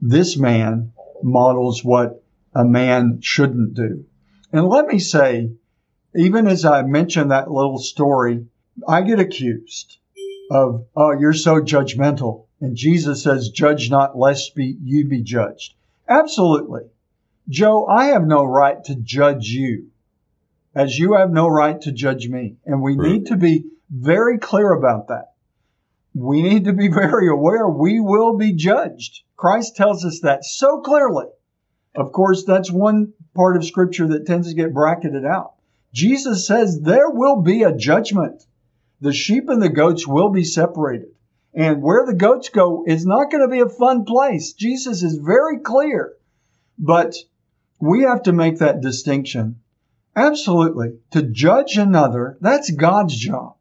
this 0.00 0.36
man 0.36 0.92
models 1.20 1.84
what 1.84 2.22
a 2.54 2.64
man 2.64 3.20
shouldn't 3.22 3.74
do. 3.74 4.04
And 4.52 4.66
let 4.68 4.86
me 4.86 4.98
say, 4.98 5.50
even 6.14 6.46
as 6.46 6.64
I 6.64 6.82
mentioned 6.82 7.30
that 7.30 7.50
little 7.50 7.78
story, 7.78 8.46
I 8.86 9.02
get 9.02 9.20
accused 9.20 9.98
of, 10.50 10.86
oh, 10.96 11.12
you're 11.18 11.34
so 11.34 11.60
judgmental. 11.60 12.46
And 12.60 12.76
Jesus 12.76 13.22
says, 13.22 13.50
judge 13.50 13.90
not 13.90 14.18
lest 14.18 14.54
be, 14.54 14.76
you 14.82 15.06
be 15.06 15.22
judged. 15.22 15.74
Absolutely. 16.08 16.82
Joe, 17.48 17.86
I 17.86 18.06
have 18.06 18.26
no 18.26 18.44
right 18.44 18.82
to 18.84 18.94
judge 18.94 19.46
you 19.48 19.90
as 20.74 20.98
you 20.98 21.14
have 21.14 21.30
no 21.30 21.48
right 21.48 21.80
to 21.82 21.92
judge 21.92 22.28
me. 22.28 22.56
And 22.64 22.82
we 22.82 22.96
right. 22.96 23.10
need 23.10 23.26
to 23.26 23.36
be 23.36 23.64
very 23.90 24.38
clear 24.38 24.72
about 24.72 25.08
that. 25.08 25.32
We 26.14 26.42
need 26.42 26.64
to 26.64 26.72
be 26.72 26.88
very 26.92 27.28
aware 27.28 27.68
we 27.68 28.00
will 28.00 28.36
be 28.36 28.54
judged. 28.54 29.22
Christ 29.36 29.76
tells 29.76 30.04
us 30.04 30.20
that 30.22 30.44
so 30.44 30.80
clearly. 30.80 31.26
Of 31.94 32.12
course, 32.12 32.44
that's 32.44 32.70
one 32.70 33.12
part 33.34 33.56
of 33.56 33.64
scripture 33.64 34.08
that 34.08 34.26
tends 34.26 34.48
to 34.48 34.54
get 34.54 34.74
bracketed 34.74 35.24
out. 35.24 35.54
Jesus 35.92 36.46
says 36.46 36.80
there 36.80 37.10
will 37.10 37.42
be 37.42 37.62
a 37.62 37.74
judgment. 37.74 38.44
The 39.00 39.12
sheep 39.12 39.48
and 39.48 39.62
the 39.62 39.68
goats 39.68 40.06
will 40.06 40.30
be 40.30 40.44
separated. 40.44 41.08
And 41.54 41.82
where 41.82 42.04
the 42.04 42.14
goats 42.14 42.50
go 42.50 42.84
is 42.86 43.06
not 43.06 43.30
going 43.30 43.42
to 43.42 43.50
be 43.50 43.60
a 43.60 43.68
fun 43.68 44.04
place. 44.04 44.52
Jesus 44.52 45.02
is 45.02 45.16
very 45.16 45.58
clear. 45.58 46.14
But 46.78 47.14
we 47.80 48.02
have 48.02 48.22
to 48.24 48.32
make 48.32 48.58
that 48.58 48.80
distinction. 48.80 49.60
Absolutely. 50.14 50.98
To 51.12 51.22
judge 51.22 51.76
another, 51.76 52.36
that's 52.40 52.70
God's 52.70 53.16
job. 53.16 53.56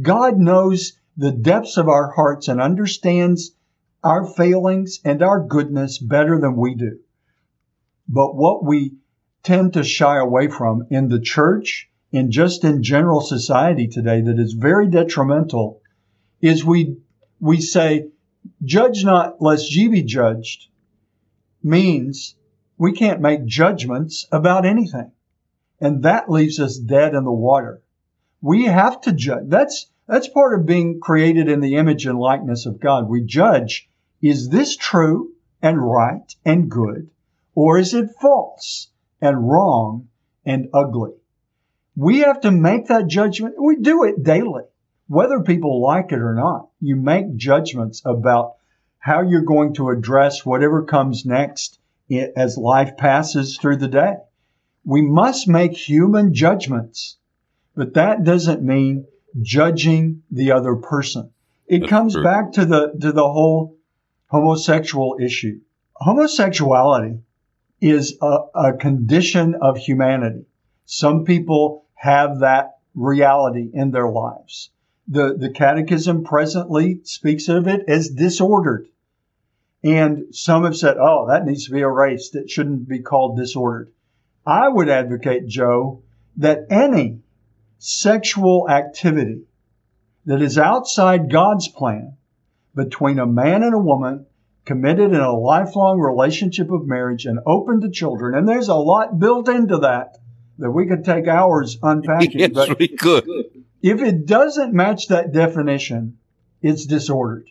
God 0.00 0.36
knows 0.36 0.92
the 1.16 1.32
depths 1.32 1.76
of 1.78 1.88
our 1.88 2.10
hearts 2.10 2.48
and 2.48 2.60
understands 2.60 3.52
our 4.04 4.26
failings 4.26 5.00
and 5.04 5.22
our 5.22 5.40
goodness 5.40 5.98
better 5.98 6.38
than 6.38 6.56
we 6.56 6.74
do. 6.74 6.98
But 8.08 8.36
what 8.36 8.64
we 8.64 8.94
tend 9.42 9.72
to 9.72 9.82
shy 9.82 10.16
away 10.18 10.48
from 10.48 10.86
in 10.90 11.08
the 11.08 11.20
church 11.20 11.90
and 12.12 12.30
just 12.30 12.64
in 12.64 12.82
general 12.82 13.20
society 13.20 13.88
today 13.88 14.20
that 14.20 14.38
is 14.38 14.52
very 14.52 14.88
detrimental 14.88 15.80
is 16.40 16.64
we 16.64 16.98
we 17.40 17.60
say 17.60 18.08
judge 18.64 19.04
not 19.04 19.42
lest 19.42 19.74
ye 19.74 19.88
be 19.88 20.02
judged 20.02 20.68
means 21.62 22.36
we 22.78 22.92
can't 22.92 23.20
make 23.20 23.44
judgments 23.44 24.26
about 24.30 24.64
anything. 24.64 25.10
And 25.80 26.04
that 26.04 26.30
leaves 26.30 26.60
us 26.60 26.78
dead 26.78 27.14
in 27.14 27.24
the 27.24 27.32
water. 27.32 27.82
We 28.40 28.66
have 28.66 29.00
to 29.02 29.12
judge. 29.12 29.48
That's 29.48 29.90
that's 30.06 30.28
part 30.28 30.58
of 30.58 30.66
being 30.66 31.00
created 31.00 31.48
in 31.48 31.60
the 31.60 31.74
image 31.74 32.06
and 32.06 32.18
likeness 32.18 32.66
of 32.66 32.78
god. 32.78 33.08
We 33.08 33.22
judge 33.22 33.88
is 34.22 34.48
this 34.48 34.76
true 34.76 35.32
and 35.60 35.82
right 35.82 36.32
and 36.44 36.70
good 36.70 37.10
or 37.56 37.78
is 37.78 37.92
it 37.94 38.10
false 38.20 38.88
and 39.20 39.48
wrong 39.48 40.08
and 40.44 40.68
ugly. 40.72 41.12
We 41.96 42.20
have 42.20 42.40
to 42.42 42.50
make 42.50 42.86
that 42.86 43.08
judgment. 43.08 43.56
We 43.58 43.76
do 43.76 44.04
it 44.04 44.22
daily, 44.22 44.64
whether 45.08 45.40
people 45.40 45.82
like 45.82 46.12
it 46.12 46.20
or 46.20 46.34
not. 46.34 46.68
You 46.80 46.96
make 46.96 47.36
judgments 47.36 48.02
about 48.04 48.54
how 48.98 49.22
you're 49.22 49.42
going 49.42 49.74
to 49.74 49.90
address 49.90 50.46
whatever 50.46 50.84
comes 50.84 51.26
next 51.26 51.78
as 52.36 52.56
life 52.56 52.96
passes 52.96 53.58
through 53.58 53.76
the 53.78 53.88
day. 53.88 54.14
We 54.84 55.02
must 55.02 55.48
make 55.48 55.76
human 55.76 56.32
judgments, 56.32 57.16
but 57.74 57.94
that 57.94 58.22
doesn't 58.22 58.62
mean 58.62 59.06
judging 59.42 60.22
the 60.30 60.52
other 60.52 60.76
person. 60.76 61.30
It 61.66 61.80
That's 61.80 61.90
comes 61.90 62.12
true. 62.14 62.22
back 62.22 62.52
to 62.52 62.64
the 62.64 62.92
to 63.00 63.12
the 63.12 63.28
whole 63.28 63.76
homosexual 64.28 65.16
issue. 65.20 65.60
Homosexuality 65.94 67.20
is 67.90 68.16
a, 68.20 68.38
a 68.54 68.72
condition 68.72 69.54
of 69.60 69.76
humanity. 69.76 70.46
Some 70.84 71.24
people 71.24 71.84
have 71.94 72.40
that 72.40 72.78
reality 72.94 73.70
in 73.72 73.90
their 73.90 74.08
lives. 74.08 74.70
The, 75.08 75.36
the 75.38 75.50
catechism 75.50 76.24
presently 76.24 77.00
speaks 77.04 77.48
of 77.48 77.68
it 77.68 77.88
as 77.88 78.08
disordered. 78.08 78.88
And 79.84 80.34
some 80.34 80.64
have 80.64 80.76
said, 80.76 80.96
oh, 80.98 81.28
that 81.28 81.44
needs 81.44 81.66
to 81.66 81.72
be 81.72 81.80
erased. 81.80 82.34
It 82.34 82.50
shouldn't 82.50 82.88
be 82.88 83.00
called 83.00 83.36
disordered. 83.36 83.92
I 84.44 84.68
would 84.68 84.88
advocate, 84.88 85.46
Joe, 85.46 86.02
that 86.38 86.66
any 86.70 87.20
sexual 87.78 88.68
activity 88.68 89.42
that 90.24 90.42
is 90.42 90.58
outside 90.58 91.30
God's 91.30 91.68
plan 91.68 92.16
between 92.74 93.18
a 93.18 93.26
man 93.26 93.62
and 93.62 93.74
a 93.74 93.78
woman 93.78 94.26
committed 94.66 95.12
in 95.12 95.20
a 95.20 95.32
lifelong 95.32 96.00
relationship 96.00 96.70
of 96.70 96.86
marriage 96.86 97.24
and 97.24 97.38
open 97.46 97.80
to 97.80 97.90
children. 97.90 98.34
And 98.34 98.48
there's 98.48 98.68
a 98.68 98.74
lot 98.74 99.18
built 99.18 99.48
into 99.48 99.78
that 99.78 100.18
that 100.58 100.70
we 100.70 100.86
could 100.86 101.04
take 101.04 101.28
hours 101.28 101.78
unpacking. 101.82 102.38
yes, 102.38 102.50
but 102.52 102.78
we 102.78 102.88
could. 102.88 103.26
If 103.82 104.02
it 104.02 104.26
doesn't 104.26 104.74
match 104.74 105.08
that 105.08 105.32
definition, 105.32 106.18
it's 106.60 106.86
disordered. 106.86 107.48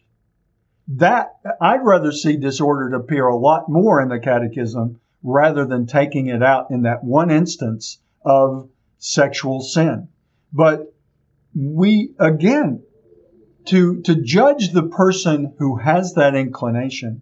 That 0.89 1.37
I'd 1.61 1.83
rather 1.83 2.11
see 2.11 2.37
disordered 2.37 2.93
appear 2.93 3.25
a 3.25 3.37
lot 3.37 3.69
more 3.69 4.01
in 4.01 4.09
the 4.09 4.19
catechism 4.19 4.99
rather 5.23 5.65
than 5.65 5.87
taking 5.87 6.27
it 6.27 6.43
out 6.43 6.69
in 6.69 6.83
that 6.83 7.03
one 7.03 7.31
instance 7.31 7.99
of 8.23 8.69
sexual 8.97 9.61
sin. 9.61 10.09
But 10.51 10.93
we 11.55 12.13
again 12.19 12.83
to, 13.67 14.01
to 14.01 14.15
judge 14.15 14.71
the 14.71 14.87
person 14.87 15.53
who 15.57 15.77
has 15.77 16.13
that 16.13 16.35
inclination 16.35 17.21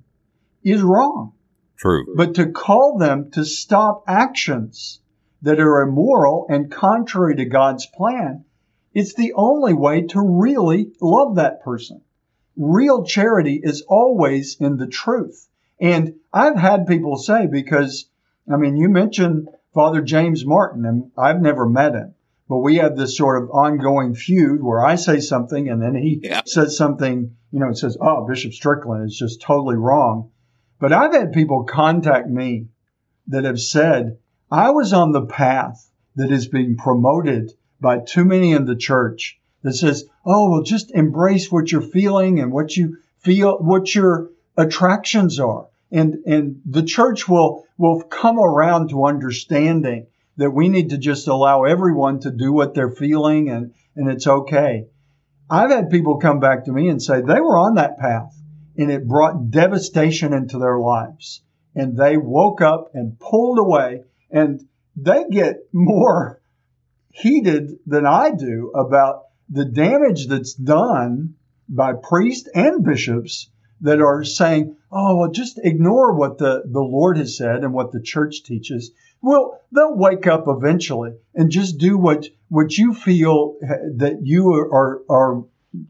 is 0.64 0.82
wrong. 0.82 1.34
True. 1.78 2.16
But 2.16 2.36
to 2.36 2.52
call 2.52 2.98
them 2.98 3.32
to 3.32 3.44
stop 3.44 4.04
actions 4.08 5.00
that 5.42 5.60
are 5.60 5.82
immoral 5.82 6.46
and 6.50 6.72
contrary 6.72 7.36
to 7.36 7.46
God's 7.46 7.86
plan, 7.86 8.46
it's 8.94 9.16
the 9.16 9.34
only 9.34 9.74
way 9.74 10.04
to 10.04 10.22
really 10.22 10.92
love 11.02 11.36
that 11.36 11.64
person. 11.64 12.02
Real 12.56 13.04
charity 13.04 13.60
is 13.62 13.84
always 13.88 14.58
in 14.60 14.78
the 14.78 14.88
truth. 14.88 15.48
And 15.80 16.16
I've 16.32 16.58
had 16.58 16.88
people 16.88 17.18
say, 17.18 17.48
because, 17.48 18.06
I 18.52 18.58
mean, 18.58 18.78
you 18.78 18.90
mentioned 18.90 19.50
Father 19.74 20.02
James 20.02 20.46
Martin, 20.46 20.86
and 20.86 21.12
I've 21.18 21.42
never 21.42 21.68
met 21.68 21.96
him. 21.96 22.14
But 22.50 22.60
we 22.60 22.76
have 22.78 22.96
this 22.96 23.18
sort 23.18 23.42
of 23.42 23.50
ongoing 23.52 24.16
feud 24.16 24.62
where 24.62 24.84
I 24.84 24.96
say 24.96 25.20
something 25.20 25.70
and 25.70 25.82
then 25.82 25.96
he 25.96 26.20
yeah. 26.22 26.42
says 26.46 26.78
something, 26.78 27.36
you 27.52 27.60
know, 27.60 27.68
and 27.68 27.78
says, 27.78 27.98
oh, 28.02 28.28
Bishop 28.28 28.54
Strickland 28.54 29.06
is 29.06 29.18
just 29.18 29.42
totally 29.42 29.78
wrong. 29.78 30.32
But 30.80 30.92
I've 30.92 31.14
had 31.14 31.32
people 31.32 31.64
contact 31.64 32.30
me 32.30 32.68
that 33.28 33.46
have 33.46 33.60
said, 33.60 34.18
I 34.52 34.72
was 34.72 34.92
on 34.92 35.14
the 35.14 35.26
path 35.26 35.90
that 36.16 36.32
is 36.32 36.48
being 36.48 36.76
promoted 36.76 37.54
by 37.80 38.00
too 38.00 38.26
many 38.26 38.52
in 38.52 38.66
the 38.66 38.76
church 38.76 39.40
that 39.62 39.74
says, 39.74 40.06
oh, 40.26 40.52
well, 40.52 40.64
just 40.64 40.92
embrace 40.92 41.52
what 41.52 41.72
you're 41.72 41.82
feeling 41.82 42.40
and 42.40 42.52
what 42.52 42.76
you 42.76 42.98
feel, 43.20 43.58
what 43.60 43.96
your 43.96 44.30
attractions 44.58 45.40
are. 45.40 45.68
And, 45.92 46.16
and 46.26 46.62
the 46.66 46.84
church 46.84 47.28
will, 47.30 47.66
will 47.78 48.02
come 48.02 48.40
around 48.40 48.90
to 48.90 49.06
understanding 49.06 50.08
that 50.38 50.52
we 50.52 50.70
need 50.70 50.90
to 50.90 50.98
just 50.98 51.28
allow 51.28 51.64
everyone 51.64 52.20
to 52.22 52.32
do 52.32 52.52
what 52.52 52.74
they're 52.74 52.90
feeling 52.90 53.50
and, 53.50 53.74
and 53.96 54.10
it's 54.10 54.28
okay. 54.28 54.88
I've 55.50 55.70
had 55.70 55.90
people 55.90 56.18
come 56.18 56.40
back 56.40 56.66
to 56.66 56.72
me 56.72 56.90
and 56.90 57.02
say 57.02 57.22
they 57.22 57.42
were 57.42 57.58
on 57.58 57.76
that 57.76 58.00
path 58.00 58.36
and 58.78 58.92
it 58.92 59.08
brought 59.08 59.52
devastation 59.52 60.34
into 60.34 60.58
their 60.58 60.80
lives. 60.80 61.42
And 61.76 61.98
they 61.98 62.18
woke 62.18 62.62
up 62.62 62.92
and 62.94 63.20
pulled 63.20 63.60
away 63.60 64.04
and 64.32 64.62
they 64.96 65.26
get 65.30 65.68
more 65.72 66.42
heated 67.12 67.78
than 67.86 68.06
I 68.06 68.32
do 68.32 68.72
about 68.74 69.26
the 69.50 69.66
damage 69.66 70.28
that's 70.28 70.54
done 70.54 71.36
by 71.70 71.94
priests 71.94 72.50
and 72.54 72.84
bishops 72.84 73.50
that 73.82 74.02
are 74.02 74.24
saying, 74.24 74.76
oh, 74.92 75.18
well, 75.18 75.32
just 75.32 75.60
ignore 75.64 76.14
what 76.14 76.38
the, 76.38 76.64
the 76.66 76.82
Lord 76.82 77.18
has 77.18 77.38
said 77.38 77.64
and 77.64 77.74
what 77.74 77.92
the 77.92 78.02
church 78.02 78.44
teaches 78.44 78.92
well, 79.24 79.62
they'll 79.72 79.96
wake 79.96 80.28
up 80.28 80.44
eventually 80.48 81.14
and 81.34 81.50
just 81.50 81.78
do 81.78 81.98
what 81.98 82.28
what 82.50 82.78
you 82.78 82.94
feel 82.94 83.56
uh, 83.64 83.76
that 83.96 84.20
you 84.22 84.54
are 84.54 85.02
are 85.10 85.46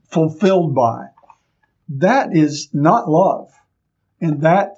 fulfilled 0.09 0.75
by. 0.75 1.07
That 1.89 2.37
is 2.37 2.69
not 2.73 3.09
love, 3.09 3.51
and 4.21 4.43
that 4.43 4.75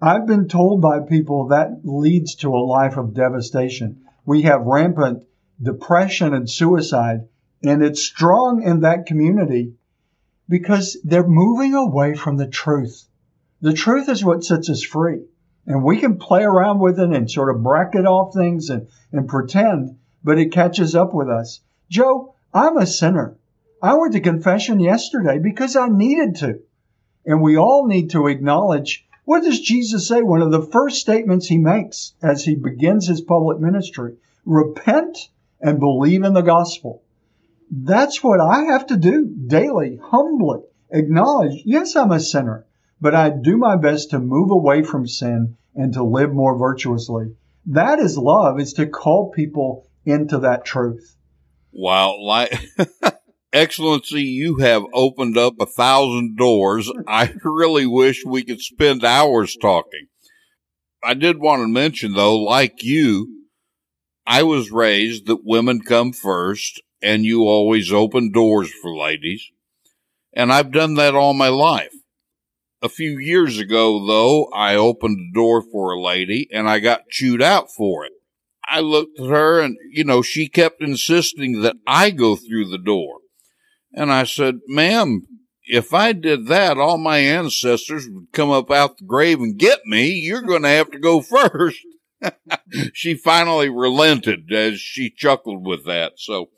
I've 0.00 0.26
been 0.26 0.48
told 0.48 0.82
by 0.82 0.98
people 0.98 1.48
that 1.48 1.82
leads 1.84 2.34
to 2.36 2.48
a 2.48 2.66
life 2.66 2.96
of 2.96 3.14
devastation. 3.14 4.02
We 4.26 4.42
have 4.42 4.62
rampant 4.66 5.24
depression 5.62 6.34
and 6.34 6.50
suicide, 6.50 7.28
and 7.62 7.84
it's 7.84 8.02
strong 8.02 8.64
in 8.64 8.80
that 8.80 9.06
community 9.06 9.74
because 10.48 10.98
they're 11.04 11.26
moving 11.26 11.74
away 11.74 12.14
from 12.14 12.36
the 12.36 12.48
truth. 12.48 13.06
The 13.60 13.72
truth 13.72 14.08
is 14.08 14.24
what 14.24 14.42
sets 14.42 14.68
us 14.68 14.82
free. 14.82 15.22
And 15.66 15.84
we 15.84 15.98
can 15.98 16.18
play 16.18 16.42
around 16.42 16.80
with 16.80 16.98
it 16.98 17.10
and 17.10 17.30
sort 17.30 17.54
of 17.54 17.62
bracket 17.62 18.04
off 18.04 18.34
things 18.34 18.68
and, 18.70 18.88
and 19.12 19.28
pretend, 19.28 19.98
but 20.24 20.38
it 20.38 20.52
catches 20.52 20.94
up 20.94 21.14
with 21.14 21.28
us. 21.28 21.60
Joe, 21.88 22.34
I'm 22.52 22.76
a 22.76 22.86
sinner. 22.86 23.36
I 23.80 23.94
went 23.94 24.12
to 24.14 24.20
confession 24.20 24.80
yesterday 24.80 25.38
because 25.38 25.76
I 25.76 25.88
needed 25.88 26.36
to. 26.36 26.60
And 27.24 27.42
we 27.42 27.56
all 27.56 27.86
need 27.86 28.10
to 28.10 28.26
acknowledge 28.26 29.06
what 29.24 29.44
does 29.44 29.60
Jesus 29.60 30.08
say? 30.08 30.20
One 30.20 30.42
of 30.42 30.50
the 30.50 30.66
first 30.66 31.00
statements 31.00 31.46
he 31.46 31.58
makes 31.58 32.14
as 32.20 32.44
he 32.44 32.56
begins 32.56 33.06
his 33.06 33.20
public 33.20 33.60
ministry 33.60 34.16
repent 34.44 35.28
and 35.60 35.78
believe 35.78 36.24
in 36.24 36.34
the 36.34 36.42
gospel. 36.42 37.02
That's 37.70 38.22
what 38.22 38.40
I 38.40 38.64
have 38.64 38.88
to 38.88 38.96
do 38.96 39.24
daily, 39.24 40.00
humbly 40.02 40.62
acknowledge, 40.92 41.62
yes, 41.64 41.96
I'm 41.96 42.10
a 42.10 42.20
sinner, 42.20 42.66
but 43.02 43.16
I 43.16 43.30
do 43.30 43.56
my 43.56 43.74
best 43.76 44.10
to 44.10 44.20
move 44.20 44.52
away 44.52 44.84
from 44.84 45.08
sin 45.08 45.56
and 45.74 45.92
to 45.94 46.04
live 46.04 46.32
more 46.32 46.56
virtuously. 46.56 47.34
That 47.66 47.98
is 47.98 48.16
love, 48.16 48.60
is 48.60 48.74
to 48.74 48.86
call 48.86 49.32
people 49.32 49.88
into 50.06 50.38
that 50.38 50.64
truth. 50.64 51.16
Wow. 51.72 52.20
Like, 52.20 52.54
Excellency, 53.52 54.22
you 54.22 54.58
have 54.58 54.84
opened 54.94 55.36
up 55.36 55.54
a 55.58 55.66
thousand 55.66 56.36
doors. 56.36 56.90
I 57.08 57.34
really 57.42 57.86
wish 57.86 58.24
we 58.24 58.44
could 58.44 58.60
spend 58.60 59.04
hours 59.04 59.56
talking. 59.60 60.06
I 61.02 61.14
did 61.14 61.40
want 61.40 61.62
to 61.62 61.68
mention 61.68 62.12
though, 62.12 62.38
like 62.38 62.84
you, 62.84 63.46
I 64.24 64.44
was 64.44 64.70
raised 64.70 65.26
that 65.26 65.44
women 65.44 65.80
come 65.80 66.12
first 66.12 66.80
and 67.02 67.24
you 67.24 67.42
always 67.42 67.92
open 67.92 68.30
doors 68.30 68.70
for 68.80 68.96
ladies. 68.96 69.50
And 70.32 70.52
I've 70.52 70.70
done 70.70 70.94
that 70.94 71.16
all 71.16 71.34
my 71.34 71.48
life. 71.48 71.92
A 72.82 72.88
few 72.88 73.16
years 73.16 73.60
ago, 73.60 74.04
though, 74.04 74.46
I 74.46 74.74
opened 74.74 75.18
a 75.20 75.34
door 75.34 75.62
for 75.62 75.92
a 75.92 76.02
lady 76.02 76.48
and 76.52 76.68
I 76.68 76.80
got 76.80 77.08
chewed 77.08 77.40
out 77.40 77.70
for 77.70 78.04
it. 78.04 78.12
I 78.68 78.80
looked 78.80 79.20
at 79.20 79.26
her 79.26 79.60
and, 79.60 79.76
you 79.90 80.02
know, 80.02 80.20
she 80.20 80.48
kept 80.48 80.82
insisting 80.82 81.62
that 81.62 81.76
I 81.86 82.10
go 82.10 82.34
through 82.34 82.70
the 82.70 82.78
door. 82.78 83.18
And 83.92 84.12
I 84.12 84.24
said, 84.24 84.60
ma'am, 84.66 85.22
if 85.64 85.94
I 85.94 86.12
did 86.12 86.48
that, 86.48 86.76
all 86.76 86.98
my 86.98 87.18
ancestors 87.18 88.08
would 88.08 88.32
come 88.32 88.50
up 88.50 88.70
out 88.70 88.98
the 88.98 89.04
grave 89.04 89.38
and 89.38 89.56
get 89.56 89.80
me. 89.84 90.10
You're 90.10 90.42
going 90.42 90.62
to 90.62 90.68
have 90.68 90.90
to 90.90 90.98
go 90.98 91.20
first. 91.20 91.78
she 92.92 93.14
finally 93.14 93.68
relented 93.68 94.52
as 94.52 94.80
she 94.80 95.10
chuckled 95.10 95.64
with 95.64 95.84
that. 95.86 96.14
So, 96.16 96.50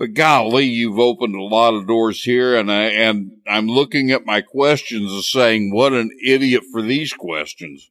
but 0.00 0.14
golly, 0.14 0.64
you've 0.64 0.98
opened 0.98 1.34
a 1.34 1.42
lot 1.42 1.74
of 1.74 1.86
doors 1.86 2.22
here, 2.24 2.58
and 2.58 2.72
I 2.72 2.84
and 2.84 3.32
I'm 3.46 3.66
looking 3.66 4.10
at 4.10 4.24
my 4.24 4.40
questions 4.40 5.12
and 5.12 5.22
saying, 5.22 5.74
"What 5.74 5.92
an 5.92 6.10
idiot 6.24 6.62
for 6.72 6.80
these 6.80 7.12
questions." 7.12 7.90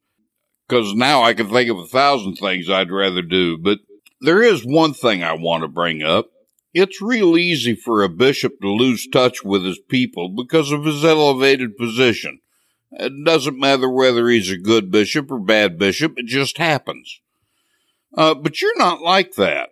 Because 0.68 0.95
now 0.95 1.22
I 1.22 1.36
can 1.36 1.49
think 1.49 1.70
of 1.70 1.78
a 1.78 1.86
thousand 1.86 2.38
things 2.38 2.68
I'd 2.68 2.89
rather 2.89 3.22
do. 3.22 3.60
But 3.60 3.82
there 4.22 4.41
is 4.41 4.66
one 4.66 4.95
thing 4.95 5.24
I 5.24 5.34
want 5.34 5.62
to 5.62 5.68
bring 5.68 6.01
up. 6.01 6.32
It's 6.74 6.99
real 6.99 7.38
easy 7.38 7.76
for 7.76 8.01
a 8.01 8.10
bishop 8.10 8.60
to 8.62 8.70
lose 8.70 9.07
touch 9.07 9.43
with 9.43 9.64
his 9.64 9.78
people 9.78 10.30
because 10.30 10.72
of 10.72 10.86
his 10.86 11.05
elevated 11.05 11.78
position. 11.78 12.39
It 12.91 13.24
doesn't 13.24 13.60
matter 13.60 13.88
whether 13.88 14.28
he's 14.30 14.49
a 14.49 14.57
good 14.57 14.89
bishop 14.89 15.32
or 15.32 15.38
bad 15.38 15.78
bishop, 15.78 16.14
it 16.18 16.26
just 16.26 16.57
happens. 16.57 17.22
Uh, 18.18 18.34
but 18.34 18.64
you're 18.64 18.78
not 18.80 18.99
like 18.99 19.36
that. 19.36 19.70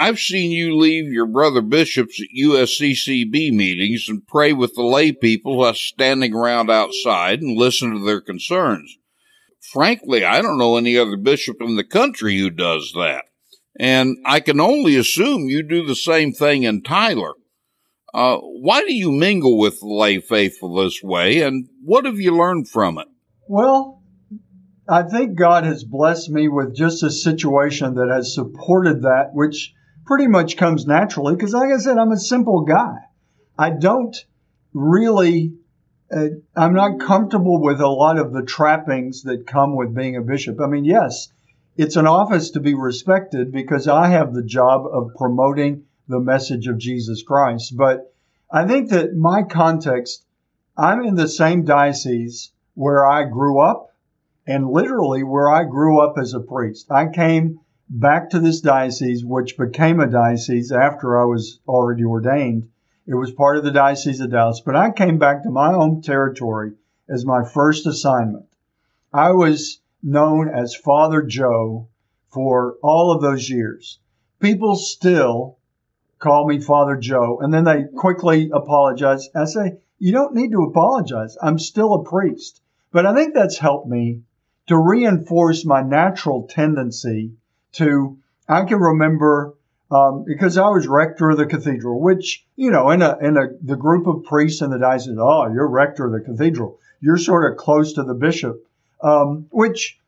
I've 0.00 0.18
seen 0.18 0.50
you 0.50 0.78
leave 0.78 1.12
your 1.12 1.26
brother 1.26 1.60
bishops 1.60 2.22
at 2.22 2.34
USCCB 2.34 3.52
meetings 3.52 4.06
and 4.08 4.26
pray 4.26 4.54
with 4.54 4.74
the 4.74 4.82
lay 4.82 5.12
people 5.12 5.58
while 5.58 5.74
standing 5.74 6.34
around 6.34 6.70
outside 6.70 7.42
and 7.42 7.54
listen 7.54 7.90
to 7.90 8.02
their 8.02 8.22
concerns. 8.22 8.96
Frankly, 9.60 10.24
I 10.24 10.40
don't 10.40 10.56
know 10.56 10.78
any 10.78 10.96
other 10.96 11.18
bishop 11.18 11.58
in 11.60 11.76
the 11.76 11.84
country 11.84 12.38
who 12.38 12.48
does 12.48 12.92
that. 12.94 13.24
And 13.78 14.16
I 14.24 14.40
can 14.40 14.58
only 14.58 14.96
assume 14.96 15.50
you 15.50 15.62
do 15.62 15.84
the 15.84 15.94
same 15.94 16.32
thing 16.32 16.62
in 16.62 16.82
Tyler. 16.82 17.34
Uh, 18.14 18.38
why 18.38 18.80
do 18.80 18.94
you 18.94 19.12
mingle 19.12 19.58
with 19.58 19.80
the 19.80 19.86
lay 19.86 20.18
faithful 20.18 20.76
this 20.76 21.02
way, 21.02 21.42
and 21.42 21.68
what 21.84 22.06
have 22.06 22.18
you 22.18 22.34
learned 22.34 22.70
from 22.70 22.96
it? 22.96 23.06
Well, 23.48 24.02
I 24.88 25.02
think 25.02 25.38
God 25.38 25.64
has 25.64 25.84
blessed 25.84 26.30
me 26.30 26.48
with 26.48 26.74
just 26.74 27.02
a 27.02 27.10
situation 27.10 27.96
that 27.96 28.08
has 28.08 28.34
supported 28.34 29.02
that, 29.02 29.34
which 29.34 29.74
pretty 30.10 30.26
much 30.26 30.56
comes 30.56 30.88
naturally 30.88 31.36
because, 31.36 31.54
like 31.54 31.70
I 31.72 31.78
said, 31.78 31.96
I'm 31.96 32.10
a 32.10 32.18
simple 32.18 32.62
guy. 32.62 32.96
I 33.56 33.70
don't 33.70 34.16
really, 34.74 35.52
uh, 36.12 36.30
I'm 36.56 36.74
not 36.74 36.98
comfortable 36.98 37.62
with 37.62 37.80
a 37.80 37.86
lot 37.86 38.18
of 38.18 38.32
the 38.32 38.42
trappings 38.42 39.22
that 39.22 39.46
come 39.46 39.76
with 39.76 39.94
being 39.94 40.16
a 40.16 40.20
bishop. 40.20 40.60
I 40.60 40.66
mean, 40.66 40.84
yes, 40.84 41.28
it's 41.76 41.94
an 41.94 42.08
office 42.08 42.50
to 42.50 42.60
be 42.60 42.74
respected 42.74 43.52
because 43.52 43.86
I 43.86 44.08
have 44.08 44.34
the 44.34 44.42
job 44.42 44.84
of 44.84 45.14
promoting 45.16 45.84
the 46.08 46.18
message 46.18 46.66
of 46.66 46.76
Jesus 46.76 47.22
Christ. 47.22 47.76
But 47.76 48.12
I 48.50 48.66
think 48.66 48.90
that 48.90 49.14
my 49.14 49.44
context, 49.44 50.24
I'm 50.76 51.04
in 51.04 51.14
the 51.14 51.28
same 51.28 51.64
diocese 51.64 52.50
where 52.74 53.06
I 53.06 53.26
grew 53.26 53.60
up 53.60 53.94
and 54.44 54.68
literally 54.70 55.22
where 55.22 55.48
I 55.48 55.62
grew 55.62 56.00
up 56.00 56.18
as 56.18 56.34
a 56.34 56.40
priest. 56.40 56.90
I 56.90 57.06
came 57.06 57.60
back 57.92 58.30
to 58.30 58.38
this 58.38 58.60
diocese, 58.60 59.24
which 59.24 59.58
became 59.58 59.98
a 59.98 60.06
diocese 60.06 60.70
after 60.70 61.20
I 61.20 61.24
was 61.24 61.58
already 61.66 62.04
ordained. 62.04 62.68
It 63.04 63.16
was 63.16 63.32
part 63.32 63.56
of 63.56 63.64
the 63.64 63.72
Diocese 63.72 64.20
of 64.20 64.30
Dallas, 64.30 64.62
but 64.64 64.76
I 64.76 64.92
came 64.92 65.18
back 65.18 65.42
to 65.42 65.50
my 65.50 65.72
home 65.72 66.00
territory 66.00 66.74
as 67.08 67.26
my 67.26 67.42
first 67.42 67.88
assignment. 67.88 68.46
I 69.12 69.32
was 69.32 69.80
known 70.04 70.48
as 70.48 70.76
Father 70.76 71.22
Joe 71.22 71.88
for 72.28 72.76
all 72.80 73.10
of 73.10 73.22
those 73.22 73.50
years. 73.50 73.98
People 74.38 74.76
still 74.76 75.58
call 76.20 76.46
me 76.46 76.60
Father 76.60 76.94
Joe, 76.94 77.40
and 77.40 77.52
then 77.52 77.64
they 77.64 77.84
quickly 77.96 78.50
apologize. 78.52 79.28
I 79.34 79.46
say, 79.46 79.78
You 79.98 80.12
don't 80.12 80.36
need 80.36 80.52
to 80.52 80.62
apologize. 80.62 81.36
I'm 81.42 81.58
still 81.58 81.94
a 81.94 82.04
priest. 82.04 82.62
But 82.92 83.04
I 83.04 83.14
think 83.14 83.34
that's 83.34 83.58
helped 83.58 83.88
me 83.88 84.22
to 84.68 84.78
reinforce 84.78 85.64
my 85.64 85.82
natural 85.82 86.46
tendency 86.46 87.32
to, 87.72 88.18
I 88.48 88.64
can 88.64 88.78
remember, 88.78 89.54
um, 89.90 90.24
because 90.26 90.56
I 90.58 90.68
was 90.68 90.86
rector 90.86 91.30
of 91.30 91.38
the 91.38 91.46
cathedral, 91.46 92.00
which, 92.00 92.44
you 92.56 92.70
know, 92.70 92.90
in 92.90 93.02
a, 93.02 93.16
in 93.20 93.36
a, 93.36 93.48
the 93.62 93.76
group 93.76 94.06
of 94.06 94.24
priests 94.24 94.62
in 94.62 94.70
the 94.70 94.78
diocese, 94.78 95.16
oh, 95.18 95.52
you're 95.52 95.68
rector 95.68 96.06
of 96.06 96.12
the 96.12 96.20
cathedral. 96.20 96.78
You're 97.00 97.18
sort 97.18 97.50
of 97.50 97.58
close 97.58 97.94
to 97.94 98.02
the 98.02 98.14
bishop, 98.14 98.64
um, 99.02 99.46
which 99.50 99.98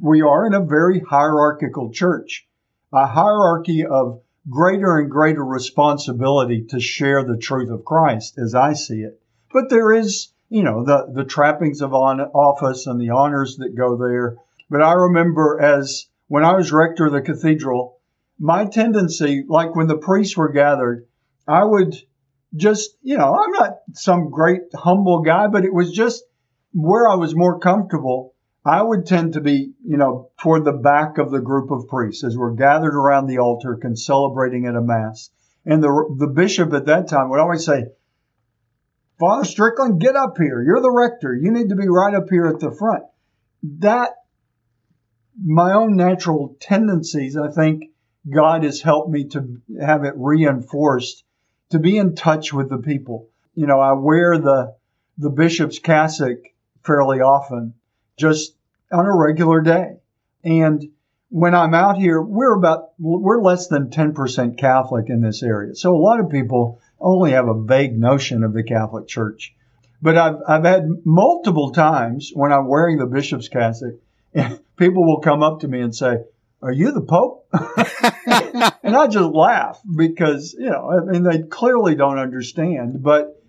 we 0.00 0.22
are 0.22 0.46
in 0.46 0.54
a 0.54 0.60
very 0.60 1.00
hierarchical 1.00 1.92
church, 1.92 2.46
a 2.92 3.06
hierarchy 3.06 3.86
of 3.86 4.20
greater 4.50 4.98
and 4.98 5.10
greater 5.10 5.44
responsibility 5.44 6.64
to 6.70 6.80
share 6.80 7.24
the 7.24 7.36
truth 7.36 7.70
of 7.70 7.84
Christ 7.84 8.38
as 8.38 8.54
I 8.54 8.72
see 8.72 9.02
it. 9.02 9.20
But 9.52 9.70
there 9.70 9.92
is, 9.92 10.28
you 10.48 10.62
know, 10.62 10.84
the, 10.84 11.12
the 11.14 11.24
trappings 11.24 11.80
of 11.80 11.94
on 11.94 12.20
office 12.20 12.86
and 12.86 13.00
the 13.00 13.10
honors 13.10 13.56
that 13.58 13.76
go 13.76 13.96
there. 13.96 14.36
But 14.68 14.82
I 14.82 14.92
remember 14.92 15.60
as 15.60 16.06
when 16.28 16.44
I 16.44 16.54
was 16.54 16.72
rector 16.72 17.06
of 17.06 17.12
the 17.12 17.20
cathedral, 17.20 18.00
my 18.38 18.64
tendency, 18.64 19.44
like 19.48 19.74
when 19.74 19.86
the 19.86 19.98
priests 19.98 20.36
were 20.36 20.50
gathered, 20.50 21.06
I 21.46 21.64
would 21.64 21.94
just, 22.54 22.96
you 23.02 23.16
know, 23.18 23.34
I'm 23.34 23.52
not 23.52 23.78
some 23.92 24.30
great 24.30 24.62
humble 24.74 25.22
guy, 25.22 25.46
but 25.48 25.64
it 25.64 25.72
was 25.72 25.92
just 25.92 26.24
where 26.72 27.08
I 27.08 27.14
was 27.14 27.34
more 27.34 27.58
comfortable. 27.58 28.34
I 28.64 28.80
would 28.80 29.06
tend 29.06 29.34
to 29.34 29.40
be, 29.40 29.72
you 29.84 29.96
know, 29.96 30.30
toward 30.40 30.64
the 30.64 30.72
back 30.72 31.18
of 31.18 31.30
the 31.30 31.40
group 31.40 31.70
of 31.70 31.88
priests 31.88 32.24
as 32.24 32.36
we're 32.36 32.54
gathered 32.54 32.94
around 32.94 33.26
the 33.26 33.38
altar, 33.38 33.76
concelebrating 33.80 34.66
at 34.66 34.76
a 34.76 34.80
mass. 34.80 35.30
And 35.64 35.82
the 35.82 36.16
the 36.18 36.28
bishop 36.28 36.72
at 36.72 36.86
that 36.86 37.08
time 37.08 37.30
would 37.30 37.40
always 37.40 37.64
say, 37.64 37.86
"Father 39.18 39.44
Strickland, 39.44 40.00
get 40.00 40.16
up 40.16 40.36
here. 40.38 40.62
You're 40.62 40.80
the 40.80 40.90
rector. 40.90 41.34
You 41.34 41.52
need 41.52 41.68
to 41.68 41.76
be 41.76 41.88
right 41.88 42.14
up 42.14 42.28
here 42.30 42.46
at 42.46 42.60
the 42.60 42.72
front." 42.72 43.04
That 43.78 44.14
my 45.40 45.72
own 45.72 45.96
natural 45.96 46.56
tendencies, 46.60 47.36
I 47.36 47.50
think 47.50 47.84
God 48.28 48.64
has 48.64 48.80
helped 48.80 49.10
me 49.10 49.28
to 49.28 49.60
have 49.80 50.04
it 50.04 50.14
reinforced 50.16 51.24
to 51.70 51.78
be 51.78 51.98
in 51.98 52.14
touch 52.14 52.52
with 52.52 52.68
the 52.68 52.78
people. 52.78 53.28
You 53.54 53.66
know, 53.66 53.80
I 53.80 53.92
wear 53.92 54.38
the 54.38 54.74
the 55.18 55.30
bishop's 55.30 55.78
cassock 55.78 56.38
fairly 56.84 57.20
often, 57.20 57.74
just 58.16 58.54
on 58.90 59.06
a 59.06 59.16
regular 59.16 59.60
day. 59.60 59.96
And 60.44 60.90
when 61.28 61.54
I'm 61.54 61.74
out 61.74 61.96
here, 61.96 62.20
we're 62.20 62.54
about 62.54 62.90
we're 62.98 63.42
less 63.42 63.68
than 63.68 63.90
10% 63.90 64.58
Catholic 64.58 65.08
in 65.08 65.20
this 65.20 65.42
area. 65.42 65.74
So 65.74 65.94
a 65.94 65.98
lot 65.98 66.20
of 66.20 66.30
people 66.30 66.80
only 67.00 67.32
have 67.32 67.48
a 67.48 67.62
vague 67.62 67.98
notion 67.98 68.44
of 68.44 68.52
the 68.52 68.62
Catholic 68.62 69.08
Church. 69.08 69.54
But 70.00 70.18
I've 70.18 70.36
I've 70.46 70.64
had 70.64 70.88
multiple 71.04 71.72
times 71.72 72.30
when 72.34 72.52
I'm 72.52 72.68
wearing 72.68 72.98
the 72.98 73.06
bishop's 73.06 73.48
cassock 73.48 73.94
people 74.76 75.04
will 75.04 75.20
come 75.20 75.42
up 75.42 75.60
to 75.60 75.68
me 75.68 75.80
and 75.80 75.94
say, 75.94 76.18
Are 76.60 76.72
you 76.72 76.92
the 76.92 77.02
Pope? 77.02 77.46
and 77.52 78.96
I 78.96 79.06
just 79.08 79.34
laugh 79.34 79.80
because, 79.96 80.54
you 80.58 80.70
know, 80.70 80.90
I 80.90 81.10
mean, 81.10 81.22
they 81.22 81.42
clearly 81.42 81.94
don't 81.94 82.18
understand. 82.18 83.02
But 83.02 83.40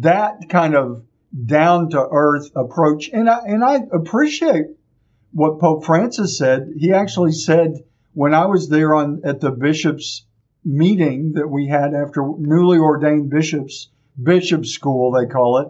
that 0.00 0.48
kind 0.48 0.74
of 0.74 1.04
down 1.46 1.90
to 1.90 2.08
earth 2.10 2.50
approach, 2.56 3.10
and 3.12 3.28
I, 3.28 3.38
and 3.46 3.64
I 3.64 3.80
appreciate 3.92 4.66
what 5.32 5.60
Pope 5.60 5.84
Francis 5.84 6.36
said. 6.36 6.72
He 6.76 6.92
actually 6.92 7.32
said 7.32 7.84
when 8.12 8.34
I 8.34 8.46
was 8.46 8.68
there 8.68 8.94
on 8.94 9.22
at 9.24 9.40
the 9.40 9.50
bishop's 9.50 10.26
meeting 10.64 11.32
that 11.34 11.48
we 11.48 11.68
had 11.68 11.94
after 11.94 12.22
newly 12.38 12.78
ordained 12.78 13.30
bishops, 13.30 13.88
bishop 14.20 14.66
school, 14.66 15.12
they 15.12 15.26
call 15.26 15.58
it, 15.58 15.68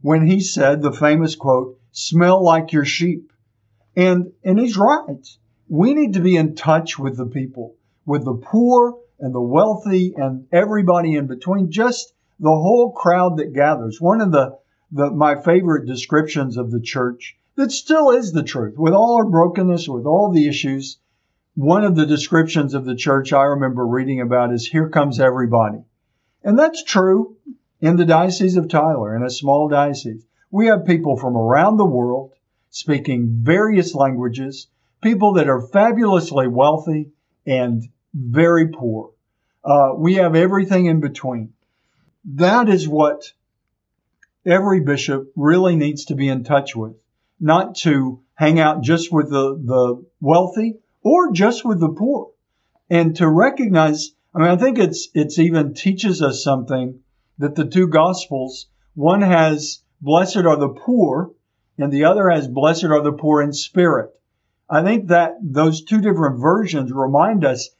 when 0.00 0.26
he 0.26 0.40
said 0.40 0.80
the 0.80 0.92
famous 0.92 1.34
quote, 1.34 1.78
smell 1.94 2.44
like 2.44 2.72
your 2.72 2.84
sheep. 2.84 3.32
And, 3.96 4.32
and 4.44 4.58
he's 4.58 4.76
right. 4.76 5.26
We 5.68 5.94
need 5.94 6.14
to 6.14 6.20
be 6.20 6.36
in 6.36 6.56
touch 6.56 6.98
with 6.98 7.16
the 7.16 7.26
people, 7.26 7.76
with 8.04 8.24
the 8.24 8.34
poor 8.34 8.98
and 9.20 9.34
the 9.34 9.40
wealthy 9.40 10.12
and 10.16 10.46
everybody 10.52 11.14
in 11.14 11.26
between, 11.26 11.70
just 11.70 12.12
the 12.40 12.50
whole 12.50 12.92
crowd 12.92 13.38
that 13.38 13.54
gathers. 13.54 14.00
One 14.00 14.20
of 14.20 14.32
the, 14.32 14.58
the 14.90 15.10
my 15.10 15.40
favorite 15.40 15.86
descriptions 15.86 16.56
of 16.56 16.70
the 16.70 16.80
church 16.80 17.36
that 17.54 17.70
still 17.70 18.10
is 18.10 18.32
the 18.32 18.42
truth 18.42 18.74
with 18.76 18.92
all 18.92 19.16
our 19.16 19.24
brokenness, 19.24 19.88
with 19.88 20.04
all 20.04 20.32
the 20.32 20.48
issues. 20.48 20.98
One 21.54 21.84
of 21.84 21.94
the 21.94 22.06
descriptions 22.06 22.74
of 22.74 22.84
the 22.84 22.96
church 22.96 23.32
I 23.32 23.44
remember 23.44 23.86
reading 23.86 24.20
about 24.20 24.52
is 24.52 24.66
here 24.66 24.88
comes 24.88 25.20
everybody. 25.20 25.84
And 26.42 26.58
that's 26.58 26.82
true 26.82 27.36
in 27.80 27.94
the 27.94 28.04
Diocese 28.04 28.56
of 28.56 28.68
Tyler, 28.68 29.14
in 29.14 29.22
a 29.22 29.30
small 29.30 29.68
diocese. 29.68 30.26
We 30.54 30.66
have 30.66 30.86
people 30.86 31.16
from 31.16 31.36
around 31.36 31.78
the 31.78 31.84
world 31.84 32.30
speaking 32.70 33.40
various 33.42 33.92
languages, 33.92 34.68
people 35.02 35.32
that 35.32 35.48
are 35.48 35.60
fabulously 35.60 36.46
wealthy 36.46 37.10
and 37.44 37.82
very 38.14 38.68
poor. 38.68 39.10
Uh, 39.64 39.94
we 39.96 40.14
have 40.14 40.36
everything 40.36 40.86
in 40.86 41.00
between. 41.00 41.54
That 42.36 42.68
is 42.68 42.88
what 42.88 43.32
every 44.46 44.78
bishop 44.78 45.32
really 45.34 45.74
needs 45.74 46.04
to 46.04 46.14
be 46.14 46.28
in 46.28 46.44
touch 46.44 46.76
with, 46.76 47.02
not 47.40 47.74
to 47.78 48.20
hang 48.34 48.60
out 48.60 48.84
just 48.84 49.12
with 49.12 49.30
the, 49.30 49.60
the 49.60 50.06
wealthy 50.20 50.76
or 51.02 51.32
just 51.32 51.64
with 51.64 51.80
the 51.80 51.88
poor. 51.88 52.30
And 52.88 53.16
to 53.16 53.28
recognize, 53.28 54.12
I 54.32 54.38
mean, 54.38 54.50
I 54.50 54.56
think 54.56 54.78
it's, 54.78 55.08
it's 55.14 55.40
even 55.40 55.74
teaches 55.74 56.22
us 56.22 56.44
something 56.44 57.00
that 57.38 57.56
the 57.56 57.66
two 57.66 57.88
gospels, 57.88 58.68
one 58.94 59.22
has 59.22 59.80
blessed 60.00 60.44
are 60.44 60.56
the 60.56 60.68
poor 60.68 61.32
and 61.78 61.92
the 61.92 62.04
other 62.04 62.30
has 62.30 62.46
blessed 62.46 62.84
are 62.84 63.02
the 63.02 63.12
poor 63.12 63.42
in 63.42 63.52
spirit. 63.52 64.10
I 64.68 64.82
think 64.82 65.08
that 65.08 65.36
those 65.42 65.84
two 65.84 66.00
different 66.00 66.40
versions 66.40 66.92
remind 66.92 67.44
us 67.44 67.70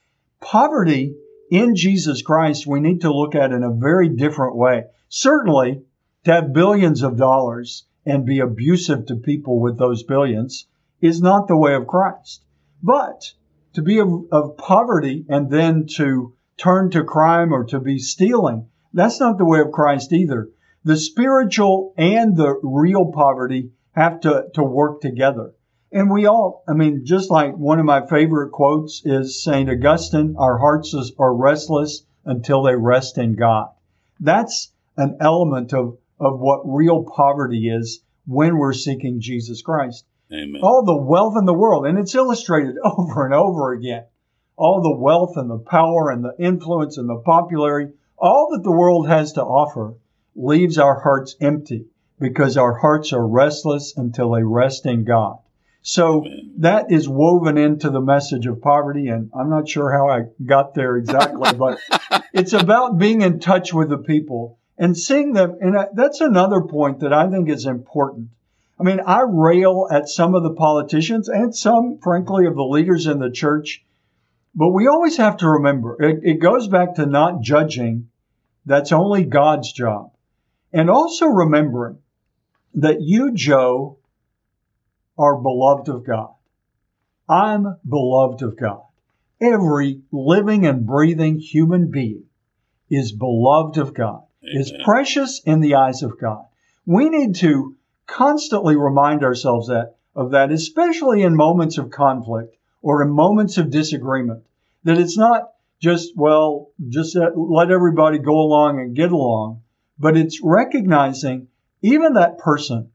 poverty 0.40 1.16
in 1.50 1.76
Jesus 1.76 2.22
Christ, 2.22 2.66
we 2.66 2.80
need 2.80 3.02
to 3.02 3.14
look 3.14 3.34
at 3.34 3.52
in 3.52 3.62
a 3.62 3.70
very 3.72 4.08
different 4.08 4.56
way. 4.56 4.84
Certainly, 5.08 5.82
to 6.24 6.32
have 6.32 6.52
billions 6.52 7.02
of 7.02 7.16
dollars 7.16 7.84
and 8.06 8.26
be 8.26 8.40
abusive 8.40 9.06
to 9.06 9.16
people 9.16 9.60
with 9.60 9.78
those 9.78 10.02
billions 10.02 10.66
is 11.00 11.20
not 11.20 11.48
the 11.48 11.56
way 11.56 11.74
of 11.74 11.86
Christ. 11.86 12.42
But 12.82 13.32
to 13.74 13.82
be 13.82 13.98
of, 13.98 14.26
of 14.32 14.56
poverty 14.56 15.24
and 15.28 15.50
then 15.50 15.86
to 15.96 16.34
turn 16.56 16.90
to 16.90 17.04
crime 17.04 17.52
or 17.52 17.64
to 17.64 17.80
be 17.80 17.98
stealing, 17.98 18.68
that's 18.92 19.20
not 19.20 19.38
the 19.38 19.44
way 19.44 19.60
of 19.60 19.72
Christ 19.72 20.12
either. 20.12 20.48
The 20.86 20.98
spiritual 20.98 21.94
and 21.96 22.36
the 22.36 22.60
real 22.62 23.10
poverty 23.10 23.72
have 23.92 24.20
to, 24.20 24.48
to 24.52 24.62
work 24.62 25.00
together. 25.00 25.54
And 25.90 26.10
we 26.10 26.26
all, 26.26 26.62
I 26.68 26.74
mean, 26.74 27.06
just 27.06 27.30
like 27.30 27.56
one 27.56 27.78
of 27.78 27.86
my 27.86 28.06
favorite 28.06 28.50
quotes 28.50 29.00
is 29.02 29.42
St. 29.42 29.70
Augustine, 29.70 30.34
our 30.36 30.58
hearts 30.58 30.94
are 31.18 31.34
restless 31.34 32.04
until 32.26 32.62
they 32.62 32.76
rest 32.76 33.16
in 33.16 33.34
God. 33.34 33.68
That's 34.20 34.72
an 34.98 35.16
element 35.20 35.72
of, 35.72 35.96
of 36.20 36.38
what 36.38 36.62
real 36.66 37.04
poverty 37.04 37.70
is 37.70 38.02
when 38.26 38.58
we're 38.58 38.74
seeking 38.74 39.20
Jesus 39.20 39.62
Christ. 39.62 40.04
Amen. 40.30 40.60
All 40.62 40.84
the 40.84 40.96
wealth 40.96 41.36
in 41.38 41.46
the 41.46 41.54
world, 41.54 41.86
and 41.86 41.98
it's 41.98 42.14
illustrated 42.14 42.76
over 42.84 43.24
and 43.24 43.34
over 43.34 43.72
again. 43.72 44.04
All 44.56 44.82
the 44.82 45.02
wealth 45.02 45.36
and 45.36 45.48
the 45.48 45.58
power 45.58 46.10
and 46.10 46.22
the 46.22 46.34
influence 46.38 46.98
and 46.98 47.08
the 47.08 47.22
popularity, 47.24 47.92
all 48.18 48.50
that 48.52 48.62
the 48.62 48.70
world 48.70 49.08
has 49.08 49.32
to 49.32 49.42
offer 49.42 49.94
leaves 50.36 50.78
our 50.78 51.00
hearts 51.00 51.36
empty 51.40 51.86
because 52.18 52.56
our 52.56 52.74
hearts 52.74 53.12
are 53.12 53.26
restless 53.26 53.94
until 53.96 54.32
they 54.32 54.42
rest 54.42 54.86
in 54.86 55.04
God. 55.04 55.38
So 55.82 56.24
that 56.58 56.90
is 56.90 57.06
woven 57.06 57.58
into 57.58 57.90
the 57.90 58.00
message 58.00 58.46
of 58.46 58.62
poverty. 58.62 59.08
And 59.08 59.30
I'm 59.38 59.50
not 59.50 59.68
sure 59.68 59.92
how 59.92 60.08
I 60.08 60.22
got 60.44 60.74
there 60.74 60.96
exactly, 60.96 61.52
but 61.58 61.78
it's 62.32 62.54
about 62.54 62.98
being 62.98 63.20
in 63.20 63.38
touch 63.38 63.74
with 63.74 63.90
the 63.90 63.98
people 63.98 64.58
and 64.78 64.96
seeing 64.96 65.34
them. 65.34 65.58
And 65.60 65.76
that's 65.94 66.22
another 66.22 66.62
point 66.62 67.00
that 67.00 67.12
I 67.12 67.28
think 67.28 67.50
is 67.50 67.66
important. 67.66 68.30
I 68.80 68.82
mean, 68.82 69.00
I 69.06 69.24
rail 69.28 69.86
at 69.90 70.08
some 70.08 70.34
of 70.34 70.42
the 70.42 70.54
politicians 70.54 71.28
and 71.28 71.54
some, 71.54 71.98
frankly, 72.02 72.46
of 72.46 72.56
the 72.56 72.64
leaders 72.64 73.06
in 73.06 73.18
the 73.18 73.30
church, 73.30 73.84
but 74.54 74.70
we 74.70 74.88
always 74.88 75.18
have 75.18 75.36
to 75.38 75.48
remember 75.48 76.02
it, 76.02 76.20
it 76.22 76.40
goes 76.40 76.66
back 76.66 76.94
to 76.94 77.06
not 77.06 77.42
judging. 77.42 78.08
That's 78.66 78.92
only 78.92 79.24
God's 79.24 79.70
job. 79.70 80.13
And 80.74 80.90
also 80.90 81.26
remembering 81.26 81.98
that 82.74 83.00
you, 83.00 83.32
Joe, 83.32 83.98
are 85.16 85.36
beloved 85.36 85.88
of 85.88 86.04
God. 86.04 86.34
I'm 87.28 87.78
beloved 87.88 88.42
of 88.42 88.58
God. 88.58 88.82
Every 89.40 90.00
living 90.10 90.66
and 90.66 90.84
breathing 90.84 91.38
human 91.38 91.92
being 91.92 92.24
is 92.90 93.12
beloved 93.12 93.78
of 93.78 93.94
God, 93.94 94.24
Amen. 94.42 94.60
is 94.60 94.72
precious 94.84 95.40
in 95.44 95.60
the 95.60 95.76
eyes 95.76 96.02
of 96.02 96.18
God. 96.18 96.44
We 96.84 97.08
need 97.08 97.36
to 97.36 97.76
constantly 98.06 98.76
remind 98.76 99.22
ourselves 99.22 99.68
that 99.68 99.94
of 100.16 100.32
that, 100.32 100.50
especially 100.50 101.22
in 101.22 101.36
moments 101.36 101.78
of 101.78 101.90
conflict 101.90 102.56
or 102.82 103.02
in 103.02 103.10
moments 103.10 103.58
of 103.58 103.70
disagreement, 103.70 104.42
that 104.84 104.98
it's 104.98 105.16
not 105.16 105.52
just, 105.80 106.16
well, 106.16 106.70
just 106.88 107.16
let 107.16 107.70
everybody 107.70 108.18
go 108.18 108.40
along 108.40 108.80
and 108.80 108.96
get 108.96 109.12
along, 109.12 109.62
but 109.98 110.16
it's 110.16 110.40
recognizing 110.42 111.48
even 111.82 112.14
that 112.14 112.38
person 112.38 112.90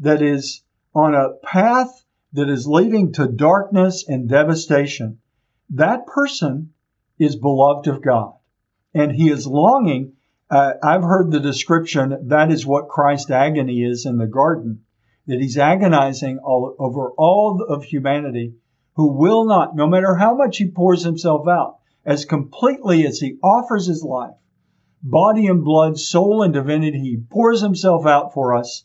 that 0.00 0.22
is 0.22 0.62
on 0.94 1.14
a 1.14 1.34
path 1.42 2.04
that 2.32 2.48
is 2.48 2.66
leading 2.66 3.12
to 3.12 3.26
darkness 3.26 4.04
and 4.06 4.28
devastation, 4.28 5.18
that 5.70 6.06
person 6.06 6.72
is 7.18 7.36
beloved 7.36 7.86
of 7.86 8.02
God. 8.02 8.34
And 8.92 9.12
he 9.12 9.30
is 9.30 9.46
longing. 9.46 10.12
Uh, 10.50 10.74
I've 10.82 11.02
heard 11.02 11.30
the 11.30 11.40
description 11.40 12.28
that 12.28 12.50
is 12.50 12.66
what 12.66 12.88
Christ's 12.88 13.30
agony 13.30 13.82
is 13.82 14.06
in 14.06 14.18
the 14.18 14.26
garden, 14.26 14.84
that 15.26 15.40
he's 15.40 15.58
agonizing 15.58 16.38
all, 16.38 16.76
over 16.78 17.10
all 17.12 17.64
of 17.68 17.84
humanity 17.84 18.54
who 18.94 19.12
will 19.12 19.44
not, 19.46 19.74
no 19.74 19.86
matter 19.86 20.14
how 20.14 20.34
much 20.36 20.58
he 20.58 20.70
pours 20.70 21.02
himself 21.02 21.48
out, 21.48 21.78
as 22.04 22.24
completely 22.24 23.06
as 23.06 23.18
he 23.18 23.38
offers 23.42 23.86
his 23.86 24.02
life, 24.02 24.34
body 25.04 25.46
and 25.46 25.62
blood, 25.62 25.98
soul 25.98 26.42
and 26.42 26.52
divinity, 26.52 26.98
he 26.98 27.22
pours 27.30 27.60
himself 27.60 28.06
out 28.06 28.34
for 28.34 28.54
us 28.56 28.84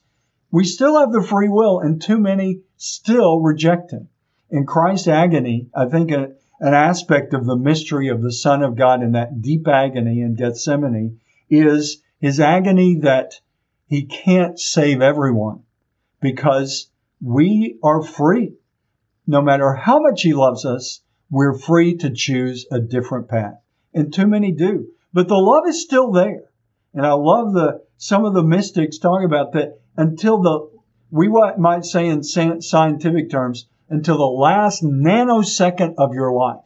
we 0.51 0.63
still 0.63 0.99
have 0.99 1.11
the 1.11 1.22
free 1.22 1.47
will, 1.47 1.80
and 1.80 2.01
too 2.01 2.17
many 2.17 2.61
still 2.78 3.39
reject 3.39 3.91
him. 3.91 4.09
In 4.49 4.65
Christ's 4.65 5.07
agony, 5.07 5.70
I 5.76 5.86
think 5.86 6.11
a, 6.11 6.32
an 6.59 6.74
aspect 6.74 7.34
of 7.34 7.45
the 7.45 7.55
mystery 7.55 8.07
of 8.07 8.24
the 8.24 8.32
Son 8.32 8.63
of 8.63 8.76
God 8.76 9.03
in 9.03 9.11
that 9.11 9.41
deep 9.41 9.67
agony 9.67 10.22
in 10.22 10.34
Gethsemane 10.34 11.20
is 11.49 12.01
his 12.20 12.39
agony 12.39 12.95
that 13.01 13.39
he 13.86 14.05
can't 14.05 14.59
save 14.59 15.01
everyone 15.01 15.63
because 16.20 16.89
we 17.22 17.78
are 17.84 18.01
free. 18.01 18.55
No 19.28 19.41
matter 19.41 19.74
how 19.74 19.99
much 19.99 20.24
he 20.24 20.34
loves 20.34 20.65
us, 20.65 21.01
we're 21.30 21.57
free 21.57 21.95
to 21.97 22.09
choose 22.09 22.65
a 22.72 22.80
different 22.80 23.28
path. 23.28 23.61
And 23.93 24.11
too 24.11 24.26
many 24.26 24.51
do. 24.51 24.88
But 25.14 25.28
the 25.28 25.36
love 25.36 25.64
is 25.68 25.82
still 25.82 26.12
there. 26.12 26.43
And 26.93 27.05
I 27.05 27.14
love 27.14 27.53
the, 27.53 27.82
some 27.97 28.26
of 28.26 28.34
the 28.34 28.43
mystics 28.43 28.97
talk 28.97 29.24
about 29.24 29.53
that 29.53 29.80
until 29.95 30.41
the, 30.41 30.70
we 31.12 31.28
might 31.28 31.86
say 31.86 32.07
in 32.07 32.24
scientific 32.24 33.30
terms, 33.30 33.68
until 33.89 34.18
the 34.18 34.26
last 34.26 34.84
nanosecond 34.84 35.95
of 35.97 36.14
your 36.14 36.32
life. 36.32 36.64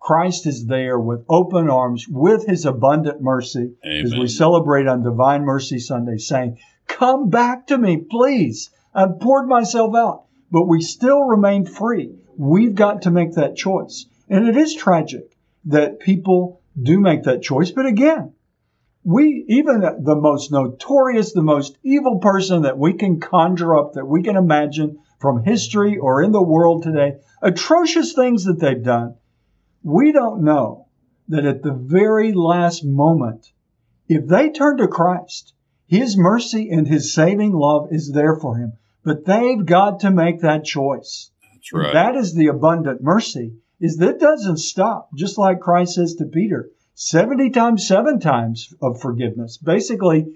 Christ 0.00 0.46
is 0.46 0.66
there 0.66 0.98
with 0.98 1.24
open 1.28 1.68
arms, 1.68 2.06
with 2.08 2.46
his 2.46 2.64
abundant 2.64 3.20
mercy, 3.20 3.74
Amen. 3.84 4.04
as 4.04 4.14
we 4.14 4.28
celebrate 4.28 4.86
on 4.86 5.02
Divine 5.02 5.42
Mercy 5.42 5.78
Sunday, 5.78 6.18
saying, 6.18 6.58
Come 6.86 7.28
back 7.28 7.66
to 7.68 7.78
me, 7.78 8.04
please. 8.08 8.70
I've 8.94 9.18
poured 9.18 9.48
myself 9.48 9.94
out, 9.96 10.26
but 10.50 10.68
we 10.68 10.80
still 10.80 11.24
remain 11.24 11.66
free. 11.66 12.14
We've 12.36 12.74
got 12.74 13.02
to 13.02 13.10
make 13.10 13.32
that 13.32 13.56
choice. 13.56 14.06
And 14.28 14.48
it 14.48 14.56
is 14.56 14.74
tragic 14.74 15.36
that 15.64 15.98
people 15.98 16.60
do 16.80 17.00
make 17.00 17.24
that 17.24 17.42
choice. 17.42 17.70
But 17.70 17.86
again, 17.86 18.34
we, 19.04 19.44
even 19.48 19.80
the 19.80 20.16
most 20.16 20.50
notorious, 20.50 21.32
the 21.32 21.42
most 21.42 21.78
evil 21.82 22.18
person 22.18 22.62
that 22.62 22.78
we 22.78 22.94
can 22.94 23.20
conjure 23.20 23.76
up, 23.76 23.92
that 23.94 24.06
we 24.06 24.22
can 24.22 24.36
imagine 24.36 24.98
from 25.20 25.44
history 25.44 25.96
or 25.98 26.22
in 26.22 26.32
the 26.32 26.42
world 26.42 26.82
today, 26.82 27.18
atrocious 27.40 28.12
things 28.12 28.44
that 28.44 28.58
they've 28.58 28.82
done, 28.82 29.14
we 29.82 30.12
don't 30.12 30.42
know 30.42 30.88
that 31.28 31.44
at 31.44 31.62
the 31.62 31.72
very 31.72 32.32
last 32.32 32.84
moment, 32.84 33.52
if 34.08 34.26
they 34.26 34.50
turn 34.50 34.78
to 34.78 34.88
Christ, 34.88 35.54
His 35.86 36.16
mercy 36.16 36.70
and 36.70 36.86
His 36.86 37.14
saving 37.14 37.52
love 37.52 37.88
is 37.92 38.12
there 38.12 38.36
for 38.36 38.56
him. 38.56 38.72
But 39.04 39.24
they've 39.24 39.64
got 39.64 40.00
to 40.00 40.10
make 40.10 40.40
that 40.40 40.64
choice. 40.64 41.30
That's 41.52 41.72
right. 41.72 41.92
That 41.92 42.16
is 42.16 42.34
the 42.34 42.48
abundant 42.48 43.02
mercy, 43.02 43.54
is 43.80 43.96
that 43.98 44.20
doesn't 44.20 44.58
stop. 44.58 45.10
Just 45.14 45.38
like 45.38 45.60
Christ 45.60 45.94
says 45.94 46.14
to 46.16 46.24
Peter, 46.24 46.70
70 46.94 47.50
times, 47.50 47.86
seven 47.86 48.20
times 48.20 48.72
of 48.80 49.00
forgiveness. 49.00 49.58
Basically, 49.58 50.26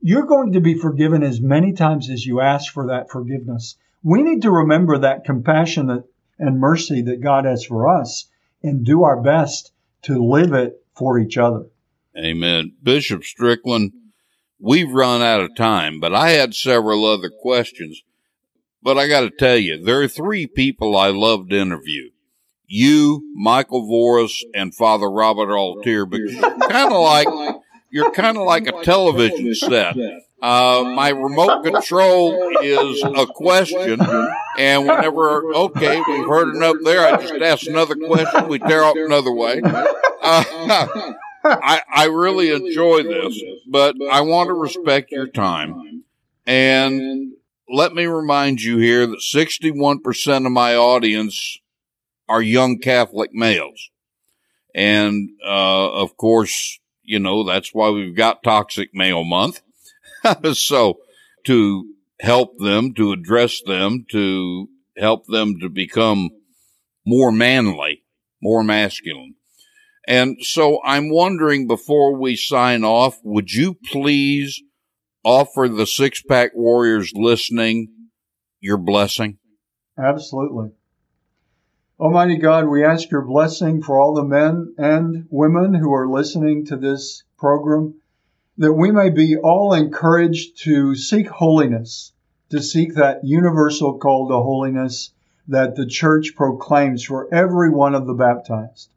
you're 0.00 0.26
going 0.26 0.52
to 0.52 0.60
be 0.60 0.78
forgiven 0.78 1.22
as 1.22 1.40
many 1.40 1.72
times 1.72 2.10
as 2.10 2.26
you 2.26 2.40
ask 2.40 2.72
for 2.72 2.88
that 2.88 3.10
forgiveness. 3.10 3.76
We 4.02 4.22
need 4.22 4.42
to 4.42 4.50
remember 4.50 4.98
that 4.98 5.24
compassion 5.24 6.04
and 6.38 6.60
mercy 6.60 7.02
that 7.02 7.20
God 7.20 7.44
has 7.44 7.64
for 7.64 7.88
us 7.88 8.28
and 8.62 8.84
do 8.84 9.04
our 9.04 9.20
best 9.20 9.72
to 10.02 10.24
live 10.24 10.52
it 10.52 10.82
for 10.96 11.18
each 11.18 11.36
other. 11.36 11.66
Amen. 12.16 12.72
Bishop 12.82 13.22
Strickland, 13.24 13.92
we've 14.58 14.90
run 14.90 15.22
out 15.22 15.40
of 15.40 15.54
time, 15.54 16.00
but 16.00 16.14
I 16.14 16.30
had 16.30 16.54
several 16.54 17.04
other 17.04 17.30
questions. 17.30 18.02
But 18.82 18.98
I 18.98 19.08
got 19.08 19.20
to 19.20 19.30
tell 19.30 19.56
you, 19.56 19.82
there 19.82 20.00
are 20.00 20.08
three 20.08 20.46
people 20.46 20.96
I 20.96 21.08
love 21.08 21.48
to 21.48 21.58
interview. 21.58 22.10
You, 22.68 23.22
Michael 23.34 23.88
Voris, 23.88 24.42
and 24.54 24.74
Father 24.74 25.10
Robert 25.10 25.48
Altier, 25.48 26.08
because 26.08 26.34
you're 26.34 26.58
kind 26.68 26.92
of 26.92 27.00
like, 27.00 27.28
you're 27.90 28.10
kind 28.12 28.36
of 28.36 28.44
like 28.44 28.66
a 28.66 28.84
television 28.84 29.54
set. 29.54 29.96
Uh, 30.40 30.84
my 30.94 31.08
remote 31.08 31.64
control 31.64 32.56
is 32.62 33.02
a 33.02 33.26
question, 33.26 34.00
and 34.58 34.86
whenever, 34.86 35.52
okay, 35.54 36.00
we've 36.06 36.28
heard 36.28 36.54
enough 36.54 36.76
there, 36.84 37.06
I 37.06 37.20
just 37.20 37.34
ask 37.42 37.66
another 37.66 37.96
question, 37.96 38.48
we 38.48 38.58
tear 38.58 38.84
up 38.84 38.96
another 38.96 39.32
way. 39.32 39.60
Uh, 39.64 40.86
I, 41.44 41.82
I 41.92 42.04
really 42.06 42.50
enjoy 42.50 43.02
this, 43.02 43.40
but 43.66 43.96
I 44.12 44.20
want 44.20 44.48
to 44.48 44.54
respect 44.54 45.10
your 45.10 45.26
time. 45.26 46.04
And 46.46 47.32
let 47.68 47.94
me 47.94 48.06
remind 48.06 48.62
you 48.62 48.78
here 48.78 49.06
that 49.06 49.20
61% 49.20 50.46
of 50.46 50.52
my 50.52 50.76
audience 50.76 51.58
are 52.28 52.42
young 52.42 52.78
Catholic 52.78 53.30
males. 53.32 53.90
And, 54.74 55.30
uh, 55.44 55.92
of 55.92 56.16
course, 56.16 56.78
you 57.02 57.18
know, 57.18 57.44
that's 57.44 57.74
why 57.74 57.90
we've 57.90 58.16
got 58.16 58.42
Toxic 58.42 58.90
Male 58.92 59.24
Month. 59.24 59.62
so 60.52 61.00
to 61.44 61.94
help 62.20 62.58
them, 62.58 62.94
to 62.94 63.12
address 63.12 63.60
them, 63.62 64.04
to 64.10 64.68
help 64.96 65.26
them 65.26 65.58
to 65.60 65.68
become 65.68 66.30
more 67.06 67.32
manly, 67.32 68.04
more 68.42 68.62
masculine. 68.62 69.34
And 70.06 70.38
so 70.40 70.80
I'm 70.84 71.10
wondering 71.10 71.66
before 71.66 72.16
we 72.16 72.36
sign 72.36 72.84
off, 72.84 73.18
would 73.22 73.52
you 73.52 73.74
please 73.74 74.62
offer 75.24 75.68
the 75.68 75.86
six 75.86 76.22
pack 76.22 76.52
warriors 76.54 77.12
listening 77.14 77.88
your 78.60 78.78
blessing? 78.78 79.38
Absolutely. 79.98 80.70
Almighty 82.00 82.36
God, 82.36 82.68
we 82.68 82.84
ask 82.84 83.10
your 83.10 83.22
blessing 83.22 83.82
for 83.82 84.00
all 84.00 84.14
the 84.14 84.22
men 84.22 84.72
and 84.78 85.26
women 85.30 85.74
who 85.74 85.92
are 85.92 86.08
listening 86.08 86.64
to 86.66 86.76
this 86.76 87.24
program, 87.36 87.94
that 88.56 88.72
we 88.72 88.92
may 88.92 89.10
be 89.10 89.36
all 89.36 89.74
encouraged 89.74 90.62
to 90.62 90.94
seek 90.94 91.26
holiness, 91.26 92.12
to 92.50 92.62
seek 92.62 92.94
that 92.94 93.24
universal 93.24 93.98
call 93.98 94.28
to 94.28 94.34
holiness 94.34 95.12
that 95.48 95.74
the 95.74 95.86
church 95.86 96.34
proclaims 96.36 97.02
for 97.02 97.26
every 97.34 97.68
one 97.68 97.96
of 97.96 98.06
the 98.06 98.14
baptized. 98.14 98.90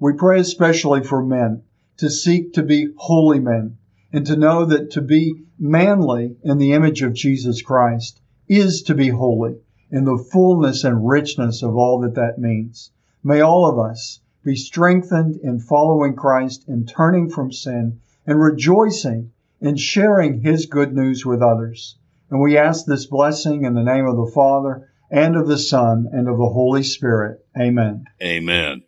We 0.00 0.14
pray 0.14 0.40
especially 0.40 1.04
for 1.04 1.24
men 1.24 1.62
to 1.98 2.10
seek 2.10 2.54
to 2.54 2.64
be 2.64 2.88
holy 2.96 3.38
men 3.38 3.78
and 4.12 4.26
to 4.26 4.36
know 4.36 4.64
that 4.64 4.90
to 4.92 5.00
be 5.00 5.44
manly 5.60 6.34
in 6.42 6.58
the 6.58 6.72
image 6.72 7.02
of 7.02 7.14
Jesus 7.14 7.62
Christ 7.62 8.20
is 8.48 8.82
to 8.82 8.96
be 8.96 9.10
holy 9.10 9.60
in 9.90 10.04
the 10.04 10.18
fullness 10.32 10.84
and 10.84 11.08
richness 11.08 11.62
of 11.62 11.76
all 11.76 12.00
that 12.00 12.14
that 12.14 12.38
means. 12.38 12.90
May 13.22 13.40
all 13.40 13.66
of 13.68 13.78
us 13.78 14.20
be 14.44 14.56
strengthened 14.56 15.40
in 15.42 15.60
following 15.60 16.14
Christ 16.14 16.64
and 16.68 16.88
turning 16.88 17.28
from 17.28 17.52
sin 17.52 18.00
and 18.26 18.40
rejoicing 18.40 19.32
in 19.60 19.76
sharing 19.76 20.40
his 20.40 20.66
good 20.66 20.94
news 20.94 21.26
with 21.26 21.42
others. 21.42 21.96
And 22.30 22.40
we 22.40 22.56
ask 22.56 22.84
this 22.84 23.06
blessing 23.06 23.64
in 23.64 23.74
the 23.74 23.82
name 23.82 24.06
of 24.06 24.16
the 24.16 24.30
Father 24.34 24.88
and 25.10 25.36
of 25.36 25.48
the 25.48 25.58
Son 25.58 26.08
and 26.12 26.28
of 26.28 26.36
the 26.36 26.50
Holy 26.50 26.82
Spirit. 26.82 27.44
Amen. 27.58 28.04
Amen. 28.22 28.82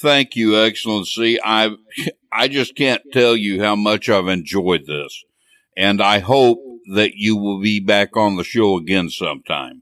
Thank 0.00 0.36
you, 0.36 0.58
Excellency. 0.58 1.38
I 1.42 1.70
I 2.32 2.48
just 2.48 2.74
can't 2.76 3.02
tell 3.12 3.36
you 3.36 3.62
how 3.62 3.76
much 3.76 4.08
I've 4.08 4.28
enjoyed 4.28 4.86
this, 4.86 5.22
and 5.76 6.00
I 6.00 6.20
hope 6.20 6.58
that 6.94 7.12
you 7.14 7.36
will 7.36 7.60
be 7.60 7.78
back 7.78 8.16
on 8.16 8.36
the 8.36 8.44
show 8.44 8.76
again 8.76 9.10
sometime. 9.10 9.81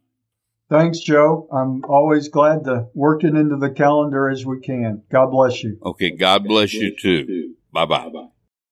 Thanks, 0.70 1.00
Joe. 1.00 1.48
I'm 1.52 1.84
always 1.84 2.28
glad 2.28 2.64
to 2.64 2.86
work 2.94 3.24
it 3.24 3.34
into 3.34 3.56
the 3.56 3.70
calendar 3.70 4.30
as 4.30 4.46
we 4.46 4.60
can. 4.60 5.02
God 5.10 5.32
bless 5.32 5.64
you. 5.64 5.78
Okay, 5.84 6.10
God 6.10 6.44
bless 6.44 6.72
you 6.72 6.96
too. 6.96 7.54
Bye 7.72 7.86
bye. 7.86 8.08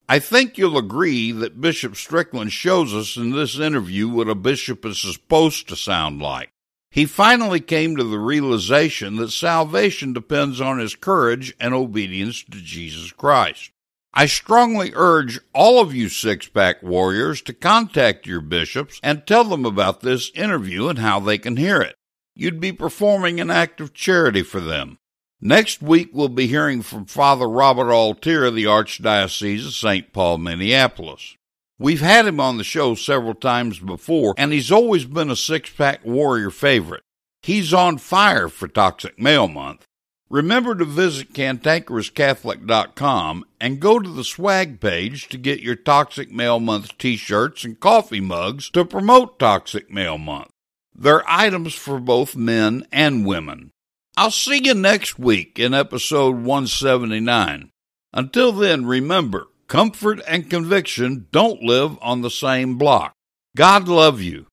I 0.09 0.21
think 0.21 0.57
you'll 0.57 0.79
agree 0.79 1.33
that 1.33 1.61
Bishop 1.61 1.97
Strickland 1.97 2.53
shows 2.53 2.95
us 2.95 3.17
in 3.17 3.33
this 3.33 3.59
interview 3.59 4.09
what 4.09 4.29
a 4.29 4.35
bishop 4.35 4.87
is 4.87 4.99
supposed 4.99 5.69
to 5.69 5.77
sound 5.77 6.23
like. 6.23 6.51
He 6.91 7.05
finally 7.05 7.61
came 7.61 7.97
to 7.97 8.05
the 8.05 8.19
realization 8.19 9.17
that 9.17 9.33
salvation 9.33 10.15
depends 10.15 10.61
on 10.61 10.79
his 10.79 10.95
courage 10.95 11.53
and 11.61 11.75
obedience 11.75 12.43
to 12.45 12.63
Jesus 12.63 13.13
Christ. 13.13 13.73
I 14.15 14.27
strongly 14.27 14.93
urge 14.95 15.39
all 15.53 15.81
of 15.81 15.95
you 15.95 16.09
six 16.09 16.49
pack 16.49 16.83
warriors 16.83 17.43
to 17.43 17.53
contact 17.53 18.27
your 18.27 18.41
bishops 18.41 18.99
and 19.03 19.27
tell 19.27 19.45
them 19.45 19.65
about 19.65 20.01
this 20.01 20.31
interview 20.35 20.89
and 20.89 20.99
how 20.99 21.21
they 21.21 21.39
can 21.39 21.57
hear 21.57 21.81
it. 21.81 21.95
You'd 22.35 22.61
be 22.61 22.73
performing 22.73 23.41
an 23.41 23.51
act 23.51 23.81
of 23.81 23.93
charity 23.93 24.43
for 24.43 24.61
them. 24.61 24.99
Next 25.41 25.83
week, 25.83 26.11
we'll 26.13 26.29
be 26.29 26.49
hearing 26.49 26.83
from 26.83 27.07
Father 27.07 27.49
Robert 27.49 27.93
Altier 27.93 28.49
of 28.49 28.55
the 28.57 28.65
Archdiocese 28.65 29.67
of 29.67 29.73
St. 29.73 30.13
Paul, 30.13 30.39
Minneapolis. 30.39 31.37
We've 31.79 32.01
had 32.01 32.27
him 32.27 32.41
on 32.41 32.57
the 32.57 32.65
show 32.65 32.97
several 32.97 33.35
times 33.35 33.79
before, 33.79 34.35
and 34.37 34.53
he's 34.53 34.73
always 34.73 35.05
been 35.05 35.31
a 35.31 35.37
six 35.37 35.71
pack 35.71 36.05
warrior 36.05 36.51
favorite. 36.51 37.03
He's 37.43 37.73
on 37.73 37.99
fire 37.99 38.49
for 38.49 38.67
Toxic 38.67 39.19
Male 39.19 39.47
Month. 39.47 39.88
Remember 40.31 40.75
to 40.75 40.85
visit 40.85 41.33
cantankerouscatholic.com 41.33 43.45
and 43.61 43.81
go 43.81 43.99
to 43.99 44.11
the 44.11 44.25
swag 44.25 44.79
page 44.79 45.29
to 45.29 45.39
get 45.39 45.61
your 45.61 45.75
Toxic 45.75 46.31
Male 46.31 46.61
Month 46.61 46.99
t 46.99 47.17
shirts 47.17 47.65
and 47.65 47.81
coffee 47.81 48.21
mugs 48.21 48.69
to 48.71 48.85
promote 48.85 49.39
Toxic 49.39 49.91
Male 49.91 50.19
Month. 50.19 50.51
They're 50.95 51.25
items 51.27 51.75
for 51.75 51.99
both 51.99 52.37
men 52.37 52.87
and 52.93 53.25
women. 53.25 53.71
I'll 54.17 54.31
see 54.31 54.63
you 54.63 54.75
next 54.75 55.19
week 55.19 55.59
in 55.59 55.73
episode 55.73 56.37
179. 56.37 57.71
Until 58.13 58.53
then, 58.53 58.85
remember, 58.85 59.47
comfort 59.69 60.21
and 60.27 60.51
conviction 60.51 61.29
don't 61.31 61.63
live 61.63 61.97
on 62.03 62.23
the 62.23 62.31
same 62.31 62.77
block. 62.77 63.13
God 63.57 63.89
love 63.89 64.21
you. 64.21 64.47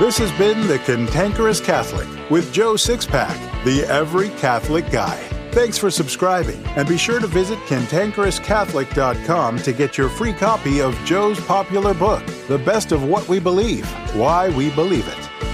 This 0.00 0.18
has 0.18 0.32
been 0.32 0.66
The 0.66 0.78
Cantankerous 0.78 1.60
Catholic 1.60 2.08
with 2.30 2.52
Joe 2.52 2.74
Sixpack, 2.74 3.36
the 3.64 3.84
Every 3.84 4.30
Catholic 4.30 4.90
Guy. 4.90 5.16
Thanks 5.52 5.76
for 5.76 5.90
subscribing, 5.90 6.64
and 6.76 6.88
be 6.88 6.96
sure 6.96 7.18
to 7.20 7.26
visit 7.26 7.58
cantankerouscatholic.com 7.60 9.58
to 9.58 9.72
get 9.72 9.98
your 9.98 10.08
free 10.08 10.32
copy 10.32 10.80
of 10.80 10.96
Joe's 11.04 11.40
popular 11.40 11.92
book, 11.92 12.24
The 12.48 12.58
Best 12.58 12.92
of 12.92 13.02
What 13.04 13.28
We 13.28 13.40
Believe 13.40 13.84
Why 14.14 14.48
We 14.48 14.70
Believe 14.70 15.08
It. 15.08 15.49